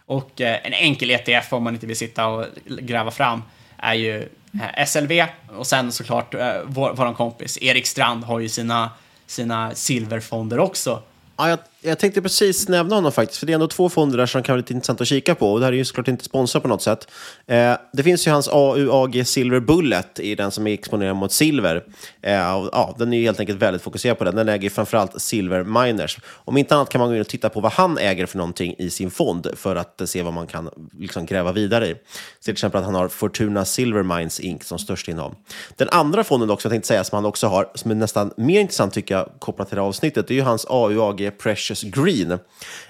Och 0.06 0.40
eh, 0.40 0.66
en 0.66 0.72
enkel 0.72 1.10
ETF 1.10 1.52
om 1.52 1.62
man 1.62 1.74
inte 1.74 1.86
vill 1.86 1.96
sitta 1.96 2.26
och 2.26 2.46
gräva 2.64 3.10
fram 3.10 3.42
är 3.76 3.94
ju 3.94 4.28
eh, 4.76 4.86
SLV 4.86 5.12
och 5.48 5.66
sen 5.66 5.92
såklart 5.92 6.34
vår, 6.64 6.92
våran 6.92 7.14
kompis 7.14 7.58
Erik 7.62 7.86
Strand 7.86 8.24
har 8.24 8.40
ju 8.40 8.48
sina 8.48 8.90
sina 9.28 9.74
silverfonder 9.74 10.58
också. 10.58 11.02
Ja, 11.36 11.48
jag, 11.48 11.58
jag 11.80 11.98
tänkte 11.98 12.22
precis 12.22 12.68
nämna 12.68 12.94
honom 12.94 13.12
faktiskt, 13.12 13.38
för 13.38 13.46
det 13.46 13.52
är 13.52 13.54
ändå 13.54 13.68
två 13.68 13.88
fonder 13.88 14.18
där 14.18 14.26
som 14.26 14.42
kan 14.42 14.52
vara 14.52 14.60
lite 14.60 14.72
intressant 14.72 15.00
att 15.00 15.06
kika 15.06 15.34
på. 15.34 15.52
Och 15.52 15.60
det 15.60 15.66
här 15.66 15.72
är 15.72 15.76
ju 15.76 15.84
såklart 15.84 16.08
inte 16.08 16.24
sponsrat 16.24 16.62
på 16.62 16.68
något 16.68 16.82
sätt. 16.82 17.10
Eh, 17.46 17.74
det 17.92 18.02
finns 18.02 18.26
ju 18.26 18.30
hans 18.30 18.48
AUAG 18.48 19.26
Silver 19.26 19.60
Bullet 19.60 20.20
i 20.20 20.34
den 20.34 20.50
som 20.50 20.66
är 20.66 20.74
exponerad 20.74 21.16
mot 21.16 21.32
silver. 21.32 21.84
Eh, 22.22 22.32
ja, 22.32 22.94
den 22.98 23.12
är 23.12 23.18
ju 23.18 23.24
helt 23.24 23.40
enkelt 23.40 23.62
väldigt 23.62 23.82
fokuserad 23.82 24.18
på 24.18 24.24
den. 24.24 24.36
Den 24.36 24.48
äger 24.48 24.70
framförallt 24.70 25.22
silver 25.22 25.64
miners. 25.64 26.18
Om 26.26 26.56
inte 26.56 26.74
annat 26.74 26.88
kan 26.88 26.98
man 26.98 27.08
gå 27.08 27.14
in 27.14 27.20
och 27.20 27.28
titta 27.28 27.48
på 27.48 27.60
vad 27.60 27.72
han 27.72 27.98
äger 27.98 28.26
för 28.26 28.38
någonting 28.38 28.74
i 28.78 28.90
sin 28.90 29.10
fond 29.10 29.46
för 29.56 29.76
att 29.76 30.00
eh, 30.00 30.06
se 30.06 30.22
vad 30.22 30.32
man 30.32 30.46
kan 30.46 30.70
liksom 30.98 31.26
gräva 31.26 31.52
vidare 31.52 31.88
i. 31.88 31.94
Så 31.94 32.44
till 32.44 32.52
exempel 32.52 32.78
att 32.78 32.84
han 32.84 32.94
har 32.94 33.08
Fortuna 33.08 33.64
Silver 33.64 34.02
Mines 34.02 34.40
Inc. 34.40 34.64
som 34.64 34.78
störst 34.78 35.08
innehav. 35.08 35.34
Den 35.76 35.88
andra 35.88 36.24
fonden 36.24 36.50
också, 36.50 36.66
jag 36.66 36.72
tänkte 36.72 36.88
säga, 36.88 37.04
som 37.04 37.16
han 37.16 37.24
också 37.24 37.46
har, 37.46 37.70
som 37.74 37.90
är 37.90 37.94
nästan 37.94 38.32
mer 38.36 38.60
intressant 38.60 38.94
tycker 38.94 39.14
jag, 39.14 39.30
kopplat 39.38 39.68
till 39.68 39.76
det 39.76 39.82
här 39.82 39.88
avsnittet, 39.88 40.28
det 40.28 40.34
är 40.34 40.36
ju 40.36 40.42
hans 40.42 40.66
AUAG 40.68 41.38
Pressure 41.38 41.67
Precious 41.68 41.94
Green. 41.94 42.30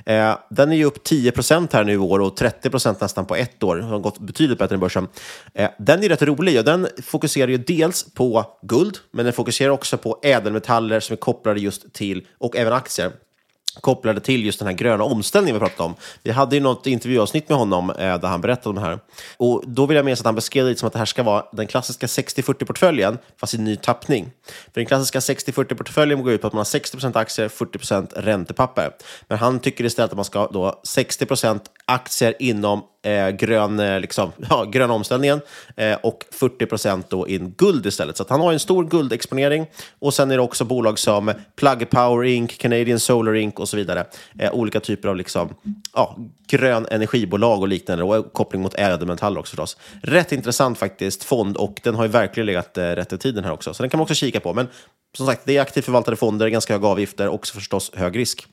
Eh, 0.06 0.38
den 0.50 0.72
är 0.72 0.76
ju 0.76 0.84
upp 0.84 1.04
10 1.04 1.32
procent 1.32 1.72
här 1.72 1.84
nu 1.84 1.92
i 1.92 1.96
år 1.96 2.20
och 2.20 2.36
30 2.36 2.70
procent 2.70 3.00
nästan 3.00 3.26
på 3.26 3.36
ett 3.36 3.62
år. 3.62 3.76
Den 3.76 3.84
har 3.84 3.98
gått 3.98 4.18
betydligt 4.18 4.58
bättre 4.58 4.74
än 4.74 4.80
börsen. 4.80 5.08
Eh, 5.54 5.70
den 5.78 6.04
är 6.04 6.08
rätt 6.08 6.22
rolig 6.22 6.58
och 6.58 6.64
den 6.64 6.88
fokuserar 7.02 7.48
ju 7.48 7.58
dels 7.58 8.14
på 8.14 8.44
guld, 8.62 8.98
men 9.10 9.24
den 9.24 9.32
fokuserar 9.32 9.70
också 9.70 9.98
på 9.98 10.18
ädelmetaller 10.22 11.00
som 11.00 11.12
är 11.12 11.16
kopplade 11.18 11.60
just 11.60 11.92
till, 11.92 12.26
och 12.38 12.56
även 12.56 12.72
aktier 12.72 13.12
kopplade 13.70 14.20
till 14.20 14.44
just 14.44 14.58
den 14.58 14.68
här 14.68 14.74
gröna 14.74 15.04
omställningen 15.04 15.54
vi 15.54 15.60
pratade 15.60 15.82
om. 15.82 15.94
Vi 16.22 16.30
hade 16.30 16.56
ju 16.56 16.62
något 16.62 16.86
intervjuavsnitt 16.86 17.48
med 17.48 17.58
honom 17.58 17.90
eh, 17.90 17.96
där 17.96 18.28
han 18.28 18.40
berättade 18.40 18.68
om 18.68 18.74
det 18.74 18.80
här. 18.80 18.98
Och 19.36 19.62
då 19.66 19.86
vill 19.86 19.96
jag 19.96 20.04
minnas 20.04 20.20
att 20.20 20.26
han 20.26 20.34
beskrev 20.34 20.66
det 20.66 20.76
som 20.76 20.86
att 20.86 20.92
det 20.92 20.98
här 20.98 21.06
ska 21.06 21.22
vara 21.22 21.44
den 21.52 21.66
klassiska 21.66 22.06
60-40-portföljen, 22.06 23.18
fast 23.36 23.54
i 23.54 23.58
ny 23.58 23.76
tappning. 23.76 24.30
För 24.46 24.80
den 24.80 24.86
klassiska 24.86 25.18
60-40-portföljen 25.18 26.22
går 26.22 26.32
ut 26.32 26.40
på 26.40 26.46
att 26.46 26.52
man 26.52 26.58
har 26.58 26.64
60% 26.64 27.18
aktier, 27.18 27.48
40% 27.48 28.12
räntepapper. 28.16 28.90
Men 29.28 29.38
han 29.38 29.60
tycker 29.60 29.84
istället 29.84 30.10
att 30.10 30.16
man 30.16 30.24
ska 30.24 30.38
ha 30.38 30.50
då 30.50 30.80
60% 30.86 31.60
aktier 31.86 32.34
inom 32.38 32.82
eh, 33.02 33.28
grön, 33.28 33.80
eh, 33.80 34.00
liksom, 34.00 34.32
ja, 34.50 34.64
grön 34.64 34.90
omställningen 34.90 35.40
eh, 35.76 35.96
och 36.02 36.24
40 36.30 36.66
procent 36.66 37.12
in 37.26 37.54
guld 37.56 37.86
istället. 37.86 38.16
Så 38.16 38.24
han 38.28 38.40
har 38.40 38.52
en 38.52 38.60
stor 38.60 38.84
guldexponering 38.84 39.66
och 39.98 40.14
sen 40.14 40.30
är 40.30 40.36
det 40.36 40.42
också 40.42 40.64
bolag 40.64 40.98
som 40.98 41.32
Plug 41.56 41.90
Power 41.90 42.26
Inc, 42.26 42.58
Canadian 42.58 43.00
Solar 43.00 43.34
Inc 43.34 43.54
och 43.54 43.68
så 43.68 43.76
vidare. 43.76 44.04
Eh, 44.38 44.52
olika 44.52 44.80
typer 44.80 45.08
av 45.08 45.16
liksom, 45.16 45.54
ja, 45.94 46.16
grön 46.48 46.86
energibolag 46.90 47.60
och 47.60 47.68
liknande 47.68 48.04
och 48.04 48.32
koppling 48.32 48.62
mot 48.62 48.74
ädelmetaller 48.74 49.40
också 49.40 49.50
förstås. 49.50 49.76
Rätt 50.02 50.32
intressant 50.32 50.78
faktiskt 50.78 51.24
fond 51.24 51.56
och 51.56 51.80
den 51.82 51.94
har 51.94 52.04
ju 52.04 52.10
verkligen 52.10 52.46
legat 52.46 52.78
eh, 52.78 52.82
rätt 52.82 53.12
i 53.12 53.18
tiden 53.18 53.44
här 53.44 53.52
också. 53.52 53.74
Så 53.74 53.82
den 53.82 53.90
kan 53.90 53.98
man 53.98 54.02
också 54.02 54.14
kika 54.14 54.40
på. 54.40 54.54
Men 54.54 54.68
som 55.16 55.26
sagt, 55.26 55.42
det 55.44 55.56
är 55.56 55.62
aktivt 55.62 55.84
förvaltade 55.84 56.16
fonder, 56.16 56.48
ganska 56.48 56.72
höga 56.72 56.88
avgifter, 56.88 57.28
också 57.28 57.54
förstås 57.54 57.90
hög 57.94 58.18
risk. 58.18 58.46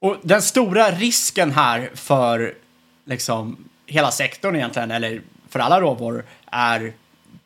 Och 0.00 0.16
den 0.22 0.42
stora 0.42 0.90
risken 0.90 1.50
här 1.50 1.90
för 1.94 2.54
liksom 3.04 3.68
hela 3.88 4.10
sektorn 4.10 4.56
egentligen, 4.56 4.90
eller 4.90 5.22
för 5.48 5.58
alla 5.58 5.80
råvaror, 5.80 6.24
är 6.46 6.92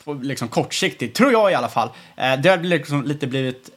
på, 0.05 0.15
liksom 0.15 0.49
kortsiktigt, 0.49 1.17
tror 1.17 1.33
jag 1.33 1.53
i 1.53 1.55
alla 1.55 1.69
fall. 1.69 1.89
Eh, 2.17 2.41
det 2.41 2.49
har 2.49 2.59
liksom 2.59 3.05
lite 3.05 3.27
blivit 3.27 3.71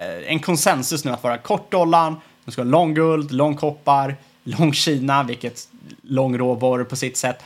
eh, 0.00 0.32
en 0.32 0.40
konsensus 0.40 1.04
nu 1.04 1.10
att 1.10 1.22
vara 1.22 1.38
kort 1.38 1.70
dollarn, 1.70 2.16
man 2.44 2.52
ska 2.52 2.62
ha 2.62 2.70
lång 2.70 2.94
guld, 2.94 3.32
lång 3.32 3.56
koppar, 3.56 4.16
lång 4.44 4.72
Kina, 4.72 5.22
vilket 5.22 5.68
lång 6.02 6.38
råvaror 6.38 6.84
på 6.84 6.96
sitt 6.96 7.16
sätt. 7.16 7.42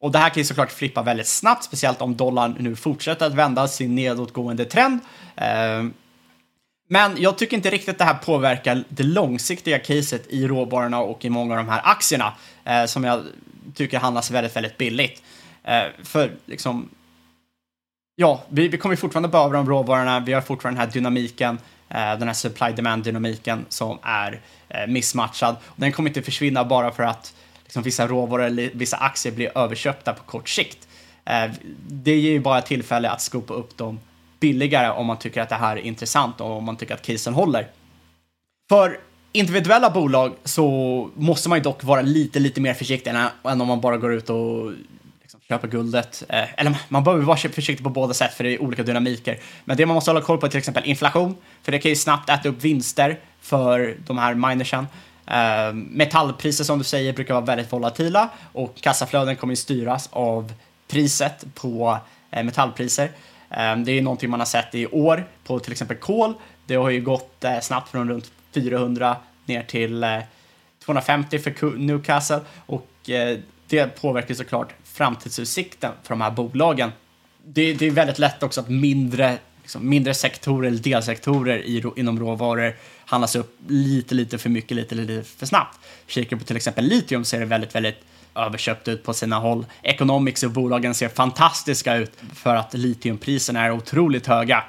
Och 0.00 0.12
det 0.12 0.18
här 0.18 0.28
kan 0.28 0.40
ju 0.40 0.44
såklart 0.44 0.72
flippa 0.72 1.02
väldigt 1.02 1.26
snabbt, 1.26 1.64
speciellt 1.64 2.02
om 2.02 2.16
dollarn 2.16 2.56
nu 2.58 2.76
fortsätter 2.76 3.26
att 3.26 3.34
vända 3.34 3.68
sin 3.68 3.94
nedåtgående 3.94 4.64
trend. 4.64 5.00
Eh, 5.36 5.84
men 6.88 7.16
jag 7.18 7.38
tycker 7.38 7.56
inte 7.56 7.70
riktigt 7.70 7.98
det 7.98 8.04
här 8.04 8.14
påverkar 8.14 8.84
det 8.88 9.02
långsiktiga 9.02 9.78
caset 9.78 10.26
i 10.28 10.46
råvarorna 10.46 11.00
och 11.00 11.24
i 11.24 11.30
många 11.30 11.54
av 11.54 11.56
de 11.56 11.68
här 11.68 11.80
aktierna 11.84 12.32
eh, 12.64 12.84
som 12.84 13.04
jag 13.04 13.22
tycker 13.74 13.98
handlas 13.98 14.30
väldigt, 14.30 14.56
väldigt 14.56 14.78
billigt. 14.78 15.22
Eh, 15.64 15.84
för 16.02 16.32
liksom, 16.46 16.88
ja, 18.16 18.42
vi, 18.48 18.68
vi 18.68 18.78
kommer 18.78 18.96
fortfarande 18.96 19.28
behöva 19.28 19.52
de 19.52 19.68
råvarorna, 19.68 20.20
vi 20.20 20.32
har 20.32 20.40
fortfarande 20.40 20.80
den 20.80 20.86
här 20.86 20.92
dynamiken, 20.92 21.58
eh, 21.88 22.18
den 22.18 22.28
här 22.28 22.34
supply-demand-dynamiken 22.34 23.64
som 23.68 23.98
är 24.02 24.40
eh, 24.68 24.86
missmatchad. 24.86 25.56
Och 25.64 25.80
den 25.80 25.92
kommer 25.92 26.10
inte 26.10 26.22
försvinna 26.22 26.64
bara 26.64 26.90
för 26.90 27.02
att 27.02 27.34
liksom, 27.64 27.82
vissa 27.82 28.06
råvaror 28.06 28.44
eller 28.44 28.70
vissa 28.74 28.96
aktier 28.96 29.32
blir 29.32 29.58
överköpta 29.58 30.12
på 30.12 30.22
kort 30.22 30.48
sikt. 30.48 30.88
Eh, 31.24 31.50
det 31.88 32.16
ger 32.16 32.30
ju 32.30 32.40
bara 32.40 32.62
tillfälle 32.62 33.10
att 33.10 33.20
skopa 33.20 33.54
upp 33.54 33.76
dem 33.76 34.00
billigare 34.40 34.90
om 34.90 35.06
man 35.06 35.18
tycker 35.18 35.40
att 35.40 35.48
det 35.48 35.54
här 35.54 35.76
är 35.76 35.80
intressant 35.80 36.40
och 36.40 36.50
om 36.50 36.64
man 36.64 36.76
tycker 36.76 36.94
att 36.94 37.02
casen 37.02 37.34
håller. 37.34 37.68
För 38.68 39.00
individuella 39.32 39.90
bolag 39.90 40.34
så 40.44 41.10
måste 41.14 41.48
man 41.48 41.58
ju 41.58 41.62
dock 41.62 41.84
vara 41.84 42.02
lite, 42.02 42.38
lite 42.38 42.60
mer 42.60 42.74
försiktig 42.74 43.10
än, 43.10 43.60
om 43.60 43.68
man 43.68 43.80
bara 43.80 43.96
går 43.96 44.12
ut 44.12 44.30
och 44.30 44.72
liksom 45.20 45.40
köper 45.48 45.68
guldet. 45.68 46.24
Eh, 46.28 46.60
eller 46.60 46.76
man 46.88 47.04
behöver 47.04 47.24
vara 47.24 47.36
försiktig 47.36 47.84
på 47.84 47.90
båda 47.90 48.14
sätt 48.14 48.34
för 48.34 48.44
det 48.44 48.54
är 48.54 48.62
olika 48.62 48.82
dynamiker. 48.82 49.38
Men 49.64 49.76
det 49.76 49.86
man 49.86 49.94
måste 49.94 50.10
hålla 50.10 50.20
koll 50.20 50.38
på 50.38 50.46
är 50.46 50.50
till 50.50 50.58
exempel 50.58 50.84
inflation, 50.84 51.36
för 51.62 51.72
det 51.72 51.78
kan 51.78 51.88
ju 51.88 51.96
snabbt 51.96 52.30
äta 52.30 52.48
upp 52.48 52.62
vinster 52.62 53.18
för 53.40 53.96
de 54.06 54.18
här 54.18 54.34
minersen. 54.34 54.86
Uh, 55.30 55.74
metallpriser 55.74 56.64
som 56.64 56.78
du 56.78 56.84
säger 56.84 57.12
brukar 57.12 57.34
vara 57.34 57.44
väldigt 57.44 57.72
volatila 57.72 58.28
och 58.52 58.80
kassaflöden 58.80 59.36
kommer 59.36 59.52
ju 59.52 59.56
styras 59.56 60.08
av 60.12 60.52
priset 60.88 61.44
på 61.54 61.98
uh, 62.36 62.42
metallpriser. 62.42 63.04
Uh, 63.04 63.76
det 63.76 63.92
är 63.92 63.94
ju 63.94 64.00
någonting 64.00 64.30
man 64.30 64.40
har 64.40 64.46
sett 64.46 64.74
i 64.74 64.86
år 64.86 65.28
på 65.44 65.58
till 65.58 65.72
exempel 65.72 65.96
kol. 65.96 66.34
Det 66.66 66.74
har 66.74 66.90
ju 66.90 67.00
gått 67.00 67.44
snabbt 67.62 67.90
från 67.90 68.08
runt 68.08 68.32
400 68.54 69.16
ner 69.46 69.62
till 69.62 70.02
eh, 70.02 70.18
250 70.84 71.38
för 71.38 71.78
Newcastle 71.78 72.40
och 72.66 73.10
eh, 73.10 73.38
det 73.66 74.00
påverkar 74.00 74.34
såklart 74.34 74.74
framtidsutsikten 74.84 75.92
för 76.02 76.08
de 76.08 76.20
här 76.20 76.30
bolagen. 76.30 76.92
Det, 77.44 77.72
det 77.72 77.86
är 77.86 77.90
väldigt 77.90 78.18
lätt 78.18 78.42
också 78.42 78.60
att 78.60 78.68
mindre, 78.68 79.38
liksom 79.62 79.88
mindre 79.88 80.14
sektorer 80.14 80.68
eller 80.68 80.78
delsektorer 80.78 81.58
i, 81.58 81.84
inom 81.96 82.18
råvaror 82.18 82.76
handlas 83.04 83.36
upp 83.36 83.58
lite, 83.68 84.14
lite 84.14 84.38
för 84.38 84.48
mycket, 84.48 84.76
lite, 84.76 84.94
lite 84.94 85.28
för 85.38 85.46
snabbt. 85.46 85.78
Kikar 86.06 86.36
på 86.36 86.44
till 86.44 86.56
exempel 86.56 86.84
litium 86.84 87.24
ser 87.24 87.40
det 87.40 87.46
väldigt, 87.46 87.74
väldigt 87.74 87.98
överköpt 88.34 88.88
ut 88.88 89.04
på 89.04 89.14
sina 89.14 89.38
håll. 89.38 89.66
Economics 89.82 90.42
och 90.42 90.50
bolagen 90.50 90.94
ser 90.94 91.08
fantastiska 91.08 91.96
ut 91.96 92.12
för 92.34 92.54
att 92.54 92.74
litiumpriserna 92.74 93.64
är 93.64 93.70
otroligt 93.70 94.26
höga. 94.26 94.64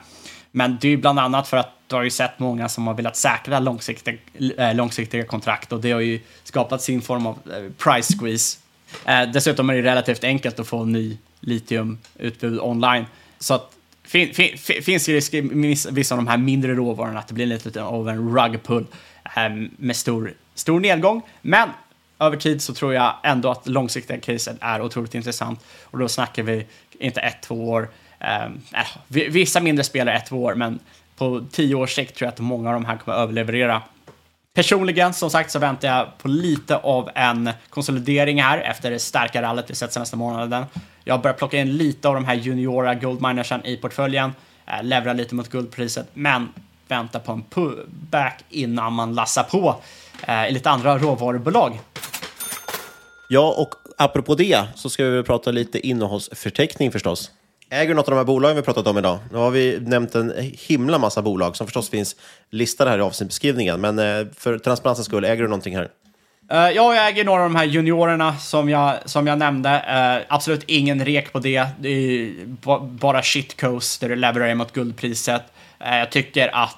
Men 0.52 0.78
det 0.82 0.88
är 0.88 0.98
bland 0.98 1.20
annat 1.20 1.48
för 1.48 1.58
att 1.58 1.81
du 1.92 1.96
har 1.96 2.04
ju 2.04 2.10
sett 2.10 2.40
många 2.40 2.70
som 2.70 2.88
har 2.88 2.94
velat 2.94 3.18
säkra 3.18 3.60
långsiktiga, 3.60 4.16
eh, 4.58 4.76
långsiktiga 4.76 5.24
kontrakt 5.24 5.72
och 5.72 5.82
det 5.82 5.92
har 5.92 6.00
ju 6.00 6.20
skapat 6.44 6.82
sin 6.82 7.02
form 7.02 7.26
av 7.26 7.40
eh, 7.52 7.72
price 7.78 8.14
squeeze. 8.18 8.60
Eh, 9.06 9.32
dessutom 9.34 9.70
är 9.70 9.74
det 9.74 9.82
relativt 9.82 10.24
enkelt 10.24 10.60
att 10.60 10.68
få 10.68 10.86
ny 10.86 11.18
litiumutbud 11.40 12.60
online. 12.60 13.06
Så 13.40 13.54
att 13.54 13.72
fin, 14.04 14.34
fin, 14.34 14.58
finns 14.58 15.10
ju 15.10 15.14
risk 15.14 15.34
i 15.34 15.42
vissa 15.92 16.16
av 16.16 16.18
de 16.18 16.28
här 16.28 16.38
mindre 16.38 16.74
råvarorna 16.74 17.20
att 17.20 17.28
det 17.28 17.34
blir 17.34 17.46
lite 17.46 17.84
av 17.84 18.10
en 18.10 18.38
rug 18.38 18.64
pull 18.64 18.86
med 19.78 19.96
stor, 19.96 20.34
stor 20.56 20.80
nedgång. 20.80 21.22
Men 21.42 21.70
över 22.20 22.38
tid 22.38 22.62
så 22.62 22.74
tror 22.74 22.94
jag 22.94 23.16
ändå 23.24 23.52
att 23.52 23.68
långsiktiga 23.68 24.20
caset 24.20 24.58
är 24.62 24.82
otroligt 24.82 25.16
intressant 25.16 25.66
och 25.84 26.00
då 26.00 26.08
snackar 26.08 26.44
vi 26.44 26.66
inte 27.00 27.22
ett, 27.22 27.42
två 27.42 27.70
år. 27.70 27.90
Eh, 28.20 28.50
vissa 29.08 29.60
mindre 29.60 29.84
spelare 29.84 30.16
ett, 30.16 30.26
två 30.26 30.44
år, 30.44 30.56
men 30.56 30.80
på 31.22 31.46
tio 31.52 31.76
års 31.76 31.96
sikt 31.96 32.16
tror 32.16 32.26
jag 32.26 32.34
att 32.34 32.40
många 32.40 32.70
av 32.70 32.74
de 32.74 32.86
här 32.86 32.98
kommer 32.98 33.18
att 33.18 33.24
överleverera. 33.24 33.82
Personligen, 34.54 35.14
som 35.14 35.30
sagt, 35.30 35.52
så 35.52 35.60
väntar 35.60 35.88
jag 35.88 36.18
på 36.18 36.28
lite 36.28 36.78
av 36.78 37.10
en 37.16 37.50
konsolidering 37.70 38.42
här 38.42 38.58
efter 38.58 38.92
det 38.92 39.00
starka 39.00 39.42
rallyt 39.42 39.70
vi 39.70 39.76
sett 39.76 39.94
senaste 39.94 40.16
månaden. 40.16 40.66
Jag 41.04 41.14
har 41.14 41.22
börjat 41.22 41.38
plocka 41.38 41.58
in 41.58 41.78
lite 41.78 42.08
av 42.08 42.16
de 42.16 42.26
här 42.26 42.36
juniora 42.36 42.96
goldminersen 42.96 43.66
i 43.66 43.78
portföljen, 43.78 44.34
eh, 44.68 44.84
levererar 44.84 45.14
lite 45.14 45.36
mot 45.36 45.50
guldpriset, 45.50 46.08
men 46.14 46.50
väntar 46.88 47.20
på 47.20 47.32
en 47.32 47.42
pullback 47.42 48.44
innan 48.50 48.94
man 48.94 49.14
lassar 49.14 49.44
på 49.44 49.76
eh, 50.28 50.48
i 50.48 50.52
lite 50.52 50.70
andra 50.70 50.98
råvarubolag. 50.98 51.80
Ja, 53.30 53.56
och 53.58 53.76
apropå 53.98 54.36
det 54.36 54.64
så 54.76 54.90
ska 54.90 55.06
vi 55.06 55.24
prata 55.24 55.52
lite 55.52 55.88
innehållsförteckning 55.88 56.92
förstås. 56.92 57.32
Äger 57.74 57.88
du 57.88 57.94
något 57.94 58.08
av 58.08 58.12
de 58.12 58.18
här 58.18 58.26
bolagen 58.26 58.56
vi 58.56 58.62
pratat 58.62 58.88
om 58.88 58.98
idag? 58.98 59.20
Nu 59.32 59.38
har 59.38 59.52
vi 59.52 59.80
nämnt 59.82 60.16
en 60.16 60.34
himla 60.68 60.98
massa 60.98 61.22
bolag 61.22 61.56
som 61.56 61.68
förstås 61.68 61.90
finns 61.90 62.16
listade 62.50 62.90
här 62.90 62.98
i 62.98 63.02
avsnittbeskrivningen. 63.02 63.82
Men 63.82 64.00
eh, 64.00 64.28
för 64.38 64.58
transparensens 64.58 65.08
skull, 65.08 65.26
äger 65.26 65.44
du 65.44 65.50
någonting 65.50 65.76
här? 65.76 65.84
Uh, 65.84 65.90
ja, 66.52 66.96
jag 66.96 67.08
äger 67.08 67.26
några 67.26 67.44
av 67.44 67.50
de 67.50 67.56
här 67.56 67.66
juniorerna 67.66 68.38
som 68.38 68.70
jag, 68.70 68.96
som 69.06 69.28
jag 69.28 69.38
nämnde. 69.38 69.70
Uh, 69.70 70.26
absolut 70.34 70.64
ingen 70.68 71.06
rek 71.06 71.34
på 71.34 71.40
det. 71.40 71.68
Det 71.80 71.90
är 71.90 72.32
bara 72.82 73.24
shitcoast 73.24 74.02
där 74.02 74.10
du 74.10 74.16
levererar 74.16 74.56
mot 74.56 74.74
guldpriset. 74.74 75.44
Uh, 75.86 75.98
jag 75.98 76.10
tycker 76.12 76.56
att 76.56 76.78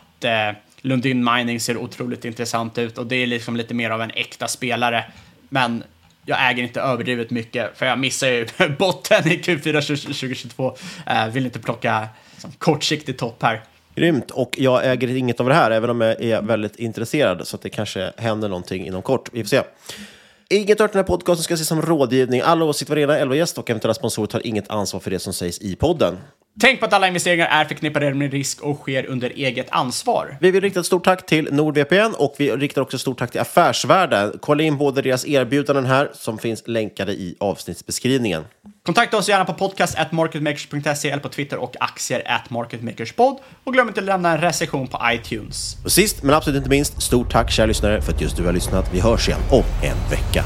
Lundin 0.82 1.24
Mining 1.24 1.60
ser 1.60 1.78
otroligt 1.78 2.26
intressant 2.26 2.78
ut 2.78 2.98
och 2.98 3.06
det 3.06 3.16
är 3.16 3.28
liksom 3.28 3.56
lite 3.56 3.74
mer 3.74 3.90
av 3.90 4.02
en 4.02 4.12
äkta 4.12 4.48
spelare. 4.48 5.06
Men 5.50 5.84
jag 6.26 6.50
äger 6.50 6.64
inte 6.64 6.82
överdrivet 6.82 7.30
mycket, 7.30 7.78
för 7.78 7.86
jag 7.86 8.00
missar 8.00 8.28
ju 8.28 8.48
botten 8.80 9.28
i 9.28 9.38
Q4 9.38 10.04
2022. 10.04 10.76
Eh, 11.08 11.28
vill 11.28 11.46
inte 11.46 11.60
plocka 11.60 12.08
liksom, 12.32 12.52
kortsiktig 12.58 13.18
topp 13.18 13.44
här. 13.44 13.64
Grymt, 13.96 14.32
och 14.32 14.56
jag 14.58 14.92
äger 14.92 15.16
inget 15.16 15.40
av 15.40 15.50
det 15.50 15.56
här, 15.56 15.72
även 15.72 15.90
om 15.90 16.02
jag 16.02 16.24
är 16.24 16.42
väldigt 16.42 16.76
intresserad, 16.76 17.48
så 17.48 17.56
att 17.56 17.62
det 17.62 17.70
kanske 17.70 18.12
händer 18.18 18.50
någonting 18.50 18.88
inom 18.88 19.02
kort. 19.02 19.30
Vi 19.34 19.44
får 19.44 19.50
se. 19.50 19.62
Inget 20.50 20.82
av 20.82 20.88
den 20.88 20.96
här 20.96 21.04
podcasten 21.04 21.44
ska 21.44 21.54
ses 21.54 21.68
som 21.68 21.82
rådgivning. 21.82 22.42
Alla 22.42 22.66
åsikter 22.66 22.96
varierar, 22.96 23.18
elva 23.18 23.36
gäst 23.36 23.58
och 23.58 23.70
eventuella 23.70 23.94
sponsorer 23.94 24.28
tar 24.28 24.48
inget 24.48 24.70
ansvar 24.70 25.00
för 25.00 25.12
det 25.12 25.20
som 25.20 25.34
sägs 25.34 25.62
i 25.62 25.76
podden. 25.76 26.18
Tänk 26.60 26.80
på 26.80 26.86
att 26.86 26.94
alla 26.94 27.08
investeringar 27.08 27.48
är 27.48 27.66
förknippade 27.66 28.14
med 28.14 28.32
risk 28.32 28.62
och 28.62 28.78
sker 28.78 29.06
under 29.06 29.30
eget 29.30 29.68
ansvar. 29.70 30.38
Vi 30.42 30.52
vill 30.52 30.62
rikta 30.62 30.80
ett 30.80 30.86
stort 30.86 31.04
tack 31.04 31.26
till 31.26 31.50
NordVPN 31.52 32.14
och 32.18 32.36
vi 32.38 32.52
riktar 32.52 32.82
också 32.82 32.98
ett 32.98 33.02
stort 33.02 33.20
tack 33.20 33.32
till 33.32 33.42
Affärsvärlden. 33.42 34.38
Kolla 34.42 34.64
in 34.64 34.78
både 34.78 35.02
deras 35.02 35.28
erbjudanden 35.28 35.86
här 35.86 36.12
som 36.14 36.38
finns 36.38 36.64
länkade 36.68 37.12
i 37.12 37.36
avsnittsbeskrivningen. 37.40 38.44
Kontakta 38.86 39.18
oss 39.18 39.30
gärna 39.30 39.46
på 39.46 39.54
podcast.marketmakers.se 39.54 41.10
eller 41.10 41.24
på 41.24 41.30
Twitter 41.30 41.58
och 41.58 41.76
aktier 41.80 42.24
at 42.26 42.50
marketmakerspod. 42.50 43.40
Och 43.64 43.74
glöm 43.74 43.88
inte 43.88 44.00
att 44.00 44.06
lämna 44.06 44.32
en 44.32 44.42
recension 44.42 44.88
på 44.88 45.00
iTunes. 45.06 45.78
Och 45.84 45.92
sist 45.92 46.24
men 46.24 46.36
absolut 46.36 46.58
inte 46.58 46.70
minst, 46.70 47.02
stort 47.02 47.32
tack 47.32 47.52
kära 47.52 47.66
lyssnare 47.66 48.02
för 48.02 48.14
att 48.14 48.22
just 48.22 48.38
du 48.38 48.46
har 48.46 48.54
lyssnat. 48.54 48.94
Vi 48.94 49.00
hörs 49.00 49.28
igen 49.28 49.42
om 49.52 49.64
en 49.84 50.10
vecka. 50.10 50.46